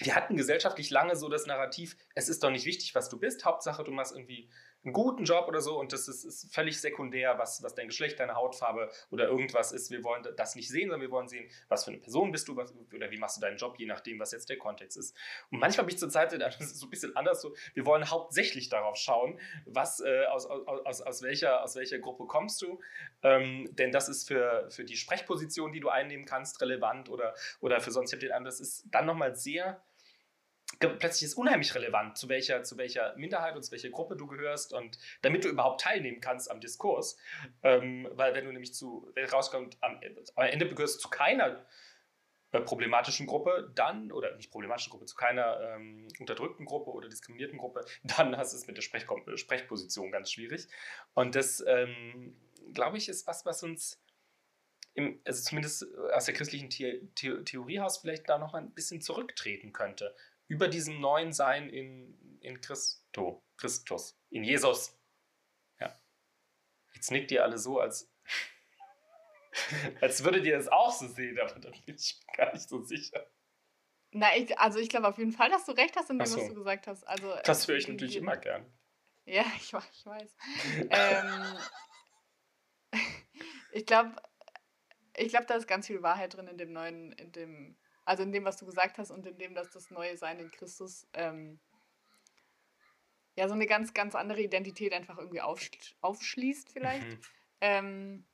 wir 0.00 0.14
hatten 0.14 0.36
gesellschaftlich 0.36 0.90
lange 0.90 1.16
so 1.16 1.30
das 1.30 1.46
Narrativ, 1.46 1.96
es 2.14 2.28
ist 2.28 2.44
doch 2.44 2.50
nicht 2.50 2.66
wichtig, 2.66 2.94
was 2.94 3.08
du 3.08 3.18
bist, 3.18 3.46
Hauptsache 3.46 3.82
du 3.82 3.92
machst 3.92 4.12
irgendwie 4.12 4.50
einen 4.84 4.92
guten 4.92 5.24
Job 5.24 5.48
oder 5.48 5.60
so 5.60 5.78
und 5.78 5.92
das 5.92 6.08
ist, 6.08 6.24
ist, 6.24 6.54
völlig 6.54 6.80
sekundär, 6.80 7.38
was, 7.38 7.62
was 7.62 7.74
dein 7.74 7.88
Geschlecht, 7.88 8.20
deine 8.20 8.34
Hautfarbe 8.34 8.90
oder 9.10 9.26
irgendwas 9.26 9.72
ist. 9.72 9.90
Wir 9.90 10.04
wollen 10.04 10.26
das 10.36 10.54
nicht 10.54 10.68
sehen, 10.68 10.88
sondern 10.88 11.00
wir 11.00 11.10
wollen 11.10 11.28
sehen, 11.28 11.50
was 11.68 11.84
für 11.84 11.90
eine 11.90 11.98
Person 11.98 12.30
bist 12.30 12.48
du 12.48 12.56
was, 12.56 12.72
oder 12.94 13.10
wie 13.10 13.18
machst 13.18 13.36
du 13.36 13.40
deinen 13.40 13.56
Job, 13.56 13.78
je 13.78 13.86
nachdem, 13.86 14.18
was 14.20 14.32
jetzt 14.32 14.48
der 14.48 14.58
Kontext 14.58 14.96
ist. 14.96 15.16
Und 15.50 15.58
manchmal 15.58 15.86
bin 15.86 15.94
ich 15.94 15.98
zur 15.98 16.10
Zeit, 16.10 16.32
das 16.32 16.60
ist 16.60 16.78
so 16.78 16.86
ein 16.86 16.90
bisschen 16.90 17.16
anders, 17.16 17.42
so, 17.42 17.54
wir 17.74 17.86
wollen 17.86 18.08
hauptsächlich 18.08 18.68
darauf 18.68 18.96
schauen, 18.96 19.38
was, 19.66 20.00
äh, 20.00 20.24
aus, 20.26 20.46
aus, 20.46 21.00
aus, 21.00 21.22
welcher, 21.22 21.62
aus 21.62 21.74
welcher 21.76 21.98
Gruppe 21.98 22.26
kommst 22.26 22.62
du, 22.62 22.80
ähm, 23.22 23.68
denn 23.72 23.90
das 23.90 24.08
ist 24.08 24.28
für, 24.28 24.70
für 24.70 24.84
die 24.84 24.96
Sprechposition, 24.96 25.72
die 25.72 25.80
du 25.80 25.88
einnehmen 25.88 26.24
kannst, 26.24 26.60
relevant 26.60 27.08
oder, 27.08 27.34
oder 27.60 27.80
für 27.80 27.90
sonst, 27.90 28.12
ich 28.12 28.16
habe 28.16 28.26
den 28.26 28.32
Eindruck, 28.32 28.48
das 28.48 28.60
ist 28.60 28.84
dann 28.90 29.06
nochmal 29.06 29.34
sehr 29.34 29.82
plötzlich 30.78 31.24
ist 31.24 31.34
unheimlich 31.34 31.74
relevant, 31.74 32.16
zu 32.16 32.28
welcher, 32.28 32.62
zu 32.62 32.76
welcher 32.76 33.14
Minderheit 33.16 33.56
und 33.56 33.62
zu 33.62 33.72
welcher 33.72 33.90
Gruppe 33.90 34.16
du 34.16 34.26
gehörst 34.26 34.72
und 34.72 34.98
damit 35.22 35.44
du 35.44 35.48
überhaupt 35.48 35.80
teilnehmen 35.80 36.20
kannst 36.20 36.50
am 36.50 36.60
Diskurs. 36.60 37.16
Ähm, 37.62 38.08
weil 38.12 38.34
wenn 38.34 38.44
du 38.44 38.52
nämlich 38.52 38.74
zu, 38.74 39.10
wenn 39.14 39.28
rauskommt, 39.28 39.76
am, 39.80 40.00
am 40.36 40.46
Ende 40.46 40.68
gehörst 40.68 41.00
zu 41.00 41.08
keiner 41.08 41.64
äh, 42.52 42.60
problematischen 42.60 43.26
Gruppe, 43.26 43.72
dann, 43.74 44.12
oder 44.12 44.36
nicht 44.36 44.50
problematischen 44.50 44.90
Gruppe, 44.90 45.06
zu 45.06 45.16
keiner 45.16 45.60
ähm, 45.60 46.08
unterdrückten 46.20 46.64
Gruppe 46.64 46.90
oder 46.90 47.08
diskriminierten 47.08 47.58
Gruppe, 47.58 47.84
dann 48.02 48.36
hast 48.36 48.52
du 48.52 48.58
es 48.58 48.66
mit 48.66 48.76
der 48.76 48.82
Sprech 48.82 49.06
Sprechposition 49.34 50.12
ganz 50.12 50.30
schwierig. 50.30 50.68
Und 51.14 51.34
das, 51.34 51.64
ähm, 51.66 52.36
glaube 52.72 52.98
ich, 52.98 53.08
ist 53.08 53.26
was, 53.26 53.44
was 53.44 53.62
uns 53.62 54.00
im, 54.94 55.20
also 55.24 55.42
zumindest 55.42 55.86
aus 56.12 56.24
der 56.24 56.34
christlichen 56.34 56.70
The 56.70 57.08
The 57.18 57.44
Theoriehaus 57.44 57.98
vielleicht 57.98 58.28
da 58.28 58.38
noch 58.38 58.52
mal 58.52 58.62
ein 58.62 58.74
bisschen 58.74 59.00
zurücktreten 59.00 59.72
könnte 59.72 60.14
über 60.48 60.68
diesem 60.68 61.00
neuen 61.00 61.32
Sein 61.32 61.68
in, 61.68 62.40
in 62.40 62.60
Christo, 62.60 63.44
Christus, 63.56 64.18
in 64.30 64.42
Jesus. 64.42 64.98
Ja. 65.78 66.00
Jetzt 66.94 67.10
nickt 67.10 67.30
ihr 67.30 67.44
alle 67.44 67.58
so, 67.58 67.78
als, 67.78 68.10
als 70.00 70.24
würdet 70.24 70.44
ihr 70.46 70.56
das 70.56 70.68
auch 70.68 70.92
so 70.92 71.06
sehen, 71.06 71.38
aber 71.38 71.60
da 71.60 71.70
bin 71.70 71.82
ich 71.94 72.20
gar 72.36 72.52
nicht 72.52 72.68
so 72.68 72.82
sicher. 72.82 73.30
Na, 74.10 74.34
ich, 74.36 74.58
also 74.58 74.78
ich 74.78 74.88
glaube 74.88 75.06
auf 75.06 75.18
jeden 75.18 75.32
Fall, 75.32 75.50
dass 75.50 75.66
du 75.66 75.72
recht 75.72 75.94
hast 75.96 76.08
in 76.10 76.18
dem, 76.18 76.26
so. 76.26 76.38
was 76.38 76.48
du 76.48 76.54
gesagt 76.54 76.86
hast. 76.86 77.04
Also, 77.04 77.34
das 77.44 77.68
höre 77.68 77.76
ich 77.76 77.88
natürlich 77.88 78.16
immer 78.16 78.38
gern. 78.38 78.64
Ja, 79.26 79.44
ich, 79.56 79.72
ich 79.74 80.06
weiß. 80.06 80.36
ähm, 80.90 81.58
ich 83.72 83.84
glaube, 83.84 84.16
ich 85.14 85.28
glaube, 85.28 85.46
da 85.46 85.54
ist 85.54 85.66
ganz 85.66 85.86
viel 85.86 86.02
Wahrheit 86.02 86.34
drin 86.34 86.48
in 86.48 86.56
dem 86.56 86.72
neuen, 86.72 87.12
in 87.12 87.32
dem 87.32 87.76
also 88.08 88.22
in 88.22 88.32
dem, 88.32 88.44
was 88.44 88.56
du 88.56 88.64
gesagt 88.64 88.98
hast 88.98 89.10
und 89.10 89.26
in 89.26 89.36
dem, 89.36 89.54
dass 89.54 89.70
das 89.70 89.90
neue 89.90 90.16
Sein 90.16 90.40
in 90.40 90.50
Christus 90.50 91.06
ähm, 91.12 91.60
ja 93.36 93.46
so 93.48 93.54
eine 93.54 93.66
ganz, 93.66 93.92
ganz 93.92 94.14
andere 94.14 94.40
Identität 94.40 94.92
einfach 94.94 95.18
irgendwie 95.18 95.42
aufsch 95.42 95.70
aufschließt 96.00 96.70
vielleicht. 96.70 97.06
Mhm. 97.06 97.20
Ähm, 97.60 98.26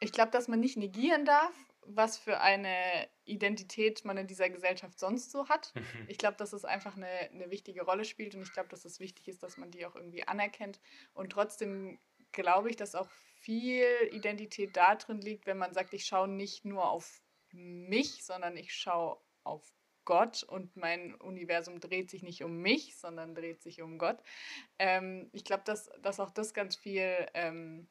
ich 0.00 0.12
glaube, 0.12 0.30
dass 0.30 0.48
man 0.48 0.60
nicht 0.60 0.76
negieren 0.76 1.24
darf, 1.24 1.54
was 1.86 2.18
für 2.18 2.40
eine 2.40 3.08
Identität 3.24 4.04
man 4.04 4.18
in 4.18 4.26
dieser 4.26 4.50
Gesellschaft 4.50 4.98
sonst 4.98 5.30
so 5.30 5.48
hat. 5.48 5.72
Mhm. 5.74 6.06
Ich 6.08 6.18
glaube, 6.18 6.36
dass 6.36 6.52
es 6.52 6.66
einfach 6.66 6.96
eine, 6.96 7.06
eine 7.06 7.50
wichtige 7.50 7.84
Rolle 7.84 8.04
spielt 8.04 8.34
und 8.34 8.42
ich 8.42 8.52
glaube, 8.52 8.68
dass 8.68 8.84
es 8.84 9.00
wichtig 9.00 9.28
ist, 9.28 9.42
dass 9.42 9.56
man 9.56 9.70
die 9.70 9.86
auch 9.86 9.96
irgendwie 9.96 10.28
anerkennt. 10.28 10.78
Und 11.14 11.32
trotzdem 11.32 11.98
glaube 12.32 12.68
ich, 12.68 12.76
dass 12.76 12.94
auch 12.94 13.08
viel 13.40 13.86
Identität 14.10 14.76
da 14.76 14.94
drin 14.94 15.20
liegt, 15.20 15.46
wenn 15.46 15.58
man 15.58 15.72
sagt, 15.72 15.94
ich 15.94 16.04
schaue 16.04 16.28
nicht 16.28 16.64
nur 16.66 16.90
auf 16.90 17.23
mich, 17.54 18.24
sondern 18.24 18.56
ich 18.56 18.74
schaue 18.74 19.18
auf 19.44 19.72
Gott 20.04 20.42
und 20.42 20.76
mein 20.76 21.14
Universum 21.14 21.80
dreht 21.80 22.10
sich 22.10 22.22
nicht 22.22 22.44
um 22.44 22.58
mich, 22.58 22.96
sondern 22.96 23.34
dreht 23.34 23.62
sich 23.62 23.80
um 23.80 23.98
Gott. 23.98 24.22
Ähm, 24.78 25.30
ich 25.32 25.44
glaube, 25.44 25.62
dass, 25.64 25.90
dass 26.02 26.20
auch 26.20 26.30
das 26.30 26.52
ganz 26.52 26.76
viel 26.76 27.26
ähm, 27.34 27.88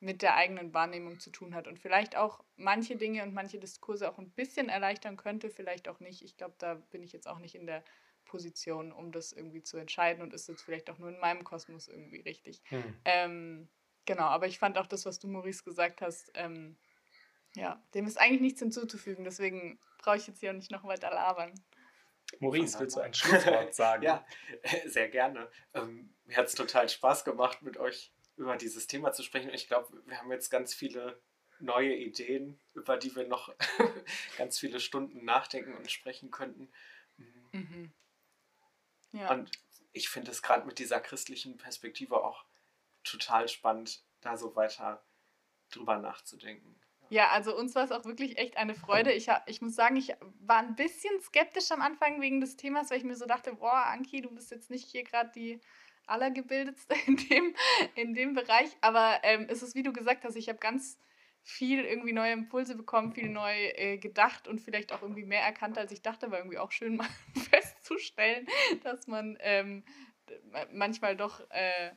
mit 0.00 0.22
der 0.22 0.36
eigenen 0.36 0.74
Wahrnehmung 0.74 1.18
zu 1.20 1.30
tun 1.30 1.54
hat 1.54 1.66
und 1.66 1.78
vielleicht 1.78 2.16
auch 2.16 2.44
manche 2.56 2.96
Dinge 2.96 3.22
und 3.22 3.34
manche 3.34 3.58
Diskurse 3.58 4.10
auch 4.10 4.18
ein 4.18 4.30
bisschen 4.30 4.68
erleichtern 4.68 5.16
könnte, 5.16 5.50
vielleicht 5.50 5.88
auch 5.88 6.00
nicht. 6.00 6.22
Ich 6.22 6.36
glaube, 6.36 6.54
da 6.58 6.74
bin 6.74 7.02
ich 7.02 7.12
jetzt 7.12 7.26
auch 7.26 7.38
nicht 7.38 7.54
in 7.54 7.66
der 7.66 7.84
Position, 8.24 8.92
um 8.92 9.12
das 9.12 9.32
irgendwie 9.32 9.62
zu 9.62 9.76
entscheiden 9.76 10.22
und 10.22 10.34
ist 10.34 10.48
jetzt 10.48 10.62
vielleicht 10.62 10.90
auch 10.90 10.98
nur 10.98 11.10
in 11.10 11.20
meinem 11.20 11.44
Kosmos 11.44 11.88
irgendwie 11.88 12.20
richtig. 12.20 12.62
Hm. 12.68 13.00
Ähm, 13.04 13.68
genau, 14.04 14.24
aber 14.24 14.46
ich 14.46 14.58
fand 14.58 14.78
auch 14.78 14.86
das, 14.86 15.06
was 15.06 15.18
du, 15.18 15.28
Maurice, 15.28 15.62
gesagt 15.62 16.00
hast, 16.00 16.30
ähm, 16.34 16.76
ja, 17.54 17.82
dem 17.94 18.06
ist 18.06 18.18
eigentlich 18.18 18.40
nichts 18.40 18.60
hinzuzufügen, 18.60 19.24
deswegen 19.24 19.78
brauche 19.98 20.16
ich 20.16 20.26
jetzt 20.26 20.40
hier 20.40 20.52
nicht 20.52 20.70
noch 20.70 20.84
weiter 20.84 21.10
labern. 21.10 21.52
Maurice, 22.40 22.78
willst 22.80 22.96
du 22.96 23.00
ein 23.00 23.14
Schlusswort 23.14 23.74
sagen? 23.74 24.02
ja, 24.02 24.26
sehr 24.86 25.08
gerne. 25.08 25.48
Ähm, 25.72 26.14
mir 26.24 26.36
hat 26.36 26.46
es 26.46 26.54
total 26.54 26.88
Spaß 26.88 27.24
gemacht, 27.24 27.62
mit 27.62 27.76
euch 27.76 28.12
über 28.36 28.56
dieses 28.56 28.86
Thema 28.86 29.12
zu 29.12 29.22
sprechen. 29.22 29.50
Ich 29.50 29.68
glaube, 29.68 30.02
wir 30.06 30.18
haben 30.18 30.30
jetzt 30.32 30.50
ganz 30.50 30.74
viele 30.74 31.20
neue 31.60 31.94
Ideen, 31.94 32.58
über 32.74 32.96
die 32.96 33.14
wir 33.14 33.26
noch 33.28 33.54
ganz 34.38 34.58
viele 34.58 34.80
Stunden 34.80 35.24
nachdenken 35.24 35.74
und 35.74 35.90
sprechen 35.90 36.30
könnten. 36.30 36.72
Mhm. 37.16 37.48
mhm. 37.52 37.92
Ja. 39.12 39.30
Und 39.30 39.48
ich 39.92 40.08
finde 40.08 40.32
es 40.32 40.42
gerade 40.42 40.66
mit 40.66 40.80
dieser 40.80 41.00
christlichen 41.00 41.56
Perspektive 41.56 42.16
auch 42.24 42.44
total 43.04 43.46
spannend, 43.46 44.02
da 44.20 44.36
so 44.36 44.56
weiter 44.56 45.04
drüber 45.70 45.98
nachzudenken. 45.98 46.80
Ja, 47.14 47.28
also 47.28 47.56
uns 47.56 47.76
war 47.76 47.84
es 47.84 47.92
auch 47.92 48.04
wirklich 48.06 48.38
echt 48.38 48.56
eine 48.56 48.74
Freude. 48.74 49.12
Ich, 49.12 49.28
ich 49.46 49.62
muss 49.62 49.76
sagen, 49.76 49.94
ich 49.94 50.12
war 50.40 50.58
ein 50.58 50.74
bisschen 50.74 51.20
skeptisch 51.20 51.70
am 51.70 51.80
Anfang 51.80 52.20
wegen 52.20 52.40
des 52.40 52.56
Themas, 52.56 52.90
weil 52.90 52.98
ich 52.98 53.04
mir 53.04 53.14
so 53.14 53.24
dachte, 53.24 53.54
boah, 53.54 53.86
Anki, 53.86 54.20
du 54.20 54.34
bist 54.34 54.50
jetzt 54.50 54.68
nicht 54.68 54.90
hier 54.90 55.04
gerade 55.04 55.30
die 55.32 55.60
Allergebildetste 56.08 56.96
in 57.06 57.16
dem, 57.16 57.54
in 57.94 58.14
dem 58.14 58.34
Bereich. 58.34 58.68
Aber 58.80 59.20
ähm, 59.22 59.46
es 59.48 59.62
ist, 59.62 59.76
wie 59.76 59.84
du 59.84 59.92
gesagt 59.92 60.24
hast, 60.24 60.34
ich 60.34 60.48
habe 60.48 60.58
ganz 60.58 60.98
viel 61.44 61.84
irgendwie 61.84 62.12
neue 62.12 62.32
Impulse 62.32 62.74
bekommen, 62.74 63.12
viel 63.12 63.28
neu 63.28 63.54
äh, 63.76 63.96
gedacht 63.98 64.48
und 64.48 64.60
vielleicht 64.60 64.92
auch 64.92 65.02
irgendwie 65.02 65.24
mehr 65.24 65.42
erkannt, 65.42 65.78
als 65.78 65.92
ich 65.92 66.02
dachte, 66.02 66.32
war 66.32 66.38
irgendwie 66.38 66.58
auch 66.58 66.72
schön 66.72 66.96
mal 66.96 67.08
festzustellen, 67.48 68.44
dass 68.82 69.06
man 69.06 69.38
ähm, 69.38 69.84
manchmal 70.72 71.16
doch 71.16 71.48
äh, 71.50 71.92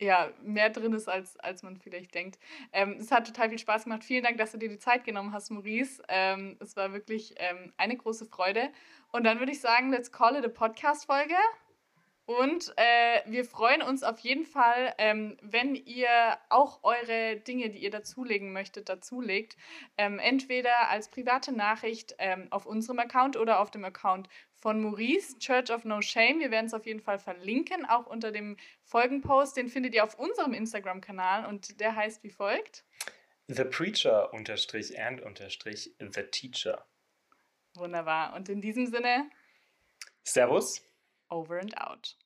ja, 0.00 0.30
mehr 0.42 0.70
drin 0.70 0.92
ist, 0.92 1.08
als, 1.08 1.36
als 1.38 1.62
man 1.62 1.76
vielleicht 1.76 2.14
denkt. 2.14 2.38
Ähm, 2.72 2.96
es 2.98 3.10
hat 3.10 3.26
total 3.26 3.48
viel 3.48 3.58
Spaß 3.58 3.84
gemacht. 3.84 4.04
Vielen 4.04 4.24
Dank, 4.24 4.38
dass 4.38 4.52
du 4.52 4.58
dir 4.58 4.68
die 4.68 4.78
Zeit 4.78 5.04
genommen 5.04 5.32
hast, 5.32 5.50
Maurice. 5.50 6.02
Ähm, 6.08 6.56
es 6.60 6.76
war 6.76 6.92
wirklich 6.92 7.34
ähm, 7.38 7.72
eine 7.76 7.96
große 7.96 8.26
Freude. 8.26 8.70
Und 9.12 9.24
dann 9.24 9.38
würde 9.38 9.52
ich 9.52 9.60
sagen, 9.60 9.90
let's 9.90 10.12
call 10.12 10.36
it 10.36 10.44
a 10.44 10.48
Podcast-Folge. 10.48 11.36
Und 12.26 12.72
äh, 12.76 13.22
wir 13.26 13.44
freuen 13.44 13.82
uns 13.82 14.02
auf 14.02 14.18
jeden 14.18 14.46
Fall, 14.46 14.92
ähm, 14.98 15.36
wenn 15.42 15.76
ihr 15.76 16.08
auch 16.48 16.80
eure 16.82 17.36
Dinge, 17.36 17.70
die 17.70 17.78
ihr 17.78 17.90
dazulegen 17.90 18.52
möchtet, 18.52 18.88
dazulegt. 18.88 19.56
Ähm, 19.96 20.18
entweder 20.18 20.90
als 20.90 21.08
private 21.08 21.52
Nachricht 21.52 22.16
ähm, 22.18 22.48
auf 22.50 22.66
unserem 22.66 22.98
Account 22.98 23.36
oder 23.36 23.60
auf 23.60 23.70
dem 23.70 23.84
Account 23.84 24.28
von 24.66 24.80
Maurice, 24.80 25.38
Church 25.38 25.70
of 25.70 25.84
No 25.84 26.02
Shame. 26.02 26.40
Wir 26.40 26.50
werden 26.50 26.66
es 26.66 26.74
auf 26.74 26.86
jeden 26.86 26.98
Fall 26.98 27.20
verlinken, 27.20 27.84
auch 27.84 28.08
unter 28.08 28.32
dem 28.32 28.56
Folgenpost. 28.82 29.56
Den 29.56 29.68
findet 29.68 29.94
ihr 29.94 30.02
auf 30.02 30.18
unserem 30.18 30.54
Instagram-Kanal 30.54 31.46
und 31.46 31.78
der 31.78 31.94
heißt 31.94 32.24
wie 32.24 32.30
folgt. 32.30 32.82
The 33.46 33.62
Preacher 33.62 34.34
unterstrich 34.34 34.98
and 34.98 35.22
unterstrich 35.22 35.94
The 36.00 36.24
Teacher. 36.32 36.84
Wunderbar. 37.76 38.34
Und 38.34 38.48
in 38.48 38.60
diesem 38.60 38.86
Sinne. 38.86 39.30
Servus. 40.24 40.82
Over 41.28 41.60
and 41.60 41.80
out. 41.80 42.16